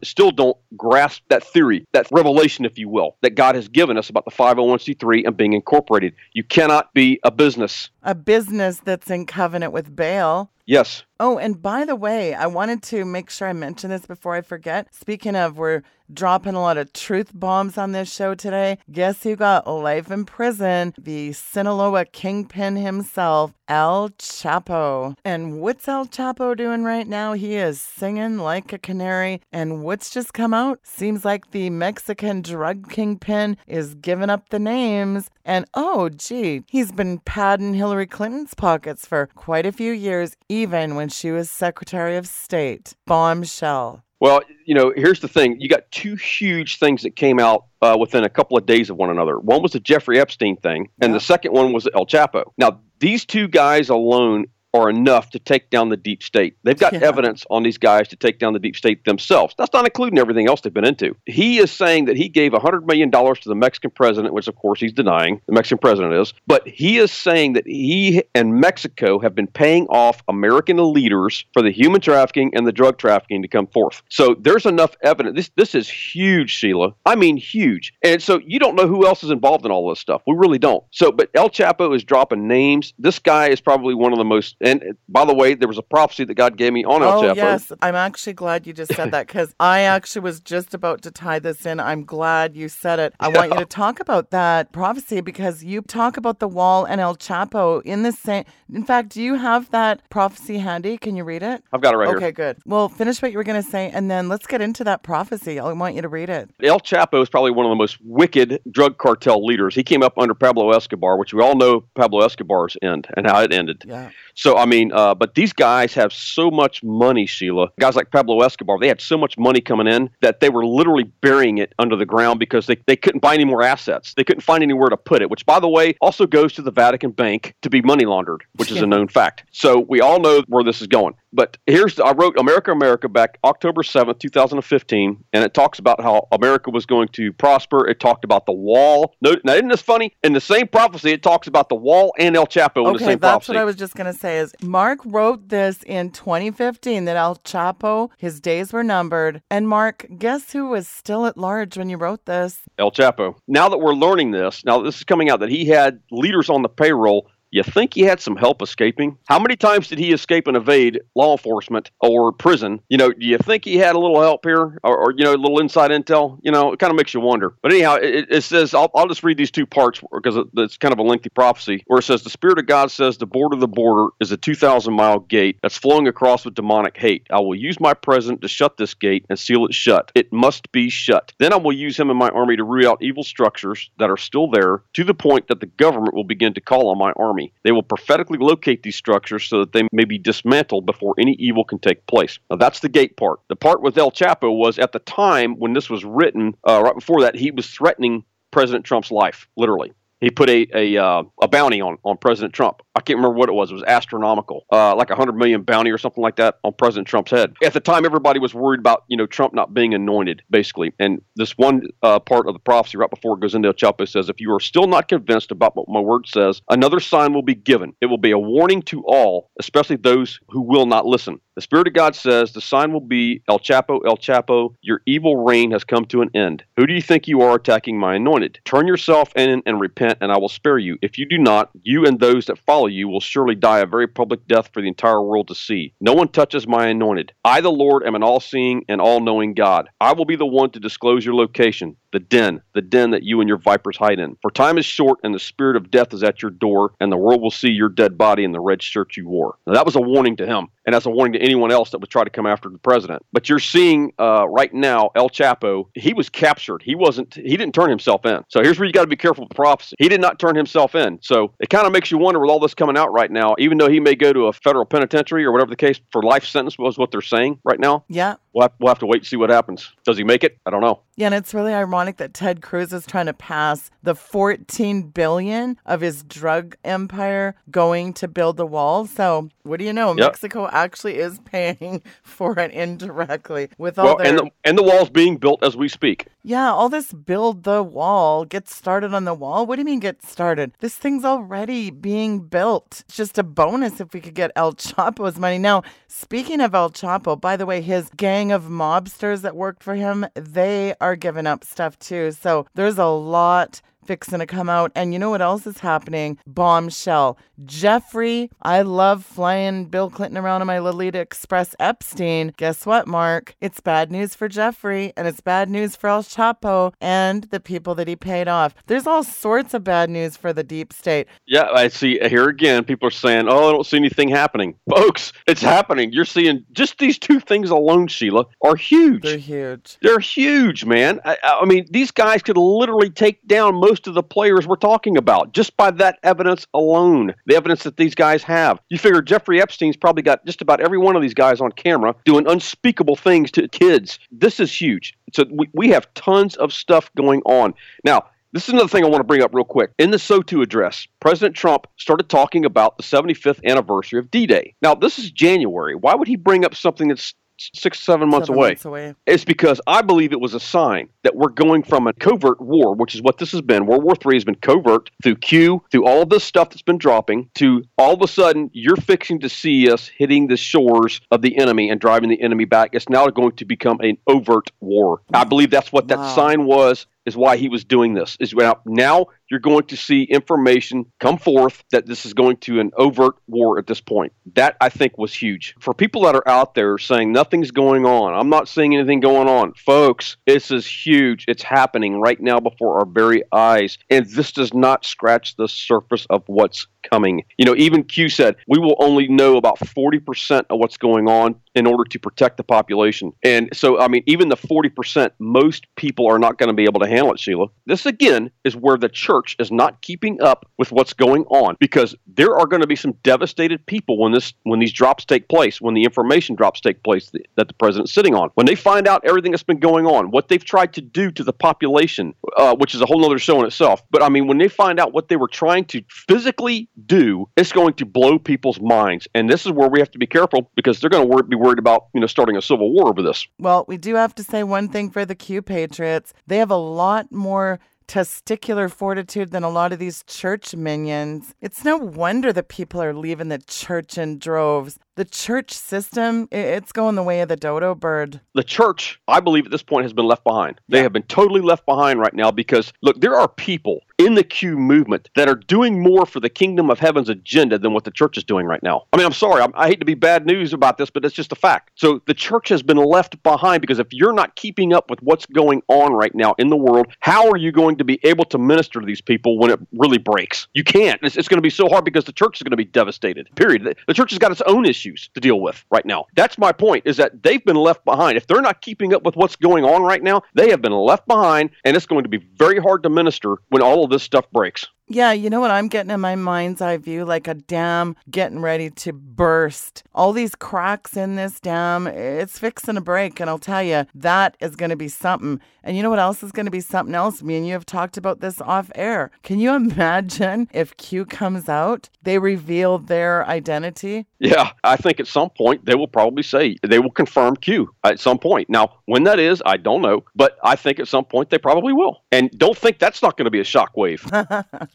still 0.03 0.31
don't 0.31 0.57
grasp 0.75 1.23
that 1.29 1.43
theory, 1.43 1.85
that 1.93 2.07
revelation, 2.11 2.65
if 2.65 2.77
you 2.77 2.89
will, 2.89 3.15
that 3.21 3.35
God 3.35 3.55
has 3.55 3.67
given 3.67 3.97
us 3.97 4.09
about 4.09 4.25
the 4.25 4.31
501c3 4.31 5.25
and 5.25 5.37
being 5.37 5.53
incorporated. 5.53 6.13
You 6.33 6.43
cannot 6.43 6.93
be 6.93 7.19
a 7.23 7.31
business. 7.31 7.89
A 8.05 8.15
business 8.15 8.79
that's 8.79 9.09
in 9.09 9.25
covenant 9.25 9.73
with 9.73 9.95
Baal. 9.95 10.51
Yes. 10.65 11.03
Oh, 11.19 11.37
and 11.37 11.61
by 11.61 11.85
the 11.85 11.95
way, 11.95 12.33
I 12.33 12.47
wanted 12.47 12.81
to 12.83 13.05
make 13.05 13.29
sure 13.29 13.47
I 13.47 13.53
mention 13.53 13.89
this 13.89 14.05
before 14.05 14.35
I 14.35 14.41
forget. 14.41 14.93
Speaking 14.93 15.35
of, 15.35 15.57
we're 15.57 15.83
dropping 16.13 16.55
a 16.55 16.61
lot 16.61 16.77
of 16.77 16.91
truth 16.91 17.31
bombs 17.33 17.77
on 17.77 17.93
this 17.93 18.13
show 18.13 18.35
today. 18.35 18.79
Guess 18.91 19.23
who 19.23 19.37
got 19.37 19.65
life 19.67 20.11
in 20.11 20.25
prison? 20.25 20.93
The 20.97 21.31
Sinaloa 21.31 22.05
kingpin 22.05 22.75
himself, 22.75 23.53
El 23.69 24.09
Chapo. 24.09 25.15
And 25.23 25.61
what's 25.61 25.87
El 25.87 26.05
Chapo 26.07 26.55
doing 26.55 26.83
right 26.83 27.07
now? 27.07 27.31
He 27.31 27.55
is 27.55 27.79
singing 27.79 28.39
like 28.39 28.73
a 28.73 28.77
canary. 28.77 29.41
And 29.53 29.83
what's 29.83 30.09
just 30.09 30.33
come 30.33 30.53
out? 30.53 30.79
Seems 30.83 31.23
like 31.23 31.51
the 31.51 31.69
Mexican 31.69 32.41
drug 32.41 32.89
kingpin 32.89 33.55
is 33.67 33.95
giving 33.95 34.29
up 34.29 34.49
the 34.49 34.59
names. 34.59 35.29
And 35.45 35.65
oh, 35.75 36.09
gee, 36.09 36.63
he's 36.67 36.91
been 36.91 37.19
padding 37.19 37.73
Hillary 37.73 37.94
Clinton's 38.03 38.53
pockets 38.53 39.05
for 39.05 39.27
quite 39.27 39.65
a 39.65 39.71
few 39.71 39.93
years, 39.93 40.35
even 40.49 40.95
when 40.95 41.07
she 41.07 41.31
was 41.31 41.49
Secretary 41.49 42.17
of 42.17 42.27
State. 42.27 42.93
Bombshell. 43.07 44.03
Well, 44.19 44.41
you 44.65 44.75
know, 44.75 44.91
here's 44.95 45.19
the 45.19 45.27
thing. 45.27 45.59
You 45.59 45.69
got 45.69 45.89
two 45.91 46.15
huge 46.15 46.79
things 46.79 47.03
that 47.03 47.15
came 47.15 47.39
out 47.39 47.65
uh, 47.81 47.95
within 47.99 48.23
a 48.23 48.29
couple 48.29 48.57
of 48.57 48.65
days 48.65 48.89
of 48.89 48.97
one 48.97 49.09
another. 49.09 49.39
One 49.39 49.61
was 49.61 49.73
the 49.73 49.79
Jeffrey 49.79 50.19
Epstein 50.19 50.57
thing, 50.57 50.89
and 51.01 51.11
yeah. 51.11 51.17
the 51.17 51.21
second 51.21 51.53
one 51.53 51.73
was 51.73 51.87
El 51.93 52.05
Chapo. 52.05 52.43
Now, 52.57 52.81
these 52.99 53.25
two 53.25 53.47
guys 53.47 53.89
alone 53.89 54.45
are 54.75 54.89
enough 54.89 55.29
to 55.31 55.39
take 55.39 55.69
down 55.69 55.89
the 55.89 55.97
deep 55.97 56.21
state. 56.21 56.57
They've 56.63 56.77
got 56.77 56.93
yeah. 56.93 56.99
evidence 56.99 57.45
on 57.49 57.63
these 57.63 57.77
guys 57.77 58.07
to 58.09 58.15
take 58.15 58.39
down 58.39 58.53
the 58.53 58.59
deep 58.59 58.75
state 58.75 59.05
themselves. 59.05 59.55
That's 59.57 59.73
not 59.73 59.85
including 59.85 60.19
everything 60.19 60.47
else 60.47 60.61
they've 60.61 60.73
been 60.73 60.85
into. 60.85 61.15
He 61.25 61.57
is 61.59 61.71
saying 61.71 62.05
that 62.05 62.17
he 62.17 62.29
gave 62.29 62.51
$100 62.51 62.85
million 62.85 63.11
to 63.11 63.39
the 63.45 63.55
Mexican 63.55 63.91
president, 63.91 64.33
which 64.33 64.47
of 64.47 64.55
course 64.55 64.79
he's 64.79 64.93
denying, 64.93 65.41
the 65.45 65.53
Mexican 65.53 65.77
president 65.77 66.13
is. 66.13 66.33
But 66.47 66.67
he 66.67 66.97
is 66.97 67.11
saying 67.11 67.53
that 67.53 67.65
he 67.65 68.23
and 68.33 68.59
Mexico 68.59 69.19
have 69.19 69.35
been 69.35 69.47
paying 69.47 69.87
off 69.87 70.21
American 70.27 70.77
leaders 70.93 71.45
for 71.53 71.61
the 71.61 71.71
human 71.71 72.01
trafficking 72.01 72.51
and 72.53 72.67
the 72.67 72.71
drug 72.71 72.97
trafficking 72.97 73.41
to 73.41 73.47
come 73.47 73.67
forth. 73.67 74.01
So 74.09 74.35
there's 74.39 74.65
enough 74.65 74.95
evidence. 75.01 75.35
This, 75.35 75.51
this 75.55 75.75
is 75.75 75.89
huge, 75.89 76.51
Sheila. 76.51 76.93
I 77.05 77.15
mean, 77.15 77.37
huge. 77.37 77.93
And 78.03 78.21
so 78.21 78.39
you 78.45 78.59
don't 78.59 78.75
know 78.75 78.87
who 78.87 79.05
else 79.05 79.23
is 79.23 79.31
involved 79.31 79.65
in 79.65 79.71
all 79.71 79.89
this 79.89 79.99
stuff. 79.99 80.21
We 80.27 80.35
really 80.35 80.59
don't. 80.59 80.83
So, 80.91 81.11
but 81.11 81.29
El 81.33 81.49
Chapo 81.49 81.95
is 81.95 82.03
dropping 82.03 82.47
names. 82.47 82.93
This 82.99 83.19
guy 83.19 83.49
is 83.49 83.61
probably 83.61 83.93
one 83.93 84.11
of 84.11 84.17
the 84.17 84.25
most 84.25 84.55
and 84.65 84.83
uh, 84.83 84.93
by 85.07 85.25
the 85.25 85.33
way, 85.33 85.53
there 85.53 85.67
was 85.67 85.77
a 85.77 85.83
prophecy 85.83 86.25
that 86.25 86.33
God 86.33 86.57
gave 86.57 86.73
me 86.73 86.83
on 86.83 87.03
El 87.03 87.19
oh, 87.19 87.21
Chapo. 87.21 87.35
yes. 87.35 87.71
I'm 87.81 87.95
actually 87.95 88.33
glad 88.33 88.65
you 88.65 88.73
just 88.73 88.93
said 88.95 89.11
that 89.11 89.27
because 89.27 89.53
I 89.59 89.81
actually 89.81 90.21
was 90.21 90.39
just 90.39 90.73
about 90.73 91.01
to 91.03 91.11
tie 91.11 91.39
this 91.39 91.65
in. 91.65 91.79
I'm 91.79 92.03
glad 92.03 92.55
you 92.55 92.67
said 92.67 92.99
it. 92.99 93.13
I 93.19 93.29
yeah. 93.29 93.37
want 93.37 93.53
you 93.53 93.59
to 93.59 93.65
talk 93.65 93.99
about 93.99 94.31
that 94.31 94.71
prophecy 94.71 95.21
because 95.21 95.63
you 95.63 95.81
talk 95.81 96.17
about 96.17 96.39
the 96.39 96.47
wall 96.47 96.85
and 96.85 96.99
El 96.99 97.15
Chapo 97.15 97.81
in 97.83 98.03
the 98.03 98.11
same. 98.11 98.43
In 98.73 98.83
fact, 98.83 99.09
do 99.09 99.21
you 99.21 99.35
have 99.35 99.69
that 99.71 100.01
prophecy 100.09 100.57
handy? 100.57 100.97
Can 100.97 101.15
you 101.15 101.23
read 101.23 101.43
it? 101.43 101.63
I've 101.71 101.81
got 101.81 101.93
it 101.93 101.97
right 101.97 102.09
okay, 102.09 102.19
here. 102.19 102.27
Okay, 102.27 102.31
good. 102.31 102.57
Well, 102.65 102.89
finish 102.89 103.21
what 103.21 103.31
you 103.31 103.37
were 103.37 103.43
going 103.43 103.61
to 103.61 103.69
say 103.69 103.91
and 103.91 104.09
then 104.09 104.27
let's 104.27 104.47
get 104.47 104.61
into 104.61 104.83
that 104.85 105.03
prophecy. 105.03 105.59
I 105.59 105.71
want 105.73 105.95
you 105.95 106.01
to 106.01 106.09
read 106.09 106.29
it. 106.29 106.49
El 106.63 106.79
Chapo 106.79 107.21
is 107.21 107.29
probably 107.29 107.51
one 107.51 107.65
of 107.65 107.69
the 107.69 107.75
most 107.75 107.99
wicked 108.01 108.61
drug 108.71 108.97
cartel 108.97 109.45
leaders. 109.45 109.75
He 109.75 109.83
came 109.83 110.01
up 110.01 110.17
under 110.17 110.33
Pablo 110.33 110.71
Escobar, 110.71 111.17
which 111.17 111.33
we 111.33 111.41
all 111.41 111.55
know 111.55 111.81
Pablo 111.93 112.21
Escobar's 112.21 112.77
end 112.81 113.07
and 113.15 113.27
how 113.27 113.41
it 113.41 113.53
ended. 113.53 113.83
Yeah. 113.85 114.09
So, 114.33 114.54
I 114.55 114.65
mean, 114.65 114.91
uh, 114.93 115.15
but 115.15 115.35
these 115.35 115.53
guys 115.53 115.93
have 115.93 116.13
so 116.13 116.51
much 116.51 116.83
money, 116.83 117.25
Sheila. 117.25 117.69
Guys 117.79 117.95
like 117.95 118.11
Pablo 118.11 118.41
Escobar, 118.41 118.79
they 118.79 118.87
had 118.87 119.01
so 119.01 119.17
much 119.17 119.37
money 119.37 119.61
coming 119.61 119.87
in 119.87 120.09
that 120.21 120.39
they 120.39 120.49
were 120.49 120.65
literally 120.65 121.03
burying 121.21 121.57
it 121.57 121.73
under 121.79 121.95
the 121.95 122.05
ground 122.05 122.39
because 122.39 122.67
they, 122.67 122.77
they 122.87 122.95
couldn't 122.95 123.21
buy 123.21 123.33
any 123.33 123.45
more 123.45 123.61
assets. 123.61 124.13
They 124.15 124.23
couldn't 124.23 124.41
find 124.41 124.63
anywhere 124.63 124.89
to 124.89 124.97
put 124.97 125.21
it, 125.21 125.29
which, 125.29 125.45
by 125.45 125.59
the 125.59 125.67
way, 125.67 125.95
also 126.01 126.25
goes 126.25 126.53
to 126.53 126.61
the 126.61 126.71
Vatican 126.71 127.11
Bank 127.11 127.53
to 127.61 127.69
be 127.69 127.81
money 127.81 128.05
laundered, 128.05 128.43
which 128.55 128.71
is 128.71 128.81
a 128.81 128.87
known 128.87 129.07
fact. 129.07 129.43
So 129.51 129.79
we 129.79 130.01
all 130.01 130.19
know 130.19 130.43
where 130.47 130.63
this 130.63 130.81
is 130.81 130.87
going. 130.87 131.15
But 131.35 131.57
here's 131.67 131.99
I 131.99 132.13
wrote 132.13 132.37
America 132.39 132.71
America 132.71 133.09
back 133.09 133.37
October 133.43 133.83
7th, 133.83 134.19
2015, 134.19 135.23
and 135.33 135.43
it 135.43 135.53
talks 135.53 135.79
about 135.79 136.01
how 136.01 136.27
America 136.31 136.71
was 136.71 136.85
going 136.85 137.09
to 137.09 137.33
prosper. 137.33 137.87
It 137.87 137.99
talked 137.99 138.23
about 138.23 138.45
the 138.45 138.53
wall. 138.53 139.13
No, 139.21 139.35
now 139.43 139.53
isn't 139.53 139.67
this 139.67 139.81
funny? 139.81 140.15
In 140.23 140.33
the 140.33 140.41
same 140.41 140.67
prophecy, 140.67 141.11
it 141.11 141.21
talks 141.21 141.47
about 141.47 141.67
the 141.69 141.75
wall 141.75 142.13
and 142.17 142.35
El 142.37 142.47
Chapo 142.47 142.77
okay, 142.77 142.87
in 142.87 142.93
the 142.93 142.99
same 142.99 143.19
that's 143.19 143.31
prophecy. 143.31 143.51
what 143.51 143.59
I 143.59 143.65
was 143.65 143.75
just 143.75 143.95
going 143.95 144.11
to 144.11 144.17
say 144.17 144.39
is 144.39 144.55
Mark 144.61 144.99
wrote 145.03 145.49
this 145.49 145.83
in 145.83 146.11
2015 146.11 147.05
that 147.05 147.17
El 147.17 147.35
Chapo, 147.37 148.09
his 148.17 148.39
days 148.39 148.71
were 148.71 148.83
numbered. 148.83 149.41
And 149.51 149.67
Mark, 149.67 150.05
guess 150.17 150.53
who 150.53 150.67
was 150.67 150.87
still 150.87 151.25
at 151.25 151.37
large 151.37 151.77
when 151.77 151.89
you 151.89 151.97
wrote 151.97 152.25
this? 152.25 152.61
El 152.79 152.91
Chapo. 152.91 153.35
Now 153.47 153.67
that 153.69 153.79
we're 153.79 153.93
learning 153.93 154.31
this, 154.31 154.63
now 154.63 154.81
this 154.81 154.97
is 154.97 155.03
coming 155.03 155.29
out 155.29 155.41
that 155.41 155.49
he 155.49 155.65
had 155.65 155.99
leaders 156.11 156.49
on 156.49 156.61
the 156.61 156.69
payroll 156.69 157.29
you 157.55 157.63
think 157.63 157.93
he 157.93 158.01
had 158.01 158.19
some 158.19 158.35
help 158.35 158.61
escaping? 158.61 159.17
How 159.25 159.39
many 159.39 159.55
times 159.55 159.87
did 159.87 159.99
he 159.99 160.11
escape 160.11 160.47
and 160.47 160.57
evade 160.57 161.01
law 161.15 161.31
enforcement 161.31 161.91
or 161.99 162.31
prison? 162.31 162.81
You 162.89 162.97
know, 162.97 163.11
do 163.11 163.25
you 163.25 163.37
think 163.37 163.65
he 163.65 163.77
had 163.77 163.95
a 163.95 163.99
little 163.99 164.21
help 164.21 164.45
here 164.45 164.77
or, 164.83 164.97
or 164.97 165.11
you 165.11 165.23
know, 165.23 165.33
a 165.33 165.37
little 165.37 165.59
inside 165.59 165.91
intel? 165.91 166.39
You 166.43 166.51
know, 166.51 166.73
it 166.73 166.79
kind 166.79 166.91
of 166.91 166.97
makes 166.97 167.13
you 167.13 167.19
wonder. 167.19 167.55
But 167.61 167.71
anyhow, 167.71 167.95
it, 167.95 168.27
it 168.29 168.41
says, 168.43 168.73
I'll, 168.73 168.91
I'll, 168.93 169.07
just 169.07 169.23
read 169.23 169.37
these 169.37 169.51
two 169.51 169.65
parts 169.65 170.01
because 170.11 170.35
it's 170.57 170.77
kind 170.77 170.91
of 170.91 170.99
a 170.99 171.03
lengthy 171.03 171.29
prophecy 171.29 171.83
where 171.87 171.99
it 171.99 172.03
says, 172.03 172.23
The 172.23 172.29
Spirit 172.29 172.59
of 172.59 172.65
God 172.65 172.91
says, 172.91 173.17
The 173.17 173.25
border 173.25 173.55
of 173.55 173.61
the 173.61 173.67
border 173.67 174.11
is 174.19 174.31
a 174.31 174.37
2,000 174.37 174.93
mile 174.93 175.19
gate 175.19 175.57
that's 175.61 175.77
flowing 175.77 176.07
across 176.07 176.43
with 176.43 176.55
demonic 176.55 176.97
hate. 176.97 177.27
I 177.29 177.39
will 177.39 177.55
use 177.55 177.79
my 177.79 177.93
presence 177.93 178.41
to 178.41 178.47
shut 178.47 178.77
this 178.77 178.93
gate 178.93 179.25
and 179.29 179.37
seal 179.39 179.65
it 179.65 179.73
shut. 179.73 180.11
It 180.15 180.33
must 180.33 180.71
be 180.71 180.89
shut. 180.89 181.33
Then 181.39 181.53
I 181.53 181.57
will 181.57 181.73
use 181.73 181.97
him 181.97 182.09
and 182.09 182.19
my 182.19 182.29
army 182.29 182.57
to 182.57 182.63
root 182.63 182.85
out 182.85 183.01
evil 183.01 183.23
structures 183.23 183.89
that 183.99 184.09
are 184.09 184.17
still 184.17 184.49
there 184.49 184.81
to 184.93 185.03
the 185.03 185.13
point 185.13 185.47
that 185.47 185.59
the 185.59 185.67
government 185.67 186.15
will 186.15 186.23
begin 186.23 186.53
to 186.55 186.61
call 186.61 186.89
on 186.89 186.97
my 186.97 187.11
army. 187.13 187.44
They 187.63 187.71
will 187.71 187.83
prophetically 187.83 188.37
locate 188.39 188.83
these 188.83 188.95
structures 188.95 189.45
so 189.45 189.59
that 189.59 189.73
they 189.73 189.87
may 189.91 190.05
be 190.05 190.17
dismantled 190.17 190.85
before 190.85 191.15
any 191.17 191.33
evil 191.33 191.63
can 191.63 191.79
take 191.79 192.05
place. 192.07 192.39
Now, 192.49 192.57
that's 192.57 192.79
the 192.79 192.89
gate 192.89 193.17
part. 193.17 193.39
The 193.47 193.55
part 193.55 193.81
with 193.81 193.97
El 193.97 194.11
Chapo 194.11 194.55
was 194.55 194.79
at 194.79 194.91
the 194.91 194.99
time 194.99 195.55
when 195.55 195.73
this 195.73 195.89
was 195.89 196.03
written, 196.05 196.55
uh, 196.67 196.81
right 196.83 196.95
before 196.95 197.21
that, 197.21 197.35
he 197.35 197.51
was 197.51 197.69
threatening 197.69 198.23
President 198.51 198.85
Trump's 198.85 199.11
life, 199.11 199.47
literally 199.57 199.93
he 200.21 200.31
put 200.31 200.49
a 200.49 200.67
a, 200.73 200.97
uh, 200.97 201.23
a 201.41 201.47
bounty 201.47 201.81
on 201.81 201.97
on 202.03 202.17
President 202.17 202.53
Trump. 202.53 202.81
I 202.95 203.01
can't 203.01 203.17
remember 203.17 203.37
what 203.37 203.49
it 203.49 203.53
was. 203.53 203.71
It 203.71 203.73
was 203.73 203.83
astronomical, 203.83 204.65
uh, 204.71 204.95
like 204.95 205.09
a 205.09 205.15
hundred 205.15 205.33
million 205.33 205.63
bounty 205.63 205.91
or 205.91 205.97
something 205.97 206.21
like 206.21 206.37
that 206.37 206.59
on 206.63 206.73
President 206.73 207.07
Trump's 207.07 207.31
head. 207.31 207.53
At 207.61 207.73
the 207.73 207.81
time, 207.81 208.05
everybody 208.05 208.39
was 208.39 208.53
worried 208.53 208.79
about 208.79 209.03
you 209.07 209.17
know 209.17 209.25
Trump 209.25 209.53
not 209.53 209.73
being 209.73 209.93
anointed, 209.93 210.43
basically. 210.49 210.93
And 210.97 211.21
this 211.35 211.57
one 211.57 211.83
uh, 212.01 212.19
part 212.19 212.47
of 212.47 212.53
the 212.53 212.59
prophecy 212.59 212.97
right 212.97 213.09
before 213.09 213.35
it 213.35 213.41
goes 213.41 213.53
into 213.53 213.67
El 213.67 213.73
Chapo 213.73 214.07
says, 214.07 214.29
"If 214.29 214.39
you 214.39 214.53
are 214.53 214.61
still 214.61 214.87
not 214.87 215.09
convinced 215.09 215.51
about 215.51 215.75
what 215.75 215.89
my 215.89 215.99
word 215.99 216.25
says, 216.27 216.61
another 216.69 217.01
sign 217.01 217.33
will 217.33 217.43
be 217.43 217.55
given. 217.55 217.93
It 217.99 218.05
will 218.05 218.17
be 218.17 218.31
a 218.31 218.39
warning 218.39 218.81
to 218.83 219.03
all, 219.05 219.51
especially 219.59 219.97
those 219.97 220.39
who 220.49 220.61
will 220.61 220.85
not 220.85 221.05
listen." 221.05 221.41
The 221.55 221.61
Spirit 221.61 221.87
of 221.87 221.93
God 221.93 222.15
says 222.15 222.51
the 222.51 222.59
sign 222.59 222.91
will 222.91 222.99
be 222.99 223.41
El 223.47 223.59
Chapo, 223.59 224.01
El 224.05 224.17
Chapo, 224.17 224.75
your 224.81 225.01
evil 225.05 225.37
reign 225.37 225.71
has 225.71 225.85
come 225.85 226.03
to 226.07 226.21
an 226.21 226.29
end. 226.35 226.65
Who 226.75 226.85
do 226.85 226.93
you 226.93 227.01
think 227.01 227.29
you 227.29 227.41
are 227.41 227.55
attacking 227.55 227.97
my 227.97 228.15
anointed? 228.15 228.59
Turn 228.65 228.87
yourself 228.87 229.31
in 229.37 229.63
and 229.65 229.79
repent, 229.79 230.17
and 230.19 230.33
I 230.33 230.37
will 230.37 230.49
spare 230.49 230.77
you. 230.77 230.97
If 231.01 231.17
you 231.17 231.25
do 231.25 231.37
not, 231.37 231.69
you 231.81 232.05
and 232.05 232.19
those 232.19 232.47
that 232.47 232.59
follow 232.59 232.84
you 232.87 233.07
will 233.07 233.19
surely 233.19 233.55
die 233.55 233.79
a 233.79 233.85
very 233.85 234.07
public 234.07 234.47
death 234.47 234.69
for 234.73 234.81
the 234.81 234.87
entire 234.87 235.21
world 235.21 235.47
to 235.47 235.55
see. 235.55 235.93
No 235.99 236.13
one 236.13 236.27
touches 236.27 236.67
my 236.67 236.87
anointed. 236.87 237.33
I, 237.43 237.61
the 237.61 237.71
Lord, 237.71 238.03
am 238.03 238.15
an 238.15 238.23
all 238.23 238.39
seeing 238.39 238.85
and 238.87 239.01
all 239.01 239.19
knowing 239.19 239.53
God. 239.53 239.89
I 239.99 240.13
will 240.13 240.25
be 240.25 240.35
the 240.35 240.45
one 240.45 240.71
to 240.71 240.79
disclose 240.79 241.25
your 241.25 241.35
location 241.35 241.95
the 242.15 242.19
den, 242.21 242.61
the 242.73 242.81
den 242.81 243.11
that 243.11 243.23
you 243.23 243.41
and 243.41 243.49
your 243.49 243.57
vipers 243.57 243.97
hide 243.97 244.19
in. 244.19 244.37
For 244.41 244.49
time 244.49 244.77
is 244.77 244.85
short, 244.85 245.19
and 245.25 245.35
the 245.35 245.39
spirit 245.39 245.75
of 245.75 245.91
death 245.91 246.13
is 246.13 246.23
at 246.23 246.41
your 246.41 246.49
door, 246.49 246.93
and 247.01 247.11
the 247.11 247.17
world 247.17 247.41
will 247.41 247.51
see 247.51 247.67
your 247.67 247.89
dead 247.89 248.17
body 248.17 248.45
in 248.45 248.53
the 248.53 248.61
red 248.61 248.81
shirt 248.81 249.17
you 249.17 249.27
wore. 249.27 249.57
Now, 249.67 249.73
that 249.73 249.85
was 249.85 249.97
a 249.97 250.01
warning 250.01 250.37
to 250.37 250.45
him, 250.45 250.69
and 250.85 250.95
that's 250.95 251.05
a 251.05 251.09
warning 251.09 251.33
to 251.33 251.39
anyone 251.39 251.73
else 251.73 251.89
that 251.89 251.99
would 251.99 252.09
try 252.09 252.23
to 252.23 252.29
come 252.29 252.45
after 252.45 252.69
the 252.69 252.77
president. 252.77 253.25
But 253.33 253.49
you're 253.49 253.59
seeing 253.59 254.13
uh, 254.17 254.47
right 254.47 254.73
now, 254.73 255.09
El 255.13 255.29
Chapo, 255.29 255.89
he 255.93 256.13
was 256.13 256.29
captured. 256.29 256.81
He 256.83 256.95
wasn't, 256.95 257.33
he 257.33 257.57
didn't 257.57 257.73
turn 257.73 257.89
himself 257.89 258.25
in. 258.25 258.45
So 258.47 258.63
here's 258.63 258.79
where 258.79 258.85
you 258.85 258.93
got 258.93 259.01
to 259.01 259.07
be 259.07 259.17
careful 259.17 259.43
with 259.43 259.53
prophecy. 259.53 259.97
He 259.99 260.07
did 260.07 260.21
not 260.21 260.39
turn 260.39 260.55
himself 260.55 260.95
in. 260.95 261.19
So 261.21 261.51
it 261.59 261.69
kind 261.69 261.85
of 261.85 261.91
makes 261.91 262.11
you 262.11 262.17
wonder 262.17 262.39
with 262.39 262.49
all 262.49 262.61
this 262.61 262.73
coming 262.73 262.95
out 262.95 263.11
right 263.11 263.29
now, 263.29 263.55
even 263.59 263.77
though 263.77 263.89
he 263.89 263.99
may 263.99 264.15
go 264.15 264.31
to 264.31 264.45
a 264.45 264.53
federal 264.53 264.85
penitentiary 264.85 265.43
or 265.43 265.51
whatever 265.51 265.69
the 265.69 265.75
case 265.75 265.99
for 266.13 266.23
life 266.23 266.45
sentence 266.45 266.77
was 266.77 266.97
what 266.97 267.11
they're 267.11 267.21
saying 267.21 267.59
right 267.65 267.79
now. 267.79 268.05
Yeah 268.07 268.35
we'll 268.55 268.63
have, 268.63 268.73
we'll 268.79 268.89
have 268.89 268.99
to 268.99 269.05
wait 269.05 269.19
and 269.19 269.27
see 269.27 269.35
what 269.35 269.49
happens. 269.49 269.91
Does 270.05 270.17
he 270.17 270.23
make 270.23 270.43
it? 270.43 270.57
I 270.65 270.71
don't 270.71 270.81
know. 270.81 271.01
Yeah, 271.17 271.27
and 271.27 271.35
it's 271.35 271.53
really 271.53 271.73
ironic 271.73 272.17
that 272.17 272.33
Ted 272.33 272.61
Cruz 272.61 272.91
is 272.91 273.05
trying 273.05 273.27
to 273.27 273.33
pass 273.33 273.89
the 274.03 274.15
14 274.15 275.03
billion 275.03 275.77
of 275.85 276.01
his 276.01 276.23
drug 276.23 276.75
empire 276.83 277.55
going 277.71 278.11
to 278.15 278.27
build 278.27 278.57
the 278.57 278.65
wall. 278.65 279.05
So, 279.05 279.49
what 279.63 279.79
do 279.79 279.85
you 279.85 279.93
know? 279.93 280.09
Yep. 280.09 280.17
Mexico 280.17 280.67
actually 280.71 281.17
is 281.17 281.39
paying 281.45 282.03
for 282.23 282.59
it 282.59 282.71
indirectly 282.71 283.69
with 283.77 283.97
all 283.97 284.05
well, 284.05 284.17
their... 284.17 284.27
and 284.27 284.37
the, 284.39 284.49
and 284.65 284.77
the 284.77 284.83
wall's 284.83 285.09
being 285.09 285.37
built 285.37 285.63
as 285.63 285.77
we 285.77 285.87
speak. 285.87 286.27
Yeah, 286.47 286.71
all 286.71 286.89
this 286.89 287.11
build 287.11 287.63
the 287.63 287.81
wall, 287.81 288.45
get 288.45 288.69
started 288.69 289.15
on 289.15 289.25
the 289.25 289.33
wall. 289.33 289.65
What 289.65 289.77
do 289.77 289.81
you 289.81 289.85
mean 289.85 289.99
get 289.99 290.23
started? 290.23 290.73
This 290.79 290.95
thing's 290.95 291.25
already 291.25 291.89
being 291.89 292.41
built. 292.41 293.01
It's 293.07 293.17
just 293.17 293.39
a 293.39 293.43
bonus 293.43 293.99
if 293.99 294.13
we 294.13 294.21
could 294.21 294.35
get 294.35 294.51
El 294.55 294.73
Chapo's 294.73 295.39
money. 295.39 295.57
Now, 295.57 295.81
speaking 296.07 296.61
of 296.61 296.75
El 296.75 296.91
Chapo, 296.91 297.41
by 297.41 297.57
the 297.57 297.65
way, 297.65 297.81
his 297.81 298.11
gang 298.15 298.51
of 298.51 298.65
mobsters 298.65 299.41
that 299.41 299.55
worked 299.55 299.81
for 299.81 299.95
him, 299.95 300.27
they 300.35 300.93
are 301.01 301.15
giving 301.15 301.47
up 301.47 301.63
stuff 301.63 301.97
too. 301.97 302.31
So 302.31 302.67
there's 302.75 302.99
a 302.99 303.07
lot 303.07 303.81
fixing 304.05 304.39
to 304.39 304.45
come 304.45 304.69
out. 304.69 304.91
And 304.95 305.13
you 305.13 305.19
know 305.19 305.29
what 305.29 305.41
else 305.41 305.65
is 305.67 305.79
happening? 305.79 306.37
Bombshell. 306.47 307.37
Jeffrey, 307.63 308.49
I 308.61 308.81
love 308.81 309.23
flying 309.23 309.85
Bill 309.85 310.09
Clinton 310.09 310.37
around 310.37 310.61
in 310.61 310.67
my 310.67 310.79
Lolita 310.79 311.19
Express 311.19 311.75
Epstein. 311.79 312.53
Guess 312.57 312.85
what, 312.85 313.07
Mark? 313.07 313.55
It's 313.61 313.79
bad 313.79 314.11
news 314.11 314.35
for 314.35 314.49
Jeffrey, 314.49 315.13
and 315.15 315.27
it's 315.27 315.39
bad 315.39 315.69
news 315.69 315.95
for 315.95 316.09
El 316.09 316.23
Chapo 316.23 316.93
and 316.99 317.45
the 317.45 317.61
people 317.61 317.95
that 317.95 318.07
he 318.07 318.15
paid 318.15 318.47
off. 318.49 318.75
There's 318.87 319.07
all 319.07 319.23
sorts 319.23 319.73
of 319.73 319.85
bad 319.85 320.09
news 320.09 320.35
for 320.35 320.51
the 320.51 320.63
deep 320.63 320.91
state. 320.91 321.27
Yeah, 321.47 321.69
I 321.73 321.87
see 321.87 322.19
here 322.27 322.49
again, 322.49 322.83
people 322.83 323.07
are 323.07 323.11
saying, 323.11 323.47
oh, 323.47 323.69
I 323.69 323.71
don't 323.71 323.85
see 323.85 323.97
anything 323.97 324.27
happening. 324.27 324.75
Folks, 324.89 325.31
it's 325.47 325.61
happening. 325.61 326.11
You're 326.11 326.25
seeing 326.25 326.65
just 326.73 326.97
these 326.97 327.17
two 327.17 327.39
things 327.39 327.69
alone, 327.69 328.07
Sheila, 328.07 328.45
are 328.63 328.75
huge. 328.75 329.23
They're 329.23 329.37
huge. 329.37 329.97
They're 330.01 330.19
huge, 330.19 330.83
man. 330.83 331.21
I, 331.23 331.37
I 331.43 331.65
mean, 331.65 331.87
these 331.89 332.11
guys 332.11 332.41
could 332.41 332.57
literally 332.57 333.09
take 333.09 333.45
down 333.47 333.75
most 333.75 333.94
most 333.95 334.07
of 334.07 334.13
the 334.13 334.21
players 334.21 334.67
we're 334.67 334.75
talking 334.75 335.15
about 335.15 335.53
just 335.53 335.77
by 335.77 335.89
that 335.89 336.19
evidence 336.21 336.67
alone, 336.73 337.33
the 337.45 337.55
evidence 337.55 337.83
that 337.83 337.95
these 337.95 338.13
guys 338.13 338.43
have. 338.43 338.77
You 338.89 338.97
figure 338.97 339.21
Jeffrey 339.21 339.61
Epstein's 339.61 339.95
probably 339.95 340.21
got 340.21 340.45
just 340.45 340.61
about 340.61 340.81
every 340.81 340.97
one 340.97 341.15
of 341.15 341.21
these 341.21 341.33
guys 341.33 341.61
on 341.61 341.71
camera 341.71 342.13
doing 342.25 342.45
unspeakable 342.45 343.15
things 343.15 343.51
to 343.51 343.69
kids. 343.69 344.19
This 344.33 344.59
is 344.59 344.69
huge. 344.69 345.13
So 345.31 345.45
we, 345.49 345.69
we 345.73 345.87
have 345.91 346.13
tons 346.13 346.57
of 346.57 346.73
stuff 346.73 347.09
going 347.15 347.41
on. 347.45 347.73
Now, 348.03 348.25
this 348.51 348.67
is 348.67 348.73
another 348.73 348.89
thing 348.89 349.05
I 349.05 349.07
want 349.07 349.21
to 349.21 349.27
bring 349.27 349.41
up 349.41 349.55
real 349.55 349.63
quick. 349.63 349.91
In 349.97 350.11
the 350.11 350.17
SOTU 350.17 350.61
address, 350.61 351.07
President 351.21 351.55
Trump 351.55 351.87
started 351.95 352.27
talking 352.27 352.65
about 352.65 352.97
the 352.97 353.03
75th 353.03 353.63
anniversary 353.63 354.19
of 354.19 354.29
D 354.29 354.45
Day. 354.45 354.75
Now, 354.81 354.93
this 354.93 355.19
is 355.19 355.31
January. 355.31 355.95
Why 355.95 356.15
would 356.15 356.27
he 356.27 356.35
bring 356.35 356.65
up 356.65 356.75
something 356.75 357.07
that's 357.07 357.33
six, 357.57 357.99
seven 357.99 358.29
months 358.29 358.47
seven 358.47 358.57
away. 358.57 358.69
months 358.69 358.85
away. 358.85 359.15
It's 359.25 359.45
because 359.45 359.81
I 359.87 360.01
believe 360.01 360.31
it 360.31 360.39
was 360.39 360.53
a 360.53 360.59
sign 360.59 361.09
that 361.23 361.35
we're 361.35 361.49
going 361.49 361.83
from 361.83 362.07
a 362.07 362.13
covert 362.13 362.61
war, 362.61 362.95
which 362.95 363.15
is 363.15 363.21
what 363.21 363.37
this 363.37 363.51
has 363.51 363.61
been. 363.61 363.85
World 363.85 364.03
War 364.03 364.15
III 364.25 364.35
has 364.35 364.43
been 364.43 364.55
covert 364.55 365.09
through 365.23 365.35
Q, 365.37 365.83
through 365.91 366.05
all 366.05 366.21
of 366.21 366.29
this 366.29 366.43
stuff 366.43 366.69
that's 366.69 366.81
been 366.81 366.97
dropping, 366.97 367.49
to 367.55 367.83
all 367.97 368.13
of 368.13 368.21
a 368.21 368.27
sudden 368.27 368.69
you're 368.73 368.95
fixing 368.97 369.39
to 369.39 369.49
see 369.49 369.89
us 369.89 370.07
hitting 370.07 370.47
the 370.47 370.57
shores 370.57 371.21
of 371.31 371.41
the 371.41 371.57
enemy 371.57 371.89
and 371.89 371.99
driving 371.99 372.29
the 372.29 372.41
enemy 372.41 372.65
back. 372.65 372.91
It's 372.93 373.09
now 373.09 373.27
going 373.27 373.53
to 373.53 373.65
become 373.65 373.99
an 374.01 374.17
overt 374.27 374.71
war. 374.79 375.21
I 375.33 375.43
believe 375.43 375.71
that's 375.71 375.91
what 375.91 376.07
that 376.09 376.19
wow. 376.19 376.35
sign 376.35 376.65
was 376.65 377.07
is 377.25 377.35
why 377.35 377.57
he 377.57 377.69
was 377.69 377.83
doing 377.83 378.13
this. 378.13 378.37
Is 378.39 378.53
now 378.85 379.27
you're 379.49 379.59
going 379.59 379.85
to 379.85 379.97
see 379.97 380.23
information 380.23 381.05
come 381.19 381.37
forth 381.37 381.83
that 381.91 382.05
this 382.05 382.25
is 382.25 382.33
going 382.33 382.57
to 382.57 382.79
an 382.79 382.91
overt 382.97 383.35
war 383.47 383.77
at 383.77 383.87
this 383.87 384.01
point. 384.01 384.33
That 384.55 384.75
I 384.81 384.89
think 384.89 385.17
was 385.17 385.33
huge. 385.33 385.75
For 385.79 385.93
people 385.93 386.23
that 386.23 386.35
are 386.35 386.47
out 386.47 386.75
there 386.75 386.97
saying 386.97 387.31
nothing's 387.31 387.71
going 387.71 388.05
on, 388.05 388.33
I'm 388.33 388.49
not 388.49 388.67
seeing 388.67 388.95
anything 388.95 389.19
going 389.19 389.47
on. 389.47 389.73
Folks, 389.73 390.37
this 390.45 390.71
is 390.71 390.85
huge. 390.87 391.45
It's 391.47 391.63
happening 391.63 392.19
right 392.19 392.39
now 392.39 392.59
before 392.59 392.99
our 392.99 393.05
very 393.05 393.43
eyes. 393.51 393.97
And 394.09 394.25
this 394.25 394.51
does 394.51 394.73
not 394.73 395.05
scratch 395.05 395.55
the 395.55 395.67
surface 395.67 396.25
of 396.29 396.43
what's 396.47 396.87
coming. 397.09 397.43
You 397.57 397.65
know, 397.65 397.75
even 397.75 398.03
Q 398.03 398.29
said 398.29 398.55
we 398.67 398.79
will 398.79 398.95
only 398.99 399.27
know 399.27 399.57
about 399.57 399.79
40% 399.79 400.65
of 400.69 400.79
what's 400.79 400.97
going 400.97 401.27
on 401.27 401.55
in 401.75 401.85
order 401.85 402.05
to 402.05 402.19
protect 402.19 402.57
the 402.57 402.63
population. 402.63 403.33
And 403.43 403.69
so, 403.73 403.99
I 403.99 404.07
mean, 404.07 404.23
even 404.25 404.49
the 404.49 404.57
40%, 404.57 405.31
most 405.39 405.85
people 405.95 406.27
are 406.27 406.39
not 406.39 406.57
going 406.57 406.69
to 406.69 406.73
be 406.73 406.85
able 406.85 407.01
to 407.01 407.07
handle 407.07 407.33
it, 407.33 407.39
Sheila. 407.39 407.67
This, 407.85 408.05
again, 408.05 408.49
is 408.63 408.75
where 408.75 408.97
the 408.97 409.09
church 409.09 409.34
is 409.59 409.71
not 409.71 410.01
keeping 410.01 410.41
up 410.41 410.65
with 410.77 410.91
what's 410.91 411.13
going 411.13 411.43
on 411.45 411.75
because 411.79 412.15
there 412.27 412.55
are 412.55 412.65
going 412.65 412.81
to 412.81 412.87
be 412.87 412.95
some 412.95 413.13
devastated 413.23 413.85
people 413.85 414.17
when 414.17 414.31
this 414.31 414.53
when 414.63 414.79
these 414.79 414.93
drops 414.93 415.25
take 415.25 415.47
place, 415.49 415.81
when 415.81 415.93
the 415.93 416.03
information 416.03 416.55
drops 416.55 416.81
take 416.81 417.03
place 417.03 417.31
that 417.55 417.67
the 417.67 417.73
president's 417.73 418.13
sitting 418.13 418.35
on. 418.35 418.49
When 418.55 418.65
they 418.65 418.75
find 418.75 419.07
out 419.07 419.21
everything 419.25 419.51
that's 419.51 419.63
been 419.63 419.79
going 419.79 420.05
on, 420.05 420.31
what 420.31 420.47
they've 420.47 420.63
tried 420.63 420.93
to 420.93 421.01
do 421.01 421.31
to 421.31 421.43
the 421.43 421.53
population, 421.53 422.33
uh, 422.57 422.75
which 422.75 422.95
is 422.95 423.01
a 423.01 423.05
whole 423.05 423.25
other 423.25 423.39
show 423.39 423.59
in 423.59 423.65
itself. 423.65 424.03
But 424.11 424.23
I 424.23 424.29
mean, 424.29 424.47
when 424.47 424.57
they 424.57 424.67
find 424.67 424.99
out 424.99 425.13
what 425.13 425.29
they 425.29 425.35
were 425.35 425.47
trying 425.47 425.85
to 425.85 426.03
physically 426.09 426.89
do, 427.05 427.49
it's 427.55 427.71
going 427.71 427.93
to 427.95 428.05
blow 428.05 428.39
people's 428.39 428.79
minds. 428.79 429.27
And 429.33 429.49
this 429.49 429.65
is 429.65 429.71
where 429.71 429.89
we 429.89 429.99
have 429.99 430.11
to 430.11 430.19
be 430.19 430.27
careful 430.27 430.69
because 430.75 430.99
they're 430.99 431.09
going 431.09 431.29
to 431.29 431.43
be 431.43 431.55
worried 431.55 431.79
about, 431.79 432.07
you 432.13 432.21
know, 432.21 432.27
starting 432.27 432.57
a 432.57 432.61
civil 432.61 432.91
war 432.91 433.09
over 433.09 433.21
this. 433.21 433.47
Well, 433.59 433.85
we 433.87 433.97
do 433.97 434.15
have 434.15 434.35
to 434.35 434.43
say 434.43 434.63
one 434.63 434.89
thing 434.89 435.09
for 435.09 435.25
the 435.25 435.35
Q 435.35 435.61
Patriots. 435.61 436.33
They 436.47 436.57
have 436.57 436.71
a 436.71 436.77
lot 436.77 437.31
more 437.31 437.79
testicular 438.07 438.91
fortitude 438.91 439.51
than 439.51 439.63
a 439.63 439.69
lot 439.69 439.93
of 439.93 439.99
these 439.99 440.23
church 440.23 440.75
minions. 440.75 441.55
It's 441.61 441.83
no 441.83 441.97
wonder 441.97 442.53
that 442.53 442.67
people 442.67 443.01
are 443.01 443.13
leaving 443.13 443.49
the 443.49 443.59
church 443.59 444.17
in 444.17 444.39
droves 444.39 444.99
the 445.15 445.25
church 445.25 445.71
system, 445.71 446.47
it's 446.51 446.91
going 446.91 447.15
the 447.15 447.23
way 447.23 447.41
of 447.41 447.49
the 447.49 447.55
dodo 447.55 447.95
bird. 447.95 448.41
The 448.53 448.63
church, 448.63 449.19
I 449.27 449.39
believe 449.39 449.65
at 449.65 449.71
this 449.71 449.83
point, 449.83 450.03
has 450.03 450.13
been 450.13 450.25
left 450.25 450.43
behind. 450.43 450.79
They 450.89 450.97
yeah. 450.97 451.03
have 451.03 451.13
been 451.13 451.23
totally 451.23 451.61
left 451.61 451.85
behind 451.85 452.19
right 452.19 452.33
now 452.33 452.51
because, 452.51 452.91
look, 453.01 453.19
there 453.21 453.35
are 453.35 453.47
people 453.47 454.01
in 454.17 454.35
the 454.35 454.43
Q 454.43 454.77
movement 454.77 455.29
that 455.35 455.47
are 455.49 455.55
doing 455.55 456.01
more 456.01 456.25
for 456.25 456.39
the 456.39 456.49
kingdom 456.49 456.89
of 456.89 456.99
heaven's 456.99 457.29
agenda 457.29 457.77
than 457.77 457.93
what 457.93 458.03
the 458.03 458.11
church 458.11 458.37
is 458.37 458.43
doing 458.43 458.65
right 458.65 458.81
now. 458.81 459.05
I 459.11 459.17
mean, 459.17 459.25
I'm 459.25 459.33
sorry, 459.33 459.61
I'm, 459.61 459.73
i 459.75 459.87
hate 459.87 459.99
to 459.99 460.05
be 460.05 460.13
bad 460.13 460.45
news 460.45 460.73
about 460.73 460.97
this, 460.97 461.09
but 461.09 461.25
it's 461.25 461.35
just 461.35 461.51
a 461.51 461.55
fact. 461.55 461.91
So 461.95 462.21
the 462.25 462.33
church 462.33 462.69
has 462.69 462.81
been 462.81 462.97
left 462.97 463.41
behind 463.43 463.81
because 463.81 463.99
if 463.99 464.07
you're 464.11 464.33
not 464.33 464.55
keeping 464.55 464.93
up 464.93 465.09
with 465.09 465.21
what's 465.21 465.45
going 465.45 465.81
on 465.87 466.13
right 466.13 466.33
now 466.33 466.55
in 466.57 466.69
the 466.69 466.77
world, 466.77 467.07
how 467.19 467.49
are 467.49 467.57
you 467.57 467.71
going 467.71 467.97
to 467.97 468.03
be 468.03 468.19
able 468.23 468.45
to 468.45 468.57
minister 468.57 468.99
to 468.99 469.05
these 469.05 469.21
people 469.21 469.57
when 469.57 469.71
it 469.71 469.79
really 469.93 470.17
breaks? 470.17 470.67
You 470.73 470.83
can't. 470.83 471.19
It's, 471.23 471.35
it's 471.35 471.47
going 471.47 471.57
to 471.57 471.61
be 471.61 471.69
so 471.69 471.89
hard 471.89 472.05
because 472.05 472.25
the 472.25 472.33
church 472.33 472.57
is 472.59 472.63
going 472.63 472.71
to 472.71 472.77
be 472.77 472.85
devastated, 472.85 473.49
period. 473.55 473.97
The 474.07 474.13
church 474.13 474.31
has 474.31 474.39
got 474.39 474.51
its 474.51 474.61
own 474.61 474.85
issues 474.85 475.04
issues 475.05 475.29
to 475.33 475.39
deal 475.39 475.59
with 475.59 475.83
right 475.91 476.05
now. 476.05 476.25
That's 476.35 476.57
my 476.57 476.71
point 476.71 477.03
is 477.05 477.17
that 477.17 477.43
they've 477.43 477.63
been 477.63 477.75
left 477.75 478.03
behind. 478.05 478.37
If 478.37 478.47
they're 478.47 478.61
not 478.61 478.81
keeping 478.81 479.13
up 479.13 479.23
with 479.23 479.35
what's 479.35 479.55
going 479.55 479.83
on 479.85 480.01
right 480.01 480.21
now, 480.21 480.41
they 480.53 480.69
have 480.69 480.81
been 480.81 480.91
left 480.91 481.27
behind 481.27 481.69
and 481.83 481.95
it's 481.95 482.05
going 482.05 482.23
to 482.23 482.29
be 482.29 482.45
very 482.57 482.79
hard 482.79 483.03
to 483.03 483.09
minister 483.09 483.57
when 483.69 483.81
all 483.81 484.03
of 484.03 484.09
this 484.09 484.23
stuff 484.23 484.49
breaks. 484.51 484.87
Yeah, 485.07 485.33
you 485.33 485.51
know 485.51 485.59
what 485.59 485.69
I'm 485.69 485.87
getting 485.87 486.09
in 486.09 486.19
my 486.19 486.35
mind's 486.35 486.81
eye 486.81 486.97
view? 486.97 487.25
Like 487.25 487.47
a 487.47 487.53
dam 487.53 488.15
getting 488.31 488.59
ready 488.59 488.89
to 488.89 489.13
burst. 489.13 490.03
All 490.15 490.33
these 490.33 490.55
cracks 490.55 491.15
in 491.15 491.35
this 491.35 491.59
dam, 491.59 492.07
it's 492.07 492.57
fixing 492.57 492.95
to 492.95 493.01
break. 493.01 493.39
And 493.39 493.47
I'll 493.47 493.59
tell 493.59 493.83
you, 493.83 494.07
that 494.15 494.57
is 494.59 494.75
going 494.75 494.89
to 494.89 494.95
be 494.95 495.07
something. 495.07 495.61
And 495.83 495.95
you 495.95 496.01
know 496.01 496.09
what 496.09 496.17
else 496.17 496.41
is 496.41 496.51
going 496.51 496.65
to 496.65 496.71
be 496.71 496.81
something 496.81 497.13
else? 497.13 497.43
Me 497.43 497.55
and 497.55 497.67
you 497.67 497.73
have 497.73 497.85
talked 497.85 498.17
about 498.17 498.39
this 498.39 498.59
off 498.59 498.89
air. 498.95 499.29
Can 499.43 499.59
you 499.59 499.75
imagine 499.75 500.67
if 500.73 500.97
Q 500.97 501.25
comes 501.25 501.69
out, 501.69 502.09
they 502.23 502.39
reveal 502.39 502.97
their 502.97 503.47
identity? 503.47 504.25
Yeah, 504.39 504.71
I 504.83 504.97
think 504.97 505.19
at 505.19 505.27
some 505.27 505.51
point 505.51 505.85
they 505.85 505.93
will 505.93 506.07
probably 506.07 506.41
say, 506.41 506.77
they 506.81 506.97
will 506.97 507.11
confirm 507.11 507.57
Q 507.57 507.93
at 508.03 508.19
some 508.19 508.39
point. 508.39 508.71
Now, 508.71 508.97
when 509.05 509.23
that 509.25 509.37
is, 509.39 509.61
I 509.67 509.77
don't 509.77 510.01
know. 510.01 510.23
But 510.35 510.57
I 510.63 510.75
think 510.75 510.99
at 510.99 511.07
some 511.07 511.25
point 511.25 511.51
they 511.51 511.59
probably 511.59 511.93
will. 511.93 512.23
And 512.31 512.49
don't 512.57 512.75
think 512.75 512.97
that's 512.97 513.21
not 513.21 513.37
going 513.37 513.45
to 513.45 513.51
be 513.51 513.59
a 513.59 513.63
shockwave. 513.63 514.25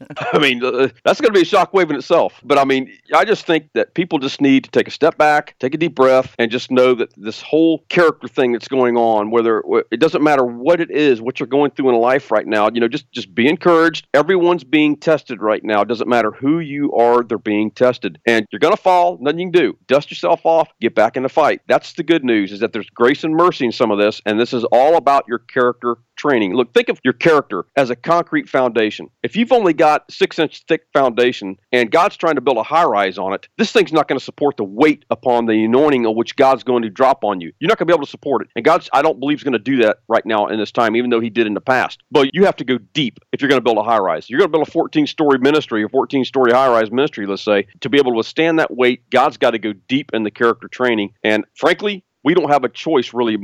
I 0.33 0.39
mean, 0.39 0.63
uh, 0.63 0.89
that's 1.03 1.21
going 1.21 1.33
to 1.33 1.37
be 1.37 1.41
a 1.41 1.45
shockwave 1.45 1.89
in 1.89 1.95
itself. 1.95 2.39
But 2.43 2.57
I 2.57 2.65
mean, 2.65 2.91
I 3.13 3.25
just 3.25 3.45
think 3.45 3.69
that 3.73 3.93
people 3.93 4.19
just 4.19 4.41
need 4.41 4.63
to 4.65 4.71
take 4.71 4.87
a 4.87 4.91
step 4.91 5.17
back, 5.17 5.55
take 5.59 5.73
a 5.73 5.77
deep 5.77 5.95
breath, 5.95 6.35
and 6.39 6.51
just 6.51 6.71
know 6.71 6.93
that 6.95 7.09
this 7.17 7.41
whole 7.41 7.79
character 7.89 8.27
thing 8.27 8.51
that's 8.51 8.67
going 8.67 8.97
on, 8.97 9.31
whether 9.31 9.63
it 9.91 9.99
doesn't 9.99 10.23
matter 10.23 10.45
what 10.45 10.81
it 10.81 10.91
is, 10.91 11.21
what 11.21 11.39
you're 11.39 11.47
going 11.47 11.71
through 11.71 11.89
in 11.89 11.95
life 11.95 12.31
right 12.31 12.47
now, 12.47 12.69
you 12.73 12.79
know, 12.79 12.87
just 12.87 13.11
just 13.11 13.33
be 13.33 13.47
encouraged. 13.47 14.07
Everyone's 14.13 14.63
being 14.63 14.95
tested 14.95 15.41
right 15.41 15.63
now. 15.63 15.81
It 15.81 15.87
doesn't 15.87 16.09
matter 16.09 16.31
who 16.31 16.59
you 16.59 16.91
are, 16.93 17.23
they're 17.23 17.37
being 17.37 17.71
tested, 17.71 18.19
and 18.25 18.45
you're 18.51 18.59
going 18.59 18.75
to 18.75 18.81
fall. 18.81 19.17
Nothing 19.21 19.39
you 19.39 19.51
can 19.51 19.61
do. 19.61 19.77
Dust 19.87 20.11
yourself 20.11 20.45
off, 20.45 20.69
get 20.79 20.95
back 20.95 21.17
in 21.17 21.23
the 21.23 21.29
fight. 21.29 21.61
That's 21.67 21.93
the 21.93 22.03
good 22.03 22.23
news. 22.23 22.51
Is 22.51 22.59
that 22.59 22.73
there's 22.73 22.89
grace 22.89 23.23
and 23.23 23.35
mercy 23.35 23.65
in 23.65 23.71
some 23.71 23.91
of 23.91 23.97
this, 23.97 24.21
and 24.25 24.39
this 24.39 24.53
is 24.53 24.63
all 24.65 24.95
about 24.95 25.25
your 25.27 25.39
character 25.39 25.97
training. 26.21 26.53
Look, 26.53 26.73
think 26.73 26.89
of 26.89 26.99
your 27.03 27.13
character 27.13 27.65
as 27.75 27.89
a 27.89 27.95
concrete 27.95 28.47
foundation. 28.47 29.09
If 29.23 29.35
you've 29.35 29.51
only 29.51 29.73
got 29.73 29.90
six 30.09 30.39
inch 30.39 30.63
thick 30.67 30.85
foundation 30.93 31.57
and 31.71 31.91
God's 31.91 32.17
trying 32.17 32.35
to 32.35 32.41
build 32.41 32.57
a 32.57 32.63
high 32.63 32.83
rise 32.83 33.17
on 33.17 33.33
it, 33.33 33.47
this 33.57 33.71
thing's 33.71 33.93
not 33.93 34.07
going 34.07 34.19
to 34.19 34.23
support 34.23 34.57
the 34.57 34.63
weight 34.63 35.05
upon 35.09 35.45
the 35.45 35.65
anointing 35.65 36.05
of 36.05 36.15
which 36.15 36.35
God's 36.35 36.63
going 36.63 36.83
to 36.83 36.89
drop 36.89 37.23
on 37.23 37.41
you. 37.41 37.51
You're 37.59 37.69
not 37.69 37.77
going 37.77 37.87
to 37.87 37.91
be 37.91 37.95
able 37.95 38.05
to 38.05 38.11
support 38.11 38.43
it. 38.43 38.49
And 38.55 38.65
God's, 38.65 38.89
I 38.93 39.01
don't 39.01 39.19
believe, 39.19 39.39
is 39.39 39.43
going 39.43 39.53
to 39.53 39.59
do 39.59 39.77
that 39.77 39.97
right 40.07 40.25
now 40.25 40.47
in 40.47 40.59
this 40.59 40.71
time, 40.71 40.95
even 40.95 41.09
though 41.09 41.19
He 41.19 41.29
did 41.29 41.47
in 41.47 41.53
the 41.53 41.61
past. 41.61 42.01
But 42.11 42.29
you 42.33 42.45
have 42.45 42.55
to 42.57 42.65
go 42.65 42.77
deep 42.93 43.19
if 43.31 43.41
you're 43.41 43.49
going 43.49 43.59
to 43.59 43.63
build 43.63 43.77
a 43.77 43.83
high 43.83 43.99
rise. 43.99 44.29
You're 44.29 44.39
going 44.39 44.49
to 44.49 44.57
build 44.57 44.67
a 44.67 44.71
14 44.71 45.07
story 45.07 45.39
ministry, 45.39 45.83
a 45.83 45.89
14 45.89 46.25
story 46.25 46.51
high 46.51 46.69
rise 46.69 46.91
ministry, 46.91 47.25
let's 47.25 47.43
say, 47.43 47.67
to 47.81 47.89
be 47.89 47.97
able 47.97 48.11
to 48.11 48.17
withstand 48.17 48.59
that 48.59 48.75
weight. 48.75 49.09
God's 49.09 49.37
got 49.37 49.51
to 49.51 49.59
go 49.59 49.73
deep 49.87 50.11
in 50.13 50.23
the 50.23 50.31
character 50.31 50.67
training. 50.67 51.13
And 51.23 51.45
frankly, 51.55 52.03
we 52.23 52.33
don't 52.33 52.49
have 52.51 52.63
a 52.63 52.69
choice 52.69 53.13
really 53.13 53.37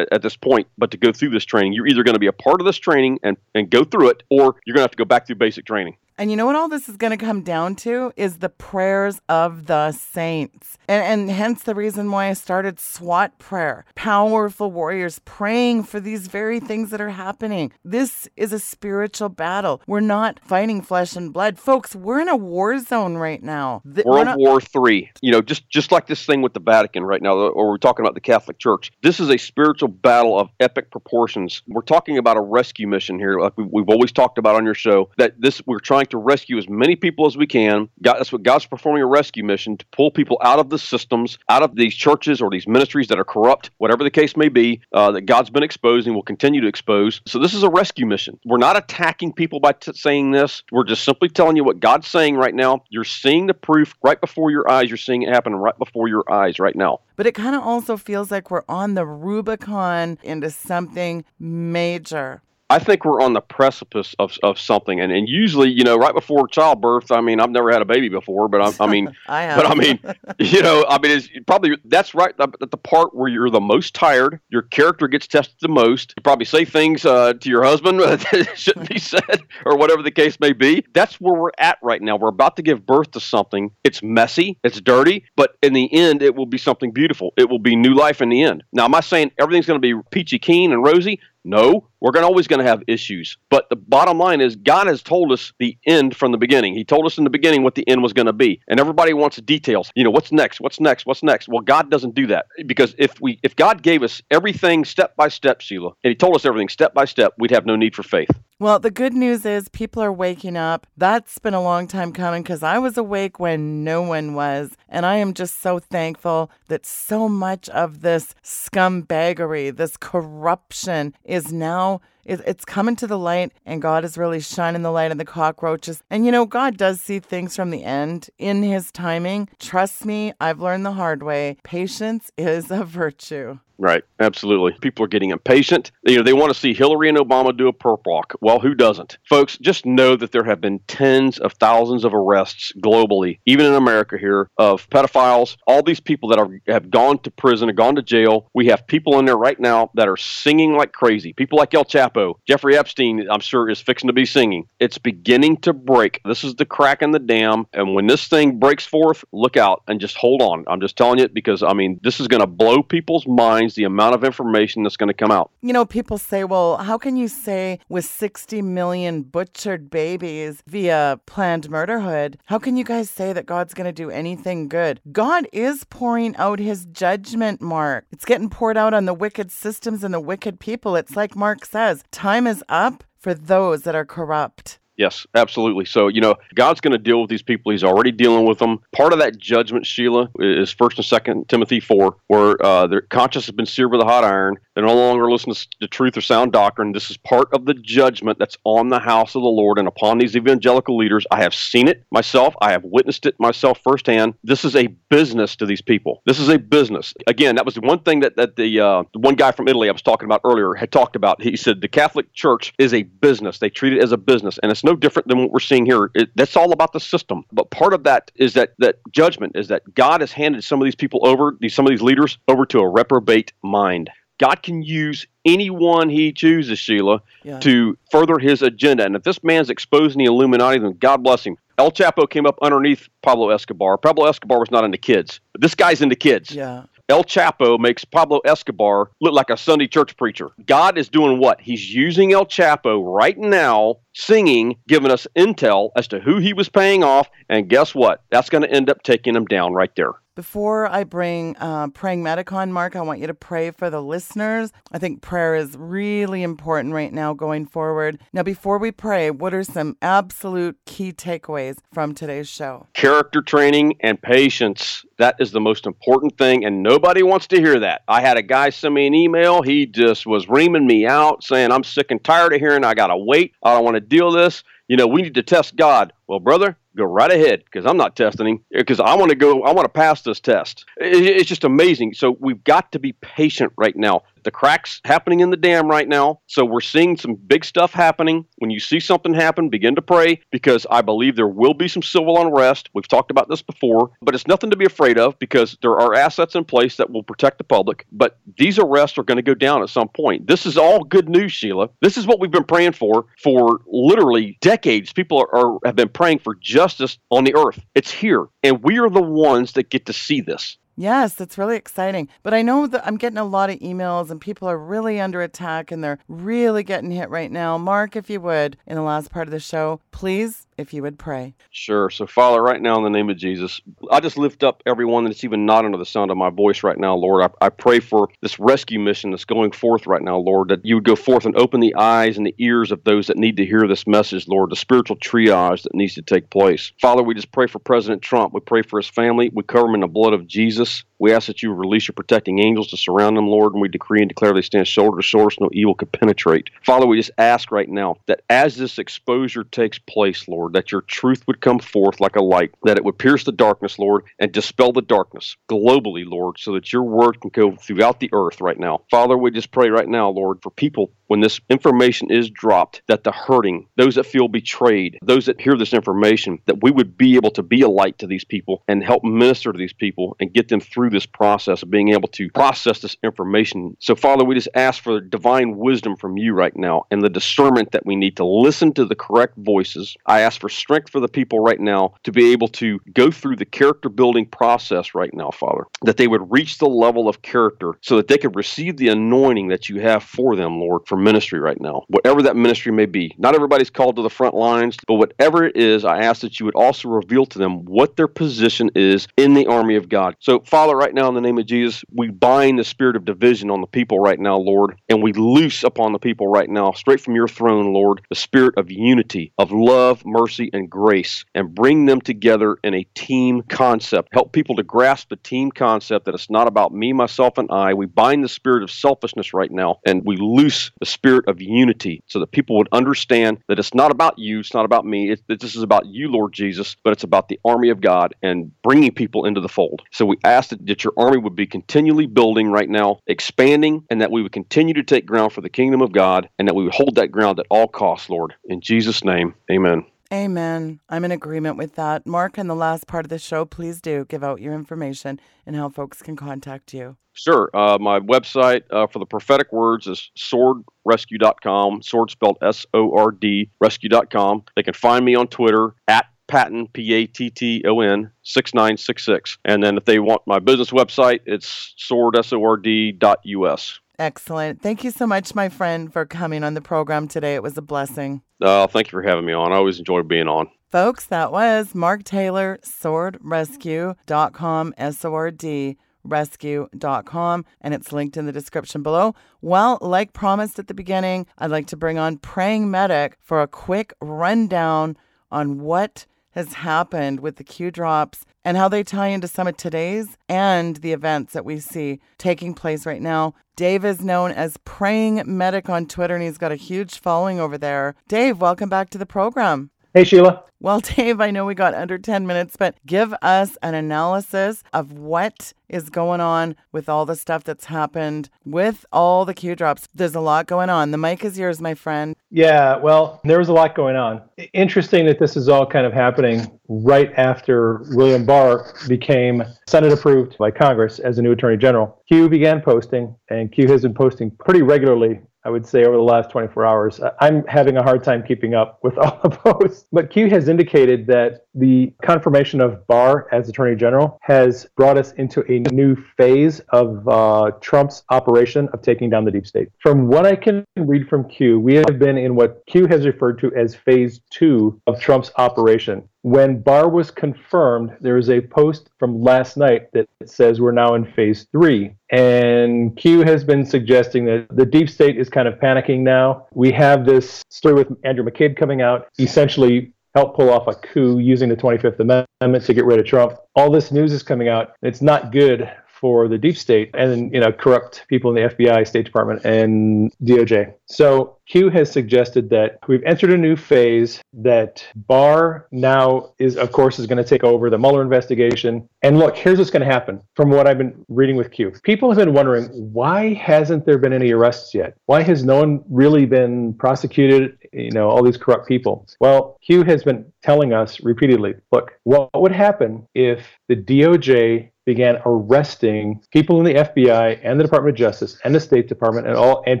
at 0.12 0.22
this 0.22 0.36
point 0.36 0.68
but 0.76 0.90
to 0.90 0.96
go 0.96 1.12
through 1.12 1.30
this 1.30 1.44
training. 1.44 1.72
You're 1.72 1.86
either 1.86 2.02
going 2.02 2.14
to 2.14 2.20
be 2.20 2.26
a 2.26 2.32
part 2.32 2.60
of 2.60 2.66
this 2.66 2.76
training 2.76 3.18
and, 3.22 3.36
and 3.54 3.70
go 3.70 3.84
through 3.84 4.10
it, 4.10 4.22
or 4.30 4.56
you're 4.64 4.74
going 4.74 4.82
to 4.82 4.82
have 4.82 4.90
to 4.90 4.96
go 4.96 5.04
back 5.04 5.26
through 5.26 5.36
basic 5.36 5.64
training. 5.64 5.96
And 6.16 6.30
you 6.30 6.36
know 6.36 6.46
what 6.46 6.54
all 6.54 6.68
this 6.68 6.88
is 6.88 6.96
going 6.96 7.10
to 7.10 7.16
come 7.16 7.42
down 7.42 7.74
to 7.74 8.12
is 8.16 8.38
the 8.38 8.48
prayers 8.48 9.20
of 9.28 9.66
the 9.66 9.90
saints. 9.90 10.78
And, 10.86 11.02
and, 11.02 11.30
hence 11.30 11.64
the 11.64 11.74
reason 11.74 12.10
why 12.10 12.28
I 12.28 12.34
started 12.34 12.78
SWAT 12.78 13.38
prayer. 13.38 13.84
Powerful 13.96 14.70
warriors 14.70 15.18
praying 15.24 15.84
for 15.84 15.98
these 15.98 16.28
very 16.28 16.60
things 16.60 16.90
that 16.90 17.00
are 17.00 17.10
happening. 17.10 17.72
This 17.84 18.28
is 18.36 18.52
a 18.52 18.60
spiritual 18.60 19.28
battle. 19.28 19.82
We're 19.88 20.00
not 20.00 20.38
fighting 20.38 20.82
flesh 20.82 21.16
and 21.16 21.32
blood. 21.32 21.58
Folks, 21.58 21.96
we're 21.96 22.20
in 22.20 22.28
a 22.28 22.36
war 22.36 22.78
zone 22.78 23.16
right 23.16 23.42
now. 23.42 23.82
The, 23.84 24.04
World 24.06 24.26
not- 24.26 24.38
War 24.38 24.60
Three. 24.60 25.10
You 25.20 25.32
know, 25.32 25.40
just, 25.40 25.68
just 25.68 25.90
like 25.90 26.06
this 26.06 26.24
thing 26.24 26.42
with 26.42 26.52
the 26.52 26.60
Vatican 26.60 27.02
right 27.02 27.22
now, 27.22 27.34
or 27.34 27.70
we're 27.70 27.78
talking 27.78 28.04
about 28.04 28.14
the 28.14 28.20
Catholic 28.20 28.58
Church. 28.58 28.92
This 29.02 29.18
is 29.18 29.30
a 29.30 29.38
spiritual 29.38 29.88
battle 29.88 30.38
of 30.38 30.50
epic 30.60 30.92
proportions. 30.92 31.62
We're 31.66 31.82
talking 31.82 32.18
about 32.18 32.36
a 32.36 32.40
rescue 32.40 32.86
mission 32.86 33.18
here, 33.18 33.40
like 33.40 33.56
we, 33.58 33.64
we've 33.64 33.88
always 33.88 34.12
talked 34.12 34.38
about 34.38 34.54
on 34.54 34.64
your 34.64 34.74
show, 34.74 35.10
that 35.16 35.40
this 35.40 35.60
we're 35.66 35.80
trying 35.80 36.03
trying 36.04 36.20
to 36.20 36.24
rescue 36.24 36.58
as 36.58 36.68
many 36.68 36.96
people 36.96 37.26
as 37.26 37.36
we 37.36 37.46
can. 37.46 37.88
God, 38.02 38.18
that's 38.18 38.32
what 38.32 38.42
God's 38.42 38.66
performing 38.66 39.02
a 39.02 39.06
rescue 39.06 39.44
mission 39.44 39.76
to 39.76 39.86
pull 39.92 40.10
people 40.10 40.38
out 40.42 40.58
of 40.58 40.70
the 40.70 40.78
systems, 40.78 41.38
out 41.48 41.62
of 41.62 41.76
these 41.76 41.94
churches 41.94 42.40
or 42.40 42.50
these 42.50 42.66
ministries 42.66 43.08
that 43.08 43.18
are 43.18 43.24
corrupt, 43.24 43.70
whatever 43.78 44.04
the 44.04 44.10
case 44.10 44.36
may 44.36 44.48
be, 44.48 44.80
uh, 44.92 45.10
that 45.12 45.22
God's 45.22 45.50
been 45.50 45.62
exposing, 45.62 46.14
will 46.14 46.22
continue 46.22 46.60
to 46.60 46.66
expose. 46.66 47.20
So 47.26 47.38
this 47.38 47.54
is 47.54 47.62
a 47.62 47.70
rescue 47.70 48.06
mission. 48.06 48.38
We're 48.44 48.58
not 48.58 48.76
attacking 48.76 49.32
people 49.32 49.60
by 49.60 49.72
t- 49.72 49.92
saying 49.94 50.32
this. 50.32 50.62
We're 50.70 50.84
just 50.84 51.04
simply 51.04 51.28
telling 51.28 51.56
you 51.56 51.64
what 51.64 51.80
God's 51.80 52.08
saying 52.08 52.36
right 52.36 52.54
now. 52.54 52.82
You're 52.90 53.04
seeing 53.04 53.46
the 53.46 53.54
proof 53.54 53.94
right 54.02 54.20
before 54.20 54.50
your 54.50 54.70
eyes. 54.70 54.88
You're 54.88 54.96
seeing 54.96 55.22
it 55.22 55.30
happen 55.30 55.54
right 55.54 55.78
before 55.78 56.08
your 56.08 56.24
eyes 56.30 56.58
right 56.58 56.76
now. 56.76 57.00
But 57.16 57.26
it 57.26 57.34
kind 57.34 57.54
of 57.54 57.62
also 57.62 57.96
feels 57.96 58.30
like 58.30 58.50
we're 58.50 58.64
on 58.68 58.94
the 58.94 59.06
Rubicon 59.06 60.18
into 60.22 60.50
something 60.50 61.24
major. 61.38 62.42
I 62.70 62.78
think 62.78 63.04
we're 63.04 63.20
on 63.20 63.34
the 63.34 63.42
precipice 63.42 64.14
of, 64.18 64.38
of 64.42 64.58
something, 64.58 64.98
and, 64.98 65.12
and 65.12 65.28
usually, 65.28 65.70
you 65.70 65.84
know, 65.84 65.96
right 65.98 66.14
before 66.14 66.48
childbirth. 66.48 67.12
I 67.12 67.20
mean, 67.20 67.38
I've 67.38 67.50
never 67.50 67.70
had 67.70 67.82
a 67.82 67.84
baby 67.84 68.08
before, 68.08 68.48
but 68.48 68.62
I, 68.62 68.84
I 68.84 68.88
mean, 68.88 69.14
I 69.28 69.54
but 69.54 69.66
I 69.66 69.74
mean, 69.74 69.98
you 70.38 70.62
know, 70.62 70.84
I 70.88 70.98
mean, 70.98 71.12
it's 71.12 71.28
probably 71.46 71.76
that's 71.84 72.14
right 72.14 72.34
at 72.38 72.70
the 72.70 72.76
part 72.78 73.14
where 73.14 73.28
you're 73.28 73.50
the 73.50 73.60
most 73.60 73.94
tired. 73.94 74.40
Your 74.48 74.62
character 74.62 75.08
gets 75.08 75.26
tested 75.26 75.56
the 75.60 75.68
most. 75.68 76.14
You 76.16 76.22
probably 76.22 76.46
say 76.46 76.64
things 76.64 77.04
uh, 77.04 77.34
to 77.34 77.50
your 77.50 77.64
husband 77.64 78.00
that 78.00 78.52
shouldn't 78.54 78.88
be 78.88 78.98
said, 78.98 79.42
or 79.66 79.76
whatever 79.76 80.02
the 80.02 80.10
case 80.10 80.40
may 80.40 80.54
be. 80.54 80.84
That's 80.94 81.20
where 81.20 81.34
we're 81.34 81.50
at 81.58 81.78
right 81.82 82.00
now. 82.00 82.16
We're 82.16 82.28
about 82.28 82.56
to 82.56 82.62
give 82.62 82.86
birth 82.86 83.10
to 83.10 83.20
something. 83.20 83.72
It's 83.84 84.02
messy, 84.02 84.58
it's 84.64 84.80
dirty, 84.80 85.26
but 85.36 85.58
in 85.62 85.74
the 85.74 85.92
end, 85.92 86.22
it 86.22 86.34
will 86.34 86.46
be 86.46 86.58
something 86.58 86.92
beautiful. 86.92 87.34
It 87.36 87.50
will 87.50 87.58
be 87.58 87.76
new 87.76 87.94
life 87.94 88.22
in 88.22 88.30
the 88.30 88.42
end. 88.42 88.64
Now, 88.72 88.86
am 88.86 88.94
I 88.94 89.00
saying 89.00 89.32
everything's 89.38 89.66
going 89.66 89.80
to 89.80 89.96
be 89.96 90.00
peachy 90.10 90.38
keen 90.38 90.72
and 90.72 90.82
rosy? 90.82 91.20
No, 91.44 91.88
we're 92.04 92.10
going 92.10 92.24
always 92.24 92.46
going 92.46 92.62
to 92.62 92.68
have 92.68 92.82
issues. 92.86 93.38
But 93.48 93.68
the 93.70 93.76
bottom 93.76 94.18
line 94.18 94.40
is 94.40 94.56
God 94.56 94.86
has 94.86 95.02
told 95.02 95.32
us 95.32 95.52
the 95.58 95.76
end 95.86 96.16
from 96.16 96.32
the 96.32 96.38
beginning. 96.38 96.74
He 96.74 96.84
told 96.84 97.06
us 97.06 97.16
in 97.16 97.24
the 97.24 97.30
beginning 97.30 97.62
what 97.62 97.74
the 97.74 97.88
end 97.88 98.02
was 98.02 98.12
going 98.12 98.26
to 98.26 98.32
be. 98.32 98.60
And 98.68 98.78
everybody 98.78 99.14
wants 99.14 99.36
details. 99.38 99.90
You 99.94 100.04
know, 100.04 100.10
what's 100.10 100.32
next? 100.32 100.60
What's 100.60 100.80
next? 100.80 101.06
What's 101.06 101.22
next? 101.22 101.48
Well, 101.48 101.60
God 101.60 101.90
doesn't 101.90 102.14
do 102.14 102.26
that. 102.26 102.46
Because 102.66 102.94
if 102.98 103.20
we 103.20 103.38
if 103.42 103.56
God 103.56 103.82
gave 103.82 104.02
us 104.02 104.20
everything 104.30 104.84
step 104.84 105.16
by 105.16 105.28
step, 105.28 105.60
Sheila, 105.60 105.92
and 106.02 106.10
he 106.10 106.14
told 106.14 106.34
us 106.34 106.44
everything 106.44 106.68
step 106.68 106.92
by 106.92 107.06
step, 107.06 107.32
we'd 107.38 107.50
have 107.50 107.64
no 107.64 107.76
need 107.76 107.94
for 107.94 108.02
faith. 108.02 108.30
Well, 108.60 108.78
the 108.78 108.90
good 108.90 109.12
news 109.12 109.44
is 109.44 109.68
people 109.68 110.02
are 110.02 110.12
waking 110.12 110.56
up. 110.56 110.86
That's 110.96 111.38
been 111.38 111.54
a 111.54 111.62
long 111.62 111.88
time 111.88 112.12
coming 112.12 112.42
because 112.42 112.62
I 112.62 112.78
was 112.78 112.96
awake 112.96 113.40
when 113.40 113.82
no 113.82 114.00
one 114.00 114.34
was. 114.34 114.76
And 114.88 115.04
I 115.04 115.16
am 115.16 115.34
just 115.34 115.60
so 115.60 115.80
thankful 115.80 116.50
that 116.68 116.86
so 116.86 117.28
much 117.28 117.68
of 117.70 118.02
this 118.02 118.34
scumbaggery, 118.44 119.76
this 119.76 119.96
corruption 119.96 121.14
is 121.34 121.52
now 121.52 122.00
it's 122.24 122.64
coming 122.64 122.96
to 122.96 123.06
the 123.06 123.18
light 123.18 123.52
and 123.66 123.82
God 123.82 124.04
is 124.04 124.16
really 124.16 124.40
shining 124.40 124.82
the 124.82 124.90
light 124.90 125.10
on 125.10 125.18
the 125.18 125.24
cockroaches. 125.24 126.02
And 126.10 126.24
you 126.24 126.32
know, 126.32 126.46
God 126.46 126.76
does 126.76 127.00
see 127.00 127.18
things 127.18 127.54
from 127.54 127.70
the 127.70 127.84
end 127.84 128.30
in 128.38 128.62
his 128.62 128.90
timing. 128.90 129.48
Trust 129.58 130.04
me, 130.04 130.32
I've 130.40 130.60
learned 130.60 130.86
the 130.86 130.92
hard 130.92 131.22
way. 131.22 131.58
Patience 131.62 132.30
is 132.38 132.70
a 132.70 132.84
virtue. 132.84 133.58
Right, 133.78 134.04
absolutely. 134.20 134.78
People 134.80 135.04
are 135.04 135.08
getting 135.08 135.30
impatient. 135.30 135.90
You 136.04 136.18
know, 136.18 136.22
they 136.22 136.32
want 136.32 136.52
to 136.52 136.58
see 136.58 136.74
Hillary 136.74 137.08
and 137.08 137.18
Obama 137.18 137.56
do 137.56 137.66
a 137.66 137.72
perp 137.72 138.06
walk. 138.06 138.34
Well, 138.40 138.60
who 138.60 138.74
doesn't? 138.74 139.18
Folks, 139.28 139.58
just 139.58 139.84
know 139.84 140.16
that 140.16 140.30
there 140.30 140.44
have 140.44 140.60
been 140.60 140.78
tens 140.86 141.38
of 141.38 141.54
thousands 141.54 142.04
of 142.04 142.14
arrests 142.14 142.72
globally, 142.78 143.40
even 143.46 143.66
in 143.66 143.74
America 143.74 144.16
here, 144.16 144.48
of 144.58 144.88
pedophiles. 144.90 145.56
All 145.66 145.82
these 145.82 146.00
people 146.00 146.28
that 146.28 146.38
are, 146.38 146.48
have 146.68 146.90
gone 146.90 147.18
to 147.20 147.30
prison, 147.30 147.68
have 147.68 147.76
gone 147.76 147.96
to 147.96 148.02
jail. 148.02 148.48
We 148.54 148.66
have 148.66 148.86
people 148.86 149.18
in 149.18 149.24
there 149.24 149.36
right 149.36 149.58
now 149.58 149.90
that 149.94 150.08
are 150.08 150.16
singing 150.16 150.74
like 150.74 150.92
crazy. 150.92 151.32
People 151.32 151.58
like 151.58 151.74
El 151.74 151.84
Chapo, 151.84 152.34
Jeffrey 152.46 152.76
Epstein, 152.76 153.26
I'm 153.28 153.40
sure, 153.40 153.68
is 153.68 153.80
fixing 153.80 154.06
to 154.06 154.12
be 154.12 154.26
singing. 154.26 154.68
It's 154.78 154.98
beginning 154.98 155.58
to 155.58 155.72
break. 155.72 156.20
This 156.24 156.44
is 156.44 156.54
the 156.54 156.64
crack 156.64 157.02
in 157.02 157.10
the 157.10 157.18
dam. 157.18 157.66
And 157.72 157.94
when 157.94 158.06
this 158.06 158.28
thing 158.28 158.60
breaks 158.60 158.86
forth, 158.86 159.24
look 159.32 159.56
out 159.56 159.82
and 159.88 160.00
just 160.00 160.16
hold 160.16 160.42
on. 160.42 160.64
I'm 160.68 160.80
just 160.80 160.96
telling 160.96 161.18
you 161.18 161.28
because, 161.28 161.62
I 161.62 161.72
mean, 161.72 161.98
this 162.04 162.20
is 162.20 162.28
going 162.28 162.40
to 162.40 162.46
blow 162.46 162.82
people's 162.82 163.26
minds 163.26 163.63
the 163.72 163.84
amount 163.84 164.14
of 164.14 164.22
information 164.22 164.82
that's 164.82 164.98
going 164.98 165.08
to 165.08 165.14
come 165.14 165.30
out. 165.30 165.50
You 165.62 165.72
know, 165.72 165.86
people 165.86 166.18
say, 166.18 166.44
well, 166.44 166.76
how 166.76 166.98
can 166.98 167.16
you 167.16 167.26
say 167.28 167.78
with 167.88 168.04
60 168.04 168.60
million 168.60 169.22
butchered 169.22 169.88
babies 169.88 170.62
via 170.66 171.18
planned 171.24 171.70
murderhood, 171.70 172.34
how 172.44 172.58
can 172.58 172.76
you 172.76 172.84
guys 172.84 173.08
say 173.08 173.32
that 173.32 173.46
God's 173.46 173.72
going 173.72 173.86
to 173.86 173.92
do 173.92 174.10
anything 174.10 174.68
good? 174.68 175.00
God 175.10 175.48
is 175.52 175.84
pouring 175.84 176.36
out 176.36 176.58
his 176.58 176.84
judgment, 176.84 177.62
Mark. 177.62 178.04
It's 178.12 178.26
getting 178.26 178.50
poured 178.50 178.76
out 178.76 178.92
on 178.92 179.06
the 179.06 179.14
wicked 179.14 179.50
systems 179.50 180.04
and 180.04 180.12
the 180.12 180.20
wicked 180.20 180.60
people. 180.60 180.96
It's 180.96 181.16
like 181.16 181.34
Mark 181.34 181.64
says, 181.64 182.04
time 182.10 182.46
is 182.46 182.62
up 182.68 183.04
for 183.24 183.32
those 183.32 183.84
that 183.84 183.94
are 183.94 184.04
corrupt. 184.04 184.78
Yes, 184.96 185.26
absolutely. 185.34 185.84
So, 185.84 186.08
you 186.08 186.20
know, 186.20 186.36
God's 186.54 186.80
going 186.80 186.92
to 186.92 186.98
deal 186.98 187.20
with 187.20 187.28
these 187.28 187.42
people. 187.42 187.72
He's 187.72 187.82
already 187.82 188.12
dealing 188.12 188.46
with 188.46 188.58
them. 188.58 188.80
Part 188.92 189.12
of 189.12 189.18
that 189.18 189.38
judgment, 189.38 189.86
Sheila, 189.86 190.30
is 190.38 190.70
First 190.70 190.98
and 190.98 191.04
Second 191.04 191.48
Timothy 191.48 191.80
four, 191.80 192.16
where 192.28 192.64
uh, 192.64 192.86
their 192.86 193.00
conscience 193.00 193.46
has 193.46 193.54
been 193.54 193.66
seared 193.66 193.90
with 193.90 194.00
a 194.00 194.04
hot 194.04 194.22
iron. 194.22 194.56
They're 194.74 194.84
no 194.84 194.94
longer 194.94 195.30
listening 195.30 195.56
to 195.80 195.88
truth 195.88 196.16
or 196.16 196.20
sound 196.20 196.52
doctrine. 196.52 196.92
This 196.92 197.10
is 197.10 197.16
part 197.16 197.48
of 197.52 197.64
the 197.64 197.74
judgment 197.74 198.38
that's 198.38 198.56
on 198.64 198.88
the 198.88 198.98
house 198.98 199.34
of 199.34 199.42
the 199.42 199.48
Lord 199.48 199.78
and 199.78 199.86
upon 199.86 200.18
these 200.18 200.36
evangelical 200.36 200.96
leaders. 200.96 201.26
I 201.30 201.42
have 201.42 201.54
seen 201.54 201.86
it 201.88 202.04
myself. 202.10 202.54
I 202.60 202.72
have 202.72 202.84
witnessed 202.84 203.26
it 203.26 203.38
myself 203.38 203.80
firsthand. 203.82 204.34
This 204.42 204.64
is 204.64 204.74
a 204.76 204.86
business 204.86 205.56
to 205.56 205.66
these 205.66 205.82
people. 205.82 206.22
This 206.26 206.38
is 206.38 206.48
a 206.48 206.58
business. 206.58 207.14
Again, 207.26 207.56
that 207.56 207.64
was 207.64 207.74
the 207.74 207.80
one 207.80 208.00
thing 208.00 208.20
that 208.20 208.36
that 208.36 208.56
the, 208.56 208.80
uh, 208.80 209.04
the 209.12 209.20
one 209.20 209.34
guy 209.34 209.52
from 209.52 209.68
Italy 209.68 209.88
I 209.88 209.92
was 209.92 210.02
talking 210.02 210.26
about 210.26 210.40
earlier 210.44 210.74
had 210.74 210.92
talked 210.92 211.16
about. 211.16 211.42
He 211.42 211.56
said 211.56 211.80
the 211.80 211.88
Catholic 211.88 212.32
Church 212.32 212.72
is 212.78 212.94
a 212.94 213.02
business. 213.02 213.58
They 213.58 213.70
treat 213.70 213.92
it 213.92 214.02
as 214.02 214.12
a 214.12 214.16
business, 214.16 214.58
and 214.62 214.70
it's 214.70 214.83
no 214.84 214.94
different 214.94 215.26
than 215.28 215.38
what 215.38 215.50
we're 215.50 215.60
seeing 215.60 215.86
here. 215.86 216.10
It, 216.14 216.30
that's 216.36 216.56
all 216.56 216.72
about 216.72 216.92
the 216.92 217.00
system. 217.00 217.44
But 217.50 217.70
part 217.70 217.94
of 217.94 218.04
that 218.04 218.30
is 218.36 218.54
that 218.54 218.74
that 218.78 218.96
judgment 219.10 219.56
is 219.56 219.68
that 219.68 219.82
God 219.94 220.20
has 220.20 220.30
handed 220.30 220.62
some 220.62 220.80
of 220.80 220.84
these 220.84 220.94
people 220.94 221.26
over, 221.26 221.56
these 221.58 221.74
some 221.74 221.86
of 221.86 221.90
these 221.90 222.02
leaders 222.02 222.38
over 222.46 222.66
to 222.66 222.78
a 222.78 222.88
reprobate 222.88 223.52
mind. 223.62 224.10
God 224.38 224.62
can 224.62 224.82
use 224.82 225.26
anyone 225.44 226.08
he 226.08 226.32
chooses, 226.32 226.78
Sheila, 226.78 227.22
yeah. 227.44 227.60
to 227.60 227.96
further 228.10 228.38
his 228.38 228.62
agenda. 228.62 229.04
And 229.04 229.14
if 229.14 229.22
this 229.22 229.42
man's 229.44 229.70
exposing 229.70 230.18
the 230.18 230.24
Illuminati, 230.24 230.80
then 230.80 230.96
God 230.98 231.22
bless 231.22 231.44
him. 231.44 231.56
El 231.78 231.90
Chapo 231.90 232.28
came 232.28 232.46
up 232.46 232.58
underneath 232.60 233.08
Pablo 233.22 233.50
Escobar. 233.50 233.96
Pablo 233.96 234.26
Escobar 234.26 234.58
was 234.58 234.70
not 234.70 234.84
into 234.84 234.98
kids. 234.98 235.40
This 235.58 235.74
guy's 235.74 236.00
into 236.00 236.16
kids. 236.16 236.50
Yeah. 236.50 236.84
El 237.10 237.22
Chapo 237.22 237.78
makes 237.78 238.02
Pablo 238.02 238.40
Escobar 238.46 239.10
look 239.20 239.34
like 239.34 239.50
a 239.50 239.58
Sunday 239.58 239.86
church 239.86 240.16
preacher. 240.16 240.52
God 240.64 240.96
is 240.96 241.10
doing 241.10 241.38
what? 241.38 241.60
He's 241.60 241.94
using 241.94 242.32
El 242.32 242.46
Chapo 242.46 243.02
right 243.04 243.36
now, 243.36 243.96
singing, 244.14 244.76
giving 244.88 245.10
us 245.10 245.26
intel 245.36 245.90
as 245.96 246.08
to 246.08 246.18
who 246.18 246.38
he 246.38 246.54
was 246.54 246.70
paying 246.70 247.04
off. 247.04 247.28
And 247.50 247.68
guess 247.68 247.94
what? 247.94 248.22
That's 248.30 248.48
going 248.48 248.62
to 248.62 248.70
end 248.70 248.88
up 248.88 249.02
taking 249.02 249.36
him 249.36 249.44
down 249.44 249.74
right 249.74 249.94
there. 249.96 250.14
Before 250.36 250.88
I 250.88 251.04
bring 251.04 251.56
uh, 251.58 251.86
Praying 251.90 252.24
Medic 252.24 252.52
on, 252.52 252.72
Mark, 252.72 252.96
I 252.96 253.02
want 253.02 253.20
you 253.20 253.28
to 253.28 253.34
pray 253.34 253.70
for 253.70 253.88
the 253.88 254.02
listeners. 254.02 254.72
I 254.90 254.98
think 254.98 255.22
prayer 255.22 255.54
is 255.54 255.76
really 255.76 256.42
important 256.42 256.92
right 256.92 257.12
now 257.12 257.34
going 257.34 257.66
forward. 257.66 258.18
Now, 258.32 258.42
before 258.42 258.78
we 258.78 258.90
pray, 258.90 259.30
what 259.30 259.54
are 259.54 259.62
some 259.62 259.96
absolute 260.02 260.76
key 260.86 261.12
takeaways 261.12 261.76
from 261.92 262.16
today's 262.16 262.48
show? 262.48 262.88
Character 262.94 263.42
training 263.42 263.94
and 264.00 264.20
patience. 264.20 265.04
That 265.18 265.36
is 265.38 265.52
the 265.52 265.60
most 265.60 265.86
important 265.86 266.36
thing, 266.36 266.64
and 266.64 266.82
nobody 266.82 267.22
wants 267.22 267.46
to 267.48 267.60
hear 267.60 267.78
that. 267.78 268.02
I 268.08 268.20
had 268.20 268.36
a 268.36 268.42
guy 268.42 268.70
send 268.70 268.94
me 268.94 269.06
an 269.06 269.14
email. 269.14 269.62
He 269.62 269.86
just 269.86 270.26
was 270.26 270.48
reaming 270.48 270.84
me 270.84 271.06
out, 271.06 271.44
saying, 271.44 271.70
I'm 271.70 271.84
sick 271.84 272.10
and 272.10 272.22
tired 272.24 272.52
of 272.52 272.58
hearing 272.58 272.82
I 272.82 272.94
got 272.94 273.06
to 273.06 273.16
wait. 273.16 273.52
I 273.62 273.72
don't 273.72 273.84
want 273.84 273.94
to 273.94 274.00
deal 274.00 274.32
this. 274.32 274.64
You 274.88 274.96
know, 274.96 275.06
we 275.06 275.22
need 275.22 275.34
to 275.34 275.44
test 275.44 275.76
God. 275.76 276.12
Well, 276.26 276.40
brother, 276.40 276.76
go 276.96 277.04
right 277.04 277.30
ahead 277.30 277.64
because 277.64 277.86
I'm 277.86 277.96
not 277.96 278.16
testing 278.16 278.46
him 278.46 278.64
eh, 278.74 278.78
because 278.78 279.00
I 279.00 279.14
want 279.14 279.30
to 279.30 279.36
go, 279.36 279.62
I 279.62 279.72
want 279.72 279.84
to 279.86 279.90
pass 279.90 280.22
this 280.22 280.40
test. 280.40 280.84
It's 280.96 281.48
just 281.48 281.64
amazing. 281.64 282.14
So 282.14 282.36
we've 282.40 282.62
got 282.64 282.92
to 282.92 282.98
be 282.98 283.12
patient 283.12 283.72
right 283.76 283.96
now 283.96 284.22
the 284.44 284.50
cracks 284.50 285.00
happening 285.04 285.40
in 285.40 285.50
the 285.50 285.56
dam 285.56 285.88
right 285.88 286.06
now. 286.06 286.40
So 286.46 286.64
we're 286.64 286.80
seeing 286.80 287.16
some 287.16 287.34
big 287.34 287.64
stuff 287.64 287.92
happening. 287.92 288.44
When 288.58 288.70
you 288.70 288.78
see 288.78 289.00
something 289.00 289.34
happen, 289.34 289.70
begin 289.70 289.94
to 289.96 290.02
pray 290.02 290.40
because 290.52 290.86
I 290.90 291.02
believe 291.02 291.34
there 291.34 291.48
will 291.48 291.74
be 291.74 291.88
some 291.88 292.02
civil 292.02 292.40
unrest. 292.40 292.90
We've 292.94 293.08
talked 293.08 293.30
about 293.30 293.48
this 293.48 293.62
before, 293.62 294.12
but 294.22 294.34
it's 294.34 294.46
nothing 294.46 294.70
to 294.70 294.76
be 294.76 294.84
afraid 294.84 295.18
of 295.18 295.38
because 295.38 295.76
there 295.82 295.98
are 295.98 296.14
assets 296.14 296.54
in 296.54 296.64
place 296.64 296.96
that 296.96 297.10
will 297.10 297.22
protect 297.22 297.58
the 297.58 297.64
public. 297.64 298.06
But 298.12 298.38
these 298.58 298.78
arrests 298.78 299.18
are 299.18 299.24
going 299.24 299.36
to 299.36 299.42
go 299.42 299.54
down 299.54 299.82
at 299.82 299.88
some 299.88 300.08
point. 300.08 300.46
This 300.46 300.66
is 300.66 300.78
all 300.78 301.02
good 301.02 301.28
news, 301.28 301.52
Sheila. 301.52 301.88
This 302.00 302.16
is 302.16 302.26
what 302.26 302.38
we've 302.38 302.50
been 302.50 302.64
praying 302.64 302.92
for 302.92 303.26
for 303.42 303.80
literally 303.86 304.58
decades. 304.60 305.12
People 305.12 305.40
are, 305.40 305.54
are 305.54 305.78
have 305.84 305.96
been 305.96 306.08
praying 306.08 306.40
for 306.40 306.54
justice 306.56 306.83
on 307.30 307.44
the 307.44 307.54
earth. 307.54 307.80
It's 307.94 308.10
here, 308.10 308.46
and 308.62 308.82
we 308.82 308.98
are 308.98 309.10
the 309.10 309.22
ones 309.22 309.72
that 309.72 309.90
get 309.90 310.06
to 310.06 310.12
see 310.12 310.40
this. 310.40 310.78
Yes, 310.96 311.40
it's 311.40 311.58
really 311.58 311.76
exciting. 311.76 312.28
But 312.42 312.54
I 312.54 312.62
know 312.62 312.86
that 312.86 313.04
I'm 313.04 313.16
getting 313.16 313.38
a 313.38 313.44
lot 313.44 313.70
of 313.70 313.80
emails 313.80 314.30
and 314.30 314.40
people 314.40 314.68
are 314.68 314.78
really 314.78 315.20
under 315.20 315.42
attack 315.42 315.90
and 315.90 316.04
they're 316.04 316.20
really 316.28 316.84
getting 316.84 317.10
hit 317.10 317.30
right 317.30 317.50
now. 317.50 317.76
Mark, 317.78 318.14
if 318.14 318.30
you 318.30 318.40
would, 318.40 318.76
in 318.86 318.94
the 318.94 319.02
last 319.02 319.30
part 319.30 319.48
of 319.48 319.52
the 319.52 319.58
show, 319.58 320.00
please 320.12 320.66
if 320.76 320.92
you 320.92 321.02
would 321.02 321.18
pray. 321.18 321.54
Sure. 321.70 322.10
So, 322.10 322.26
Father, 322.26 322.62
right 322.62 322.80
now 322.80 322.96
in 322.98 323.04
the 323.04 323.10
name 323.10 323.30
of 323.30 323.36
Jesus, 323.36 323.80
I 324.10 324.20
just 324.20 324.38
lift 324.38 324.62
up 324.62 324.82
everyone 324.86 325.24
that's 325.24 325.44
even 325.44 325.66
not 325.66 325.84
under 325.84 325.98
the 325.98 326.06
sound 326.06 326.30
of 326.30 326.36
my 326.36 326.50
voice 326.50 326.82
right 326.82 326.98
now, 326.98 327.14
Lord. 327.14 327.42
I, 327.42 327.66
I 327.66 327.68
pray 327.68 328.00
for 328.00 328.28
this 328.40 328.58
rescue 328.58 329.00
mission 329.00 329.30
that's 329.30 329.44
going 329.44 329.72
forth 329.72 330.06
right 330.06 330.22
now, 330.22 330.38
Lord, 330.38 330.68
that 330.68 330.84
you 330.84 330.96
would 330.96 331.04
go 331.04 331.16
forth 331.16 331.44
and 331.44 331.56
open 331.56 331.80
the 331.80 331.94
eyes 331.94 332.36
and 332.36 332.46
the 332.46 332.54
ears 332.58 332.92
of 332.92 333.04
those 333.04 333.26
that 333.26 333.36
need 333.36 333.56
to 333.58 333.66
hear 333.66 333.86
this 333.86 334.06
message, 334.06 334.48
Lord, 334.48 334.70
the 334.70 334.76
spiritual 334.76 335.16
triage 335.16 335.82
that 335.82 335.94
needs 335.94 336.14
to 336.14 336.22
take 336.22 336.50
place. 336.50 336.92
Father, 337.00 337.22
we 337.22 337.34
just 337.34 337.52
pray 337.52 337.66
for 337.66 337.78
President 337.78 338.22
Trump. 338.22 338.54
We 338.54 338.60
pray 338.60 338.82
for 338.82 338.98
his 338.98 339.08
family. 339.08 339.50
We 339.52 339.62
cover 339.62 339.88
him 339.88 339.94
in 339.94 340.00
the 340.00 340.08
blood 340.08 340.32
of 340.32 340.46
Jesus. 340.46 341.04
We 341.18 341.32
ask 341.32 341.46
that 341.46 341.62
you 341.62 341.72
release 341.72 342.08
your 342.08 342.14
protecting 342.14 342.58
angels 342.58 342.88
to 342.88 342.96
surround 342.96 343.36
them, 343.36 343.48
Lord, 343.48 343.72
and 343.72 343.80
we 343.80 343.88
decree 343.88 344.20
and 344.20 344.28
declare 344.28 344.52
they 344.52 344.62
stand 344.62 344.88
shoulder 344.88 345.16
to 345.18 345.22
shoulder 345.22 345.50
so 345.50 345.64
no 345.64 345.70
evil 345.72 345.94
can 345.94 346.08
penetrate. 346.08 346.70
Father, 346.84 347.06
we 347.06 347.16
just 347.16 347.30
ask 347.38 347.70
right 347.70 347.88
now 347.88 348.16
that 348.26 348.42
as 348.50 348.76
this 348.76 348.98
exposure 348.98 349.64
takes 349.64 349.98
place, 349.98 350.48
Lord, 350.48 350.63
Lord, 350.64 350.72
that 350.72 350.90
your 350.90 351.02
truth 351.02 351.46
would 351.46 351.60
come 351.60 351.78
forth 351.78 352.20
like 352.20 352.36
a 352.36 352.42
light, 352.42 352.70
that 352.84 352.96
it 352.96 353.04
would 353.04 353.18
pierce 353.18 353.44
the 353.44 353.52
darkness, 353.52 353.98
Lord, 353.98 354.24
and 354.38 354.50
dispel 354.50 354.92
the 354.92 355.02
darkness 355.02 355.58
globally, 355.68 356.24
Lord, 356.26 356.58
so 356.58 356.72
that 356.72 356.90
your 356.90 357.02
word 357.02 357.38
can 357.42 357.50
go 357.50 357.76
throughout 357.76 358.18
the 358.18 358.30
earth 358.32 358.62
right 358.62 358.78
now. 358.78 359.02
Father, 359.10 359.36
we 359.36 359.50
just 359.50 359.72
pray 359.72 359.90
right 359.90 360.08
now, 360.08 360.30
Lord, 360.30 360.62
for 360.62 360.70
people 360.70 361.10
when 361.26 361.40
this 361.40 361.60
information 361.70 362.30
is 362.30 362.50
dropped, 362.50 363.02
that 363.08 363.24
the 363.24 363.32
hurting, 363.32 363.86
those 363.96 364.14
that 364.14 364.26
feel 364.26 364.48
betrayed, 364.48 365.18
those 365.22 365.46
that 365.46 365.60
hear 365.60 365.76
this 365.76 365.94
information, 365.94 366.58
that 366.66 366.82
we 366.82 366.90
would 366.90 367.16
be 367.16 367.36
able 367.36 367.50
to 367.50 367.62
be 367.62 367.80
a 367.82 367.88
light 367.88 368.18
to 368.18 368.26
these 368.26 368.44
people 368.44 368.82
and 368.88 369.02
help 369.02 369.24
minister 369.24 369.72
to 369.72 369.78
these 369.78 369.92
people 369.92 370.36
and 370.40 370.52
get 370.52 370.68
them 370.68 370.80
through 370.80 371.10
this 371.10 371.26
process 371.26 371.82
of 371.82 371.90
being 371.90 372.10
able 372.10 372.28
to 372.28 372.48
process 372.50 373.00
this 373.00 373.16
information. 373.22 373.96
So, 374.00 374.14
Father, 374.14 374.44
we 374.44 374.54
just 374.54 374.68
ask 374.74 375.02
for 375.02 375.20
divine 375.20 375.76
wisdom 375.76 376.16
from 376.16 376.36
you 376.36 376.52
right 376.52 376.76
now 376.76 377.04
and 377.10 377.22
the 377.22 377.30
discernment 377.30 377.92
that 377.92 378.06
we 378.06 378.16
need 378.16 378.36
to 378.36 378.44
listen 378.44 378.92
to 378.94 379.04
the 379.04 379.14
correct 379.14 379.56
voices. 379.56 380.16
I 380.26 380.40
ask 380.40 380.53
for 380.56 380.68
strength 380.68 381.10
for 381.10 381.20
the 381.20 381.28
people 381.28 381.60
right 381.60 381.80
now 381.80 382.14
to 382.24 382.32
be 382.32 382.52
able 382.52 382.68
to 382.68 383.00
go 383.12 383.30
through 383.30 383.56
the 383.56 383.64
character 383.64 384.08
building 384.08 384.46
process 384.46 385.14
right 385.14 385.32
now, 385.34 385.50
Father, 385.50 385.84
that 386.02 386.16
they 386.16 386.28
would 386.28 386.50
reach 386.50 386.78
the 386.78 386.88
level 386.88 387.28
of 387.28 387.42
character 387.42 387.92
so 388.02 388.16
that 388.16 388.28
they 388.28 388.38
could 388.38 388.56
receive 388.56 388.96
the 388.96 389.08
anointing 389.08 389.68
that 389.68 389.88
you 389.88 390.00
have 390.00 390.22
for 390.22 390.56
them, 390.56 390.78
Lord, 390.80 391.02
for 391.06 391.16
ministry 391.16 391.60
right 391.60 391.80
now, 391.80 392.02
whatever 392.08 392.42
that 392.42 392.56
ministry 392.56 392.92
may 392.92 393.06
be. 393.06 393.34
Not 393.38 393.54
everybody's 393.54 393.90
called 393.90 394.16
to 394.16 394.22
the 394.22 394.30
front 394.30 394.54
lines, 394.54 394.96
but 395.06 395.14
whatever 395.14 395.64
it 395.64 395.76
is, 395.76 396.04
I 396.04 396.22
ask 396.22 396.40
that 396.42 396.58
you 396.60 396.66
would 396.66 396.74
also 396.74 397.08
reveal 397.08 397.46
to 397.46 397.58
them 397.58 397.84
what 397.84 398.16
their 398.16 398.28
position 398.28 398.90
is 398.94 399.26
in 399.36 399.54
the 399.54 399.66
army 399.66 399.96
of 399.96 400.08
God. 400.08 400.36
So, 400.40 400.60
Father, 400.60 400.96
right 400.96 401.14
now, 401.14 401.28
in 401.28 401.34
the 401.34 401.40
name 401.40 401.58
of 401.58 401.66
Jesus, 401.66 402.04
we 402.12 402.30
bind 402.30 402.78
the 402.78 402.84
spirit 402.84 403.16
of 403.16 403.24
division 403.24 403.70
on 403.70 403.80
the 403.80 403.86
people 403.86 404.18
right 404.18 404.38
now, 404.38 404.56
Lord, 404.56 404.98
and 405.08 405.22
we 405.22 405.32
loose 405.32 405.84
upon 405.84 406.12
the 406.12 406.18
people 406.18 406.48
right 406.48 406.68
now, 406.68 406.92
straight 406.92 407.20
from 407.20 407.34
your 407.34 407.48
throne, 407.48 407.92
Lord, 407.92 408.20
the 408.28 408.34
spirit 408.34 408.74
of 408.76 408.90
unity, 408.90 409.52
of 409.58 409.72
love, 409.72 410.24
mercy, 410.24 410.43
and 410.72 410.90
grace, 410.90 411.44
and 411.54 411.74
bring 411.74 412.06
them 412.06 412.20
together 412.20 412.76
in 412.84 412.94
a 412.94 413.04
team 413.14 413.62
concept. 413.62 414.28
Help 414.32 414.52
people 414.52 414.76
to 414.76 414.82
grasp 414.82 415.28
the 415.28 415.36
team 415.36 415.70
concept 415.70 416.26
that 416.26 416.34
it's 416.34 416.50
not 416.50 416.66
about 416.66 416.92
me, 416.92 417.12
myself, 417.12 417.58
and 417.58 417.70
I. 417.70 417.94
We 417.94 418.06
bind 418.06 418.44
the 418.44 418.48
spirit 418.48 418.82
of 418.82 418.90
selfishness 418.90 419.54
right 419.54 419.70
now, 419.70 420.00
and 420.06 420.22
we 420.24 420.36
loose 420.36 420.90
the 421.00 421.06
spirit 421.06 421.48
of 421.48 421.60
unity 421.60 422.22
so 422.26 422.40
that 422.40 422.52
people 422.52 422.76
would 422.76 422.88
understand 422.92 423.58
that 423.68 423.78
it's 423.78 423.94
not 423.94 424.10
about 424.10 424.38
you, 424.38 424.60
it's 424.60 424.74
not 424.74 424.84
about 424.84 425.04
me, 425.04 425.30
it's, 425.30 425.42
that 425.48 425.60
this 425.60 425.74
is 425.74 425.82
about 425.82 426.06
you, 426.06 426.28
Lord 426.30 426.52
Jesus, 426.52 426.96
but 427.02 427.12
it's 427.12 427.24
about 427.24 427.48
the 427.48 427.58
army 427.64 427.90
of 427.90 428.00
God 428.00 428.34
and 428.42 428.70
bringing 428.82 429.12
people 429.12 429.44
into 429.46 429.60
the 429.60 429.68
fold. 429.68 430.02
So 430.12 430.26
we 430.26 430.38
ask 430.44 430.70
that, 430.70 430.86
that 430.86 431.04
your 431.04 431.12
army 431.16 431.38
would 431.38 431.56
be 431.56 431.66
continually 431.66 432.26
building 432.26 432.70
right 432.70 432.88
now, 432.88 433.18
expanding, 433.26 434.04
and 434.10 434.20
that 434.20 434.30
we 434.30 434.42
would 434.42 434.52
continue 434.52 434.94
to 434.94 435.02
take 435.02 435.26
ground 435.26 435.52
for 435.52 435.60
the 435.60 435.68
kingdom 435.68 436.02
of 436.02 436.12
God, 436.12 436.48
and 436.58 436.68
that 436.68 436.74
we 436.74 436.84
would 436.84 436.94
hold 436.94 437.16
that 437.16 437.32
ground 437.32 437.58
at 437.58 437.66
all 437.70 437.88
costs, 437.88 438.28
Lord. 438.30 438.54
In 438.64 438.80
Jesus' 438.80 439.24
name, 439.24 439.54
amen. 439.70 440.04
Amen. 440.32 441.00
I'm 441.08 441.24
in 441.24 441.32
agreement 441.32 441.76
with 441.76 441.94
that. 441.96 442.26
Mark, 442.26 442.58
in 442.58 442.66
the 442.66 442.74
last 442.74 443.06
part 443.06 443.24
of 443.24 443.28
the 443.28 443.38
show, 443.38 443.64
please 443.64 444.00
do 444.00 444.24
give 444.24 444.42
out 444.42 444.60
your 444.60 444.74
information 444.74 445.38
and 445.66 445.76
how 445.76 445.88
folks 445.88 446.22
can 446.22 446.34
contact 446.34 446.94
you. 446.94 447.16
Sure. 447.34 447.68
Uh, 447.74 447.98
my 448.00 448.20
website 448.20 448.82
uh, 448.90 449.06
for 449.06 449.18
the 449.18 449.26
prophetic 449.26 449.72
words 449.72 450.06
is 450.06 450.30
sordrescue.com, 450.38 452.02
sord 452.02 452.30
spelled 452.30 452.58
S 452.62 452.86
O 452.94 453.16
R 453.16 453.32
D, 453.32 453.70
rescue.com. 453.80 454.64
They 454.76 454.82
can 454.82 454.94
find 454.94 455.24
me 455.24 455.34
on 455.34 455.48
Twitter 455.48 455.94
at 456.06 456.26
Patton, 456.46 456.88
P 456.88 457.12
A 457.14 457.26
T 457.26 457.50
T 457.50 457.82
O 457.86 458.00
N, 458.00 458.30
6966. 458.44 459.58
And 459.64 459.82
then 459.82 459.96
if 459.96 460.04
they 460.04 460.20
want 460.20 460.42
my 460.46 460.60
business 460.60 460.90
website, 460.90 461.40
it's 461.44 461.94
sord, 461.96 462.36
S 462.36 462.52
O 462.52 462.62
R 462.62 462.76
D 462.76 463.12
dot 463.12 463.40
US. 463.44 463.98
Excellent. 464.18 464.80
Thank 464.80 465.04
you 465.04 465.10
so 465.10 465.26
much, 465.26 465.54
my 465.54 465.68
friend, 465.68 466.12
for 466.12 466.24
coming 466.24 466.62
on 466.62 466.74
the 466.74 466.80
program 466.80 467.28
today. 467.28 467.54
It 467.54 467.62
was 467.62 467.76
a 467.76 467.82
blessing. 467.82 468.42
Uh, 468.60 468.86
thank 468.86 469.08
you 469.08 469.10
for 469.10 469.22
having 469.22 469.44
me 469.44 469.52
on. 469.52 469.72
I 469.72 469.76
always 469.76 469.98
enjoy 469.98 470.22
being 470.22 470.48
on. 470.48 470.68
Folks, 470.90 471.26
that 471.26 471.50
was 471.50 471.94
Mark 471.94 472.22
Taylor, 472.22 472.78
sordrescue.com, 472.84 474.94
S 474.96 475.24
O 475.24 475.34
R 475.34 475.50
D 475.50 475.96
rescue.com, 476.24 477.64
and 477.80 477.94
it's 477.94 478.12
linked 478.12 478.36
in 478.36 478.46
the 478.46 478.52
description 478.52 479.02
below. 479.02 479.34
Well, 479.60 479.98
like 480.00 480.32
promised 480.32 480.78
at 480.78 480.88
the 480.88 480.94
beginning, 480.94 481.46
I'd 481.58 481.70
like 481.70 481.86
to 481.88 481.96
bring 481.96 482.18
on 482.18 482.38
Praying 482.38 482.90
Medic 482.90 483.36
for 483.40 483.62
a 483.62 483.68
quick 483.68 484.14
rundown 484.20 485.16
on 485.50 485.80
what 485.80 486.26
has 486.54 486.74
happened 486.74 487.40
with 487.40 487.56
the 487.56 487.64
Q 487.64 487.90
drops 487.90 488.44
and 488.64 488.76
how 488.76 488.88
they 488.88 489.02
tie 489.02 489.28
into 489.28 489.48
some 489.48 489.66
of 489.66 489.76
today's 489.76 490.36
and 490.48 490.96
the 490.96 491.12
events 491.12 491.52
that 491.52 491.64
we 491.64 491.80
see 491.80 492.20
taking 492.38 492.74
place 492.74 493.04
right 493.04 493.20
now. 493.20 493.54
Dave 493.76 494.04
is 494.04 494.20
known 494.20 494.52
as 494.52 494.76
Praying 494.84 495.42
Medic 495.46 495.88
on 495.88 496.06
Twitter, 496.06 496.34
and 496.34 496.44
he's 496.44 496.58
got 496.58 496.70
a 496.72 496.76
huge 496.76 497.18
following 497.18 497.58
over 497.58 497.76
there. 497.76 498.14
Dave, 498.28 498.60
welcome 498.60 498.88
back 498.88 499.10
to 499.10 499.18
the 499.18 499.26
program. 499.26 499.90
Hey, 500.16 500.22
Sheila. 500.22 500.62
Well, 500.78 501.00
Dave, 501.16 501.40
I 501.40 501.50
know 501.50 501.66
we 501.66 501.74
got 501.74 501.92
under 501.92 502.18
10 502.18 502.46
minutes, 502.46 502.76
but 502.76 502.94
give 503.04 503.34
us 503.42 503.76
an 503.82 503.94
analysis 503.94 504.84
of 504.92 505.10
what 505.10 505.72
is 505.88 506.08
going 506.08 506.40
on 506.40 506.76
with 506.92 507.08
all 507.08 507.26
the 507.26 507.34
stuff 507.34 507.64
that's 507.64 507.86
happened 507.86 508.48
with 508.64 509.04
all 509.12 509.44
the 509.44 509.54
Q 509.54 509.74
drops. 509.74 510.08
There's 510.14 510.36
a 510.36 510.40
lot 510.40 510.68
going 510.68 510.88
on. 510.88 511.10
The 511.10 511.18
mic 511.18 511.44
is 511.44 511.58
yours, 511.58 511.80
my 511.80 511.94
friend. 511.94 512.36
Yeah, 512.48 512.96
well, 512.98 513.40
there 513.42 513.58
was 513.58 513.68
a 513.68 513.72
lot 513.72 513.96
going 513.96 514.14
on. 514.14 514.40
Interesting 514.72 515.26
that 515.26 515.40
this 515.40 515.56
is 515.56 515.68
all 515.68 515.84
kind 515.84 516.06
of 516.06 516.12
happening 516.12 516.78
right 516.86 517.32
after 517.36 518.04
William 518.10 518.46
Barr 518.46 518.94
became 519.08 519.64
Senate 519.88 520.12
approved 520.12 520.56
by 520.58 520.70
Congress 520.70 521.18
as 521.18 521.38
a 521.38 521.42
new 521.42 521.50
Attorney 521.50 521.76
General. 521.76 522.22
Q 522.28 522.48
began 522.48 522.80
posting, 522.80 523.34
and 523.50 523.72
Q 523.72 523.88
has 523.88 524.02
been 524.02 524.14
posting 524.14 524.52
pretty 524.52 524.82
regularly 524.82 525.40
I 525.66 525.70
would 525.70 525.86
say 525.86 526.04
over 526.04 526.16
the 526.16 526.22
last 526.22 526.50
24 526.50 526.84
hours. 526.84 527.20
I'm 527.40 527.64
having 527.66 527.96
a 527.96 528.02
hard 528.02 528.22
time 528.22 528.42
keeping 528.42 528.74
up 528.74 528.98
with 529.02 529.16
all 529.18 529.40
the 529.42 529.48
posts. 529.48 530.06
But 530.12 530.30
Q 530.30 530.50
has 530.50 530.68
indicated 530.68 531.26
that 531.28 531.66
the 531.74 532.12
confirmation 532.22 532.80
of 532.80 533.06
Barr 533.06 533.48
as 533.50 533.68
Attorney 533.68 533.96
General 533.96 534.38
has 534.42 534.86
brought 534.96 535.16
us 535.16 535.32
into 535.32 535.64
a 535.72 535.80
new 535.92 536.16
phase 536.36 536.80
of 536.90 537.26
uh, 537.28 537.70
Trump's 537.80 538.24
operation 538.30 538.88
of 538.92 539.00
taking 539.00 539.30
down 539.30 539.44
the 539.44 539.50
deep 539.50 539.66
state. 539.66 539.88
From 540.00 540.28
what 540.28 540.44
I 540.44 540.54
can 540.54 540.84
read 540.96 541.28
from 541.28 541.48
Q, 541.48 541.80
we 541.80 541.94
have 541.94 542.18
been 542.18 542.36
in 542.36 542.54
what 542.54 542.82
Q 542.86 543.06
has 543.06 543.24
referred 543.24 543.58
to 543.60 543.74
as 543.74 543.94
phase 543.94 544.40
two 544.50 545.00
of 545.06 545.18
Trump's 545.18 545.50
operation. 545.56 546.28
When 546.44 546.82
Barr 546.82 547.08
was 547.08 547.30
confirmed, 547.30 548.18
there 548.20 548.36
is 548.36 548.50
a 548.50 548.60
post 548.60 549.08
from 549.18 549.40
last 549.40 549.78
night 549.78 550.12
that 550.12 550.28
says 550.44 550.78
we're 550.78 550.92
now 550.92 551.14
in 551.14 551.24
phase 551.24 551.66
three. 551.72 552.14
And 552.30 553.16
Q 553.16 553.40
has 553.44 553.64
been 553.64 553.86
suggesting 553.86 554.44
that 554.44 554.66
the 554.70 554.84
deep 554.84 555.08
state 555.08 555.38
is 555.38 555.48
kind 555.48 555.66
of 555.66 555.76
panicking 555.76 556.20
now. 556.20 556.66
We 556.74 556.92
have 556.92 557.24
this 557.24 557.62
story 557.70 557.94
with 557.94 558.08
Andrew 558.24 558.44
McCabe 558.44 558.76
coming 558.76 559.00
out, 559.00 559.28
essentially 559.38 560.12
help 560.34 560.54
pull 560.54 560.68
off 560.68 560.86
a 560.86 560.92
coup 560.92 561.38
using 561.38 561.70
the 561.70 561.76
25th 561.76 562.20
Amendment 562.20 562.84
to 562.84 562.92
get 562.92 563.06
rid 563.06 563.18
of 563.18 563.24
Trump. 563.24 563.54
All 563.74 563.90
this 563.90 564.12
news 564.12 564.30
is 564.30 564.42
coming 564.42 564.68
out. 564.68 564.92
It's 565.00 565.22
not 565.22 565.50
good 565.50 565.90
for 566.24 566.48
the 566.48 566.56
deep 566.56 566.74
state 566.74 567.10
and 567.12 567.52
you 567.52 567.60
know 567.60 567.70
corrupt 567.70 568.24
people 568.28 568.48
in 568.48 568.54
the 568.54 568.74
FBI, 568.74 569.06
State 569.06 569.26
Department, 569.26 569.62
and 569.62 570.32
DOJ. 570.42 570.94
So 571.04 571.58
Q 571.66 571.90
has 571.90 572.10
suggested 572.10 572.70
that 572.70 572.98
we've 573.06 573.22
entered 573.24 573.50
a 573.50 573.58
new 573.58 573.76
phase 573.76 574.40
that 574.54 575.04
Barr 575.14 575.86
now 575.92 576.54
is, 576.58 576.78
of 576.78 576.92
course, 576.92 577.18
is 577.18 577.26
going 577.26 577.42
to 577.42 577.44
take 577.44 577.62
over 577.62 577.90
the 577.90 577.98
Mueller 577.98 578.22
investigation. 578.22 579.06
And 579.22 579.38
look, 579.38 579.54
here's 579.54 579.76
what's 579.76 579.90
going 579.90 580.06
to 580.06 580.10
happen 580.10 580.40
from 580.56 580.70
what 580.70 580.86
I've 580.86 580.96
been 580.96 581.26
reading 581.28 581.56
with 581.56 581.70
Q. 581.70 581.92
People 582.04 582.30
have 582.30 582.38
been 582.38 582.54
wondering 582.54 582.86
why 583.12 583.52
hasn't 583.52 584.06
there 584.06 584.16
been 584.16 584.32
any 584.32 584.50
arrests 584.50 584.94
yet? 584.94 585.18
Why 585.26 585.42
has 585.42 585.62
no 585.62 585.80
one 585.80 586.04
really 586.08 586.46
been 586.46 586.94
prosecuted? 586.94 587.76
You 587.92 588.12
know, 588.12 588.30
all 588.30 588.42
these 588.42 588.56
corrupt 588.56 588.88
people. 588.88 589.26
Well, 589.40 589.76
Q 589.84 590.04
has 590.04 590.24
been 590.24 590.50
telling 590.62 590.94
us 590.94 591.20
repeatedly, 591.22 591.74
look, 591.92 592.12
what 592.22 592.48
would 592.54 592.72
happen 592.72 593.28
if 593.34 593.66
the 593.88 593.96
DOJ 593.96 594.88
began 595.06 595.38
arresting 595.44 596.40
people 596.50 596.78
in 596.78 596.84
the 596.84 596.94
FBI 596.94 597.60
and 597.62 597.78
the 597.78 597.84
Department 597.84 598.14
of 598.14 598.18
Justice 598.18 598.58
and 598.64 598.74
the 598.74 598.80
State 598.80 599.08
Department 599.08 599.46
and 599.46 599.56
all 599.56 599.82
and 599.86 600.00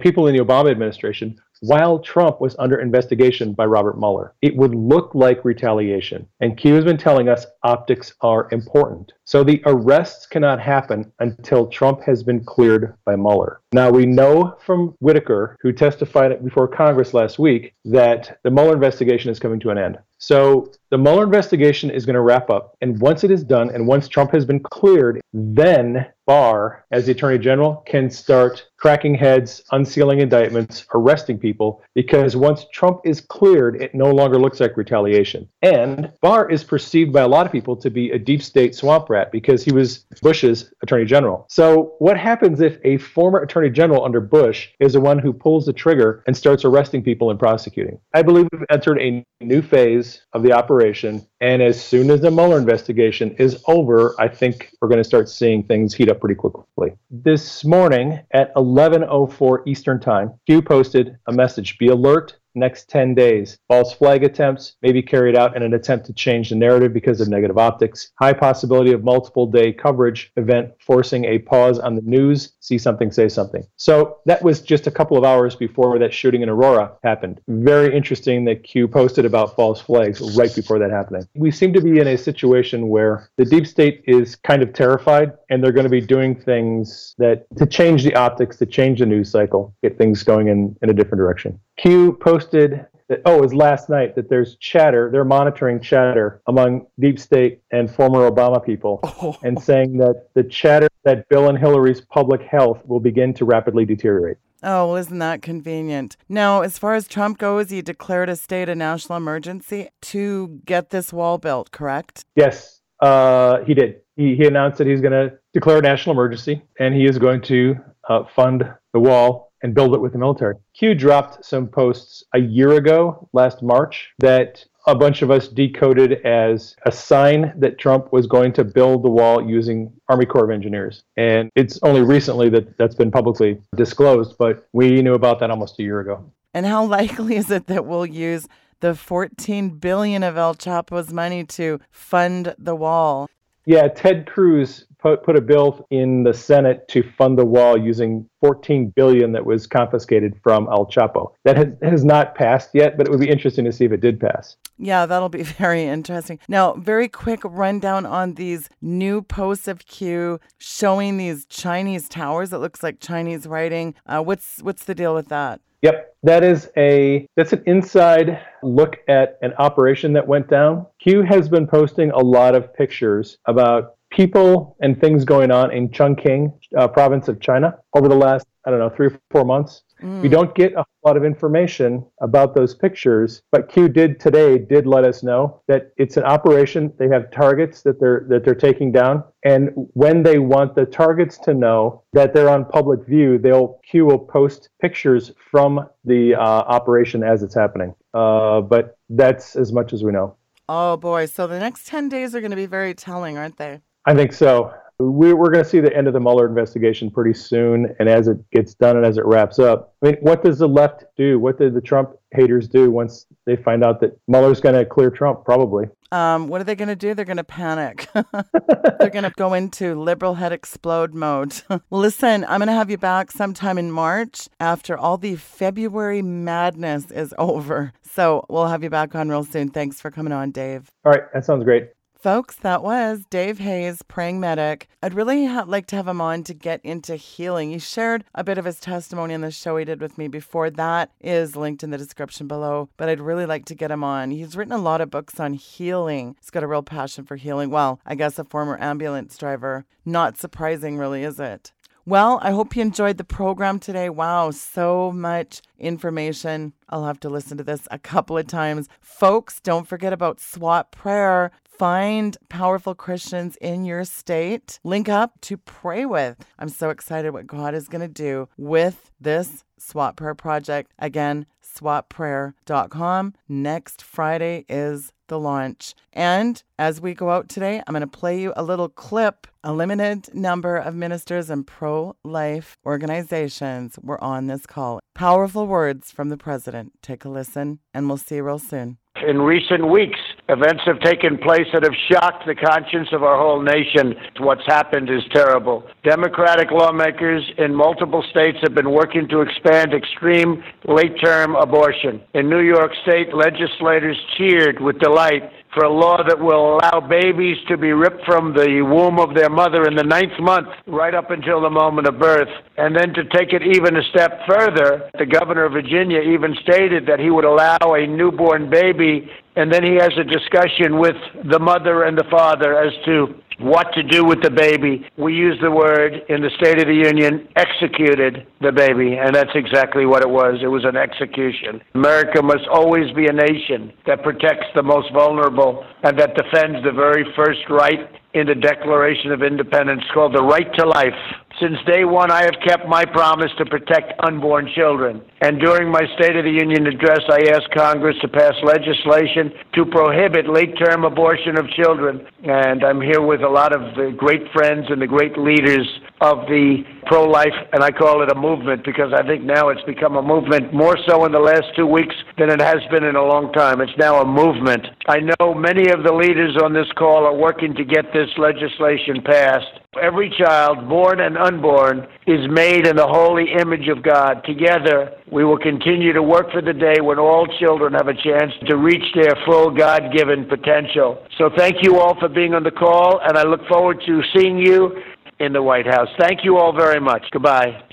people 0.00 0.26
in 0.26 0.36
the 0.36 0.42
Obama 0.42 0.70
administration 0.70 1.38
while 1.60 1.98
Trump 1.98 2.40
was 2.40 2.54
under 2.58 2.78
investigation 2.80 3.54
by 3.54 3.64
Robert 3.64 3.98
Mueller. 3.98 4.34
It 4.42 4.54
would 4.56 4.74
look 4.74 5.14
like 5.14 5.44
retaliation. 5.44 6.26
And 6.40 6.58
Q 6.58 6.74
has 6.74 6.84
been 6.84 6.98
telling 6.98 7.28
us 7.28 7.46
optics 7.62 8.12
are 8.20 8.48
important. 8.52 9.12
So 9.26 9.42
the 9.42 9.62
arrests 9.64 10.26
cannot 10.26 10.60
happen 10.60 11.10
until 11.18 11.66
Trump 11.66 12.02
has 12.02 12.22
been 12.22 12.44
cleared 12.44 12.94
by 13.06 13.16
Mueller. 13.16 13.60
Now 13.72 13.90
we 13.90 14.04
know 14.04 14.56
from 14.60 14.94
Whitaker, 15.00 15.56
who 15.60 15.72
testified 15.72 16.44
before 16.44 16.68
Congress 16.68 17.14
last 17.14 17.38
week, 17.38 17.74
that 17.86 18.38
the 18.42 18.50
Mueller 18.50 18.74
investigation 18.74 19.30
is 19.30 19.40
coming 19.40 19.60
to 19.60 19.70
an 19.70 19.78
end. 19.78 19.98
So 20.18 20.72
the 20.90 20.96
Mueller 20.96 21.24
investigation 21.24 21.90
is 21.90 22.06
going 22.06 22.14
to 22.14 22.20
wrap 22.20 22.48
up. 22.48 22.76
And 22.80 23.00
once 23.00 23.24
it 23.24 23.30
is 23.30 23.44
done, 23.44 23.70
and 23.70 23.86
once 23.86 24.08
Trump 24.08 24.30
has 24.32 24.44
been 24.44 24.60
cleared, 24.60 25.20
then 25.34 26.06
Barr, 26.26 26.86
as 26.90 27.04
the 27.04 27.12
Attorney 27.12 27.38
General, 27.38 27.82
can 27.86 28.08
start 28.08 28.66
cracking 28.78 29.14
heads, 29.14 29.62
unsealing 29.72 30.20
indictments, 30.20 30.86
arresting 30.94 31.38
people, 31.38 31.82
because 31.94 32.36
once 32.36 32.64
Trump 32.72 33.00
is 33.04 33.20
cleared, 33.20 33.82
it 33.82 33.94
no 33.94 34.10
longer 34.10 34.38
looks 34.38 34.60
like 34.60 34.78
retaliation. 34.78 35.46
And 35.60 36.10
Barr 36.22 36.50
is 36.50 36.64
perceived 36.64 37.12
by 37.12 37.22
a 37.22 37.28
lot 37.28 37.44
of 37.44 37.52
people 37.52 37.76
to 37.76 37.90
be 37.90 38.10
a 38.12 38.18
deep 38.18 38.42
state 38.42 38.74
swamp 38.74 39.10
rat 39.14 39.32
because 39.32 39.64
he 39.64 39.72
was 39.72 40.04
Bush's 40.22 40.72
Attorney 40.82 41.04
General. 41.04 41.46
So, 41.48 41.94
what 41.98 42.18
happens 42.18 42.60
if 42.60 42.78
a 42.84 42.98
former 42.98 43.40
Attorney 43.40 43.70
General 43.70 44.04
under 44.04 44.20
Bush 44.20 44.68
is 44.80 44.92
the 44.92 45.00
one 45.00 45.18
who 45.18 45.32
pulls 45.32 45.66
the 45.66 45.72
trigger 45.72 46.22
and 46.26 46.36
starts 46.36 46.64
arresting 46.64 47.02
people 47.02 47.30
and 47.30 47.38
prosecuting? 47.38 47.98
I 48.12 48.22
believe 48.22 48.48
we've 48.52 48.66
entered 48.70 49.00
a 49.00 49.24
new 49.40 49.62
phase 49.62 50.22
of 50.32 50.42
the 50.42 50.52
operation. 50.52 51.26
And 51.40 51.62
as 51.62 51.82
soon 51.82 52.10
as 52.10 52.20
the 52.20 52.30
Mueller 52.30 52.58
investigation 52.58 53.32
is 53.38 53.62
over, 53.66 54.14
I 54.18 54.28
think 54.28 54.70
we're 54.80 54.88
going 54.88 55.02
to 55.02 55.04
start 55.04 55.28
seeing 55.28 55.62
things 55.62 55.94
heat 55.94 56.10
up 56.10 56.20
pretty 56.20 56.34
quickly. 56.34 56.92
This 57.10 57.64
morning 57.64 58.20
at 58.32 58.54
11:04 58.54 59.62
Eastern 59.66 60.00
Time, 60.00 60.32
Q 60.46 60.62
posted 60.62 61.16
a 61.28 61.32
message: 61.32 61.78
"Be 61.78 61.88
alert 61.88 62.36
next 62.54 62.88
10 62.88 63.14
days. 63.14 63.58
False 63.68 63.92
flag 63.92 64.24
attempts 64.24 64.76
may 64.82 64.92
be 64.92 65.02
carried 65.02 65.36
out 65.36 65.56
in 65.56 65.62
an 65.62 65.74
attempt 65.74 66.06
to 66.06 66.12
change 66.12 66.50
the 66.50 66.56
narrative 66.56 66.92
because 66.92 67.20
of 67.20 67.28
negative 67.28 67.58
optics. 67.58 68.12
High 68.18 68.32
possibility 68.32 68.92
of 68.92 69.04
multiple 69.04 69.46
day 69.46 69.72
coverage 69.72 70.32
event 70.36 70.72
forcing 70.80 71.24
a 71.24 71.38
pause 71.38 71.78
on 71.78 71.96
the 71.96 72.02
news. 72.02 72.52
See 72.60 72.78
something, 72.78 73.10
say 73.10 73.28
something. 73.28 73.64
So 73.76 74.18
that 74.26 74.42
was 74.42 74.60
just 74.60 74.86
a 74.86 74.90
couple 74.90 75.16
of 75.16 75.24
hours 75.24 75.56
before 75.56 75.98
that 75.98 76.12
shooting 76.12 76.42
in 76.42 76.48
Aurora 76.48 76.92
happened. 77.02 77.40
Very 77.48 77.94
interesting 77.94 78.44
that 78.44 78.64
Q 78.64 78.88
posted 78.88 79.24
about 79.24 79.56
false 79.56 79.80
flags 79.80 80.20
right 80.36 80.54
before 80.54 80.78
that 80.78 80.90
happening. 80.90 81.26
We 81.34 81.50
seem 81.50 81.72
to 81.72 81.80
be 81.80 81.98
in 81.98 82.08
a 82.08 82.16
situation 82.16 82.88
where 82.88 83.28
the 83.36 83.44
deep 83.44 83.66
state 83.66 84.02
is 84.06 84.36
kind 84.36 84.62
of 84.62 84.72
terrified 84.72 85.32
and 85.50 85.62
they're 85.62 85.72
going 85.72 85.84
to 85.84 85.90
be 85.90 86.00
doing 86.00 86.34
things 86.34 87.14
that 87.18 87.46
to 87.56 87.66
change 87.66 88.04
the 88.04 88.14
optics, 88.14 88.56
to 88.58 88.66
change 88.66 89.00
the 89.00 89.06
news 89.06 89.30
cycle, 89.30 89.74
get 89.82 89.98
things 89.98 90.22
going 90.22 90.48
in, 90.48 90.76
in 90.82 90.90
a 90.90 90.92
different 90.92 91.18
direction. 91.18 91.58
Q 91.76 92.16
posted 92.20 92.86
that, 93.08 93.20
oh, 93.26 93.38
it 93.38 93.40
was 93.40 93.54
last 93.54 93.88
night 93.88 94.14
that 94.14 94.28
there's 94.28 94.56
chatter, 94.56 95.10
they're 95.10 95.24
monitoring 95.24 95.80
chatter 95.80 96.40
among 96.46 96.86
deep 96.98 97.18
state 97.18 97.60
and 97.70 97.90
former 97.90 98.30
Obama 98.30 98.64
people 98.64 99.00
oh. 99.04 99.36
and 99.42 99.60
saying 99.60 99.98
that 99.98 100.28
the 100.34 100.42
chatter 100.44 100.88
that 101.04 101.28
Bill 101.28 101.48
and 101.48 101.58
Hillary's 101.58 102.00
public 102.00 102.42
health 102.42 102.80
will 102.86 103.00
begin 103.00 103.34
to 103.34 103.44
rapidly 103.44 103.84
deteriorate. 103.84 104.38
Oh, 104.62 104.86
well, 104.86 104.96
isn't 104.96 105.18
that 105.18 105.42
convenient? 105.42 106.16
Now, 106.26 106.62
as 106.62 106.78
far 106.78 106.94
as 106.94 107.06
Trump 107.06 107.36
goes, 107.36 107.68
he 107.68 107.82
declared 107.82 108.30
a 108.30 108.36
state 108.36 108.70
of 108.70 108.78
national 108.78 109.18
emergency 109.18 109.90
to 110.00 110.60
get 110.64 110.88
this 110.88 111.12
wall 111.12 111.36
built, 111.36 111.70
correct? 111.70 112.24
Yes, 112.34 112.80
uh, 113.00 113.62
he 113.64 113.74
did. 113.74 114.00
He, 114.16 114.34
he 114.36 114.46
announced 114.46 114.78
that 114.78 114.86
he's 114.86 115.02
going 115.02 115.12
to 115.12 115.36
declare 115.52 115.78
a 115.78 115.82
national 115.82 116.14
emergency 116.14 116.62
and 116.78 116.94
he 116.94 117.04
is 117.04 117.18
going 117.18 117.42
to 117.42 117.76
uh, 118.08 118.24
fund 118.34 118.64
the 118.94 119.00
wall 119.00 119.52
and 119.64 119.74
build 119.74 119.94
it 119.94 120.00
with 120.00 120.12
the 120.12 120.18
military. 120.18 120.54
Q 120.74 120.94
dropped 120.94 121.44
some 121.44 121.66
posts 121.66 122.22
a 122.34 122.38
year 122.38 122.74
ago, 122.74 123.28
last 123.32 123.62
March, 123.62 124.12
that 124.18 124.62
a 124.86 124.94
bunch 124.94 125.22
of 125.22 125.30
us 125.30 125.48
decoded 125.48 126.24
as 126.26 126.76
a 126.84 126.92
sign 126.92 127.50
that 127.56 127.78
Trump 127.78 128.12
was 128.12 128.26
going 128.26 128.52
to 128.52 128.62
build 128.62 129.02
the 129.02 129.08
wall 129.08 129.42
using 129.42 129.90
Army 130.10 130.26
Corps 130.26 130.44
of 130.44 130.50
Engineers. 130.50 131.02
And 131.16 131.50
it's 131.54 131.78
only 131.82 132.02
recently 132.02 132.50
that 132.50 132.76
that's 132.76 132.94
been 132.94 133.10
publicly 133.10 133.58
disclosed, 133.74 134.36
but 134.38 134.68
we 134.74 135.00
knew 135.00 135.14
about 135.14 135.40
that 135.40 135.50
almost 135.50 135.78
a 135.80 135.82
year 135.82 136.00
ago. 136.00 136.30
And 136.52 136.66
how 136.66 136.84
likely 136.98 137.36
is 137.36 137.50
it 137.50 137.66
that 137.68 137.86
we'll 137.86 138.04
use 138.04 138.46
the 138.80 138.94
14 138.94 139.70
billion 139.78 140.22
of 140.22 140.36
El 140.36 140.54
Chapo's 140.54 141.10
money 141.10 141.44
to 141.44 141.80
fund 141.90 142.54
the 142.58 142.76
wall? 142.76 143.30
Yeah, 143.64 143.88
Ted 143.88 144.26
Cruz 144.26 144.84
put, 145.04 145.22
put 145.22 145.36
a 145.36 145.40
bill 145.42 145.86
in 145.90 146.22
the 146.22 146.32
Senate 146.32 146.88
to 146.88 147.02
fund 147.02 147.38
the 147.38 147.44
wall 147.44 147.76
using 147.76 148.26
14 148.40 148.88
billion 148.96 149.32
that 149.32 149.44
was 149.44 149.66
confiscated 149.66 150.34
from 150.42 150.66
El 150.72 150.86
Chapo. 150.86 151.32
That 151.44 151.58
has, 151.58 151.66
has 151.82 152.04
not 152.06 152.34
passed 152.34 152.70
yet, 152.72 152.96
but 152.96 153.06
it 153.06 153.10
would 153.10 153.20
be 153.20 153.28
interesting 153.28 153.66
to 153.66 153.72
see 153.72 153.84
if 153.84 153.92
it 153.92 154.00
did 154.00 154.18
pass. 154.18 154.56
Yeah, 154.78 155.04
that'll 155.04 155.28
be 155.28 155.42
very 155.42 155.84
interesting. 155.84 156.38
Now, 156.48 156.72
very 156.72 157.08
quick 157.08 157.40
rundown 157.44 158.06
on 158.06 158.34
these 158.34 158.70
new 158.80 159.20
posts 159.20 159.68
of 159.68 159.84
Q 159.84 160.40
showing 160.56 161.18
these 161.18 161.44
Chinese 161.44 162.08
towers. 162.08 162.54
It 162.54 162.58
looks 162.58 162.82
like 162.82 162.98
Chinese 162.98 163.46
writing. 163.46 163.94
Uh, 164.06 164.22
what's 164.22 164.62
what's 164.62 164.84
the 164.84 164.94
deal 164.94 165.14
with 165.14 165.28
that? 165.28 165.60
Yep, 165.82 166.16
that 166.22 166.42
is 166.42 166.70
a 166.78 167.28
that's 167.36 167.52
an 167.52 167.62
inside 167.66 168.40
look 168.62 168.96
at 169.06 169.36
an 169.42 169.52
operation 169.58 170.14
that 170.14 170.26
went 170.26 170.48
down. 170.48 170.86
Q 170.98 171.20
has 171.22 171.50
been 171.50 171.66
posting 171.66 172.10
a 172.10 172.20
lot 172.20 172.54
of 172.54 172.72
pictures 172.72 173.36
about 173.44 173.96
people 174.14 174.76
and 174.80 175.00
things 175.00 175.24
going 175.24 175.50
on 175.50 175.72
in 175.72 175.88
Chongqing 175.88 176.52
uh, 176.78 176.86
province 176.88 177.28
of 177.28 177.40
China 177.40 177.76
over 177.94 178.08
the 178.08 178.14
last, 178.14 178.46
I 178.64 178.70
don't 178.70 178.78
know, 178.78 178.90
three 178.90 179.08
or 179.08 179.20
four 179.30 179.44
months. 179.44 179.82
Mm. 180.02 180.22
We 180.22 180.28
don't 180.28 180.54
get 180.54 180.72
a 180.74 180.84
lot 181.04 181.16
of 181.16 181.24
information 181.24 182.04
about 182.20 182.54
those 182.54 182.74
pictures, 182.74 183.42
but 183.50 183.68
Q 183.68 183.88
did 183.88 184.20
today 184.20 184.58
did 184.58 184.86
let 184.86 185.04
us 185.04 185.22
know 185.22 185.62
that 185.66 185.92
it's 185.96 186.16
an 186.16 186.24
operation. 186.24 186.92
They 186.98 187.08
have 187.08 187.30
targets 187.30 187.82
that 187.82 187.98
they're 188.00 188.26
that 188.28 188.44
they're 188.44 188.54
taking 188.54 188.92
down, 188.92 189.24
and 189.44 189.70
when 189.74 190.22
they 190.22 190.38
want 190.38 190.74
the 190.74 190.84
targets 190.84 191.38
to 191.38 191.54
know 191.54 192.02
that 192.12 192.34
they're 192.34 192.50
on 192.50 192.64
public 192.66 193.06
view, 193.06 193.38
they'll 193.38 193.80
Q 193.88 194.06
will 194.06 194.18
post 194.18 194.68
pictures 194.80 195.32
from 195.50 195.88
the 196.04 196.34
uh, 196.34 196.40
operation 196.40 197.22
as 197.22 197.42
it's 197.42 197.54
happening. 197.54 197.94
Uh, 198.12 198.60
but 198.60 198.98
that's 199.08 199.56
as 199.56 199.72
much 199.72 199.92
as 199.92 200.04
we 200.04 200.12
know. 200.12 200.36
Oh 200.68 200.96
boy! 200.96 201.26
So 201.26 201.46
the 201.46 201.58
next 201.58 201.86
ten 201.86 202.08
days 202.08 202.34
are 202.34 202.40
going 202.40 202.50
to 202.50 202.56
be 202.56 202.66
very 202.66 202.94
telling, 202.94 203.38
aren't 203.38 203.58
they? 203.58 203.80
I 204.06 204.14
think 204.14 204.32
so. 204.32 204.72
We're, 204.98 205.34
we're 205.34 205.50
going 205.50 205.64
to 205.64 205.68
see 205.68 205.80
the 205.80 205.94
end 205.94 206.06
of 206.06 206.12
the 206.12 206.20
Mueller 206.20 206.46
investigation 206.46 207.10
pretty 207.10 207.34
soon. 207.34 207.94
And 207.98 208.08
as 208.08 208.28
it 208.28 208.38
gets 208.52 208.74
done 208.74 208.96
and 208.96 209.04
as 209.04 209.18
it 209.18 209.24
wraps 209.26 209.58
up, 209.58 209.94
I 210.02 210.06
mean, 210.06 210.16
what 210.20 210.44
does 210.44 210.58
the 210.58 210.68
left 210.68 211.04
do? 211.16 211.38
What 211.38 211.58
did 211.58 211.74
the 211.74 211.80
Trump 211.80 212.10
haters 212.32 212.68
do 212.68 212.90
once 212.90 213.26
they 213.44 213.56
find 213.56 213.84
out 213.84 214.00
that 214.00 214.16
Mueller's 214.28 214.60
going 214.60 214.76
to 214.76 214.84
clear 214.84 215.10
Trump? 215.10 215.44
Probably. 215.44 215.86
Um, 216.12 216.46
what 216.46 216.60
are 216.60 216.64
they 216.64 216.76
going 216.76 216.88
to 216.88 216.96
do? 216.96 217.12
They're 217.12 217.24
going 217.24 217.38
to 217.38 217.44
panic. 217.44 218.08
They're 218.14 219.10
going 219.10 219.24
to 219.24 219.32
go 219.36 219.52
into 219.52 220.00
liberal 220.00 220.34
head 220.34 220.52
explode 220.52 221.12
mode. 221.12 221.60
well, 221.68 221.80
listen, 221.90 222.44
I'm 222.44 222.60
going 222.60 222.68
to 222.68 222.72
have 222.72 222.88
you 222.88 222.98
back 222.98 223.32
sometime 223.32 223.78
in 223.78 223.90
March 223.90 224.48
after 224.60 224.96
all 224.96 225.16
the 225.16 225.34
February 225.34 226.22
madness 226.22 227.10
is 227.10 227.34
over. 227.38 227.92
So 228.02 228.46
we'll 228.48 228.68
have 228.68 228.84
you 228.84 228.90
back 228.90 229.16
on 229.16 229.28
real 229.28 229.42
soon. 229.42 229.70
Thanks 229.70 230.00
for 230.00 230.12
coming 230.12 230.32
on, 230.32 230.52
Dave. 230.52 230.88
All 231.04 231.10
right. 231.10 231.22
That 231.32 231.44
sounds 231.44 231.64
great. 231.64 231.88
Folks, 232.24 232.56
that 232.56 232.82
was 232.82 233.26
Dave 233.28 233.58
Hayes, 233.58 234.00
praying 234.00 234.40
medic. 234.40 234.88
I'd 235.02 235.12
really 235.12 235.44
ha- 235.44 235.66
like 235.66 235.84
to 235.88 235.96
have 235.96 236.08
him 236.08 236.22
on 236.22 236.42
to 236.44 236.54
get 236.54 236.80
into 236.82 237.16
healing. 237.16 237.68
He 237.68 237.78
shared 237.78 238.24
a 238.34 238.42
bit 238.42 238.56
of 238.56 238.64
his 238.64 238.80
testimony 238.80 239.34
in 239.34 239.42
the 239.42 239.50
show 239.50 239.76
he 239.76 239.84
did 239.84 240.00
with 240.00 240.16
me 240.16 240.28
before. 240.28 240.70
That 240.70 241.10
is 241.20 241.54
linked 241.54 241.84
in 241.84 241.90
the 241.90 241.98
description 241.98 242.48
below, 242.48 242.88
but 242.96 243.10
I'd 243.10 243.20
really 243.20 243.44
like 243.44 243.66
to 243.66 243.74
get 243.74 243.90
him 243.90 244.02
on. 244.02 244.30
He's 244.30 244.56
written 244.56 244.72
a 244.72 244.78
lot 244.78 245.02
of 245.02 245.10
books 245.10 245.38
on 245.38 245.52
healing. 245.52 246.34
He's 246.40 246.48
got 246.48 246.62
a 246.62 246.66
real 246.66 246.82
passion 246.82 247.26
for 247.26 247.36
healing. 247.36 247.68
Well, 247.68 248.00
I 248.06 248.14
guess 248.14 248.38
a 248.38 248.44
former 248.44 248.80
ambulance 248.80 249.36
driver. 249.36 249.84
Not 250.06 250.38
surprising, 250.38 250.96
really, 250.96 251.24
is 251.24 251.38
it? 251.38 251.72
Well, 252.06 252.38
I 252.42 252.50
hope 252.50 252.76
you 252.76 252.82
enjoyed 252.82 253.16
the 253.16 253.24
program 253.24 253.78
today. 253.78 254.10
Wow, 254.10 254.50
so 254.50 255.10
much 255.10 255.62
information. 255.78 256.74
I'll 256.90 257.06
have 257.06 257.18
to 257.20 257.30
listen 257.30 257.56
to 257.56 257.64
this 257.64 257.88
a 257.90 257.98
couple 257.98 258.36
of 258.36 258.46
times. 258.46 258.90
Folks, 259.00 259.58
don't 259.58 259.88
forget 259.88 260.12
about 260.12 260.38
SWAT 260.38 260.92
prayer 260.92 261.50
Find 261.78 262.36
powerful 262.48 262.94
Christians 262.94 263.56
in 263.56 263.84
your 263.84 264.04
state. 264.04 264.78
Link 264.84 265.08
up 265.08 265.40
to 265.42 265.56
pray 265.56 266.06
with. 266.06 266.36
I'm 266.58 266.68
so 266.68 266.90
excited 266.90 267.32
what 267.32 267.48
God 267.48 267.74
is 267.74 267.88
going 267.88 268.02
to 268.02 268.08
do 268.08 268.48
with 268.56 269.10
this 269.20 269.64
SWAT 269.78 270.16
Prayer 270.16 270.36
Project. 270.36 270.92
Again, 271.00 271.46
swatprayer.com. 271.62 273.34
Next 273.48 274.02
Friday 274.02 274.64
is 274.68 275.12
the 275.26 275.38
launch. 275.40 275.94
And 276.12 276.62
as 276.78 277.00
we 277.00 277.14
go 277.14 277.30
out 277.30 277.48
today, 277.48 277.82
I'm 277.86 277.92
going 277.92 278.02
to 278.02 278.06
play 278.06 278.40
you 278.40 278.52
a 278.56 278.62
little 278.62 278.88
clip. 278.88 279.46
A 279.64 279.72
limited 279.72 280.32
number 280.34 280.76
of 280.76 280.94
ministers 280.94 281.50
and 281.50 281.66
pro 281.66 282.14
life 282.22 282.76
organizations 282.86 283.98
were 284.02 284.22
on 284.22 284.46
this 284.46 284.66
call. 284.66 285.00
Powerful 285.14 285.66
words 285.66 286.12
from 286.12 286.28
the 286.28 286.36
president. 286.36 286.92
Take 287.02 287.24
a 287.24 287.28
listen, 287.28 287.80
and 287.92 288.06
we'll 288.06 288.18
see 288.18 288.36
you 288.36 288.44
real 288.44 288.58
soon. 288.58 288.98
In 289.26 289.40
recent 289.40 289.90
weeks, 289.90 290.18
events 290.48 290.82
have 290.86 291.00
taken 291.00 291.38
place 291.38 291.66
that 291.72 291.82
have 291.82 291.94
shocked 292.10 292.46
the 292.46 292.54
conscience 292.54 293.08
of 293.12 293.22
our 293.22 293.38
whole 293.38 293.62
nation. 293.62 294.14
What's 294.38 294.66
happened 294.66 295.08
is 295.10 295.22
terrible. 295.32 295.84
Democratic 296.02 296.70
lawmakers 296.70 297.42
in 297.58 297.74
multiple 297.74 298.24
states 298.30 298.58
have 298.62 298.74
been 298.74 298.90
working 298.90 299.28
to 299.28 299.40
expand 299.40 299.94
extreme 299.94 300.62
late 300.86 301.16
term 301.22 301.56
abortion. 301.56 302.20
In 302.34 302.50
New 302.50 302.60
York 302.60 302.92
State, 303.02 303.34
legislators 303.34 304.18
cheered 304.36 304.80
with 304.80 304.98
delight 304.98 305.50
for 305.74 305.84
a 305.84 305.92
law 305.92 306.22
that 306.22 306.38
will 306.38 306.78
allow 306.78 307.00
babies 307.00 307.56
to 307.68 307.76
be 307.76 307.92
ripped 307.92 308.24
from 308.24 308.54
the 308.54 308.80
womb 308.82 309.18
of 309.18 309.34
their 309.34 309.50
mother 309.50 309.84
in 309.84 309.96
the 309.96 310.04
ninth 310.04 310.38
month, 310.38 310.68
right 310.86 311.14
up 311.14 311.30
until 311.30 311.60
the 311.60 311.70
moment 311.70 312.06
of 312.06 312.18
birth. 312.18 312.48
And 312.78 312.94
then 312.94 313.12
to 313.14 313.24
take 313.24 313.52
it 313.52 313.62
even 313.62 313.96
a 313.96 314.02
step 314.10 314.40
further, 314.46 315.10
the 315.18 315.26
governor 315.26 315.64
of 315.64 315.72
Virginia 315.72 316.20
even 316.20 316.54
stated 316.62 317.06
that 317.06 317.18
he 317.18 317.30
would 317.30 317.44
allow 317.44 317.94
a 317.94 318.06
newborn 318.06 318.70
baby, 318.70 319.28
and 319.56 319.72
then 319.72 319.82
he 319.82 319.94
has 319.94 320.12
a 320.18 320.24
discussion 320.24 320.98
with 320.98 321.16
the 321.50 321.58
mother 321.58 322.04
and 322.04 322.18
the 322.18 322.24
father 322.30 322.78
as 322.78 322.92
to 323.04 323.34
what 323.60 323.92
to 323.94 324.02
do 324.02 324.24
with 324.24 324.42
the 324.42 324.50
baby. 324.50 325.06
We 325.16 325.34
use 325.34 325.58
the 325.62 325.70
word 325.70 326.22
in 326.28 326.42
the 326.42 326.50
State 326.58 326.80
of 326.80 326.86
the 326.86 326.94
Union, 326.94 327.48
executed 327.56 328.46
the 328.60 328.72
baby, 328.72 329.16
and 329.16 329.34
that's 329.34 329.54
exactly 329.54 330.06
what 330.06 330.22
it 330.22 330.28
was. 330.28 330.58
It 330.62 330.66
was 330.66 330.84
an 330.84 330.96
execution. 330.96 331.80
America 331.94 332.42
must 332.42 332.66
always 332.72 333.12
be 333.14 333.26
a 333.26 333.32
nation 333.32 333.92
that 334.06 334.22
protects 334.22 334.66
the 334.74 334.82
most 334.82 335.12
vulnerable 335.12 335.84
and 336.02 336.18
that 336.18 336.34
defends 336.34 336.82
the 336.84 336.92
very 336.92 337.24
first 337.36 337.60
right 337.70 338.10
in 338.34 338.48
the 338.48 338.54
Declaration 338.54 339.30
of 339.30 339.42
Independence 339.42 340.02
called 340.12 340.34
the 340.34 340.42
right 340.42 340.72
to 340.74 340.86
life. 340.86 341.14
Since 341.60 341.78
day 341.86 342.04
one, 342.04 342.32
I 342.32 342.42
have 342.42 342.58
kept 342.66 342.88
my 342.88 343.04
promise 343.04 343.50
to 343.58 343.64
protect 343.64 344.12
unborn 344.26 344.68
children. 344.74 345.22
And 345.40 345.60
during 345.60 345.88
my 345.88 346.02
State 346.18 346.34
of 346.34 346.44
the 346.44 346.50
Union 346.50 346.86
address, 346.86 347.20
I 347.30 347.54
asked 347.54 347.70
Congress 347.72 348.16
to 348.22 348.28
pass 348.28 348.54
legislation 348.64 349.52
to 349.74 349.84
prohibit 349.86 350.48
late 350.48 350.74
term 350.76 351.04
abortion 351.04 351.56
of 351.56 351.70
children. 351.70 352.26
And 352.42 352.82
I'm 352.82 353.00
here 353.00 353.22
with 353.22 353.42
a 353.42 353.48
lot 353.48 353.72
of 353.72 353.94
the 353.94 354.12
great 354.16 354.50
friends 354.52 354.86
and 354.90 355.00
the 355.00 355.06
great 355.06 355.38
leaders 355.38 355.86
of 356.20 356.46
the 356.46 356.82
pro 357.06 357.24
life, 357.24 357.54
and 357.72 357.84
I 357.84 357.90
call 357.90 358.22
it 358.22 358.32
a 358.32 358.34
movement 358.34 358.84
because 358.84 359.12
I 359.12 359.26
think 359.26 359.44
now 359.44 359.68
it's 359.68 359.82
become 359.82 360.16
a 360.16 360.22
movement 360.22 360.72
more 360.72 360.96
so 361.06 361.24
in 361.24 361.32
the 361.32 361.38
last 361.38 361.66
two 361.76 361.86
weeks 361.86 362.14
than 362.38 362.50
it 362.50 362.60
has 362.60 362.78
been 362.90 363.04
in 363.04 363.14
a 363.14 363.22
long 363.22 363.52
time. 363.52 363.80
It's 363.80 363.96
now 363.98 364.20
a 364.20 364.24
movement. 364.24 364.86
I 365.06 365.18
know 365.20 365.54
many 365.54 365.90
of 365.90 366.02
the 366.02 366.12
leaders 366.12 366.56
on 366.62 366.72
this 366.72 366.90
call 366.96 367.26
are 367.26 367.36
working 367.36 367.74
to 367.74 367.84
get 367.84 368.12
this 368.12 368.30
legislation 368.38 369.22
passed. 369.22 369.83
Every 370.00 370.30
child, 370.38 370.88
born 370.88 371.20
and 371.20 371.36
unborn, 371.36 372.06
is 372.26 372.48
made 372.50 372.86
in 372.86 372.96
the 372.96 373.06
holy 373.06 373.52
image 373.52 373.88
of 373.88 374.02
God. 374.02 374.42
Together, 374.44 375.12
we 375.30 375.44
will 375.44 375.58
continue 375.58 376.12
to 376.12 376.22
work 376.22 376.50
for 376.52 376.62
the 376.62 376.72
day 376.72 377.00
when 377.00 377.18
all 377.18 377.46
children 377.58 377.92
have 377.94 378.08
a 378.08 378.14
chance 378.14 378.52
to 378.66 378.76
reach 378.76 379.04
their 379.14 379.34
full 379.46 379.70
God 379.70 380.12
given 380.12 380.46
potential. 380.46 381.24
So, 381.38 381.50
thank 381.56 381.82
you 381.82 382.00
all 382.00 382.18
for 382.18 382.28
being 382.28 382.54
on 382.54 382.62
the 382.64 382.70
call, 382.70 383.20
and 383.22 383.36
I 383.36 383.44
look 383.44 383.66
forward 383.68 384.02
to 384.06 384.22
seeing 384.34 384.58
you 384.58 385.02
in 385.40 385.52
the 385.52 385.62
White 385.62 385.86
House. 385.86 386.08
Thank 386.18 386.44
you 386.44 386.58
all 386.58 386.72
very 386.72 387.00
much. 387.00 387.24
Goodbye. 387.30 387.84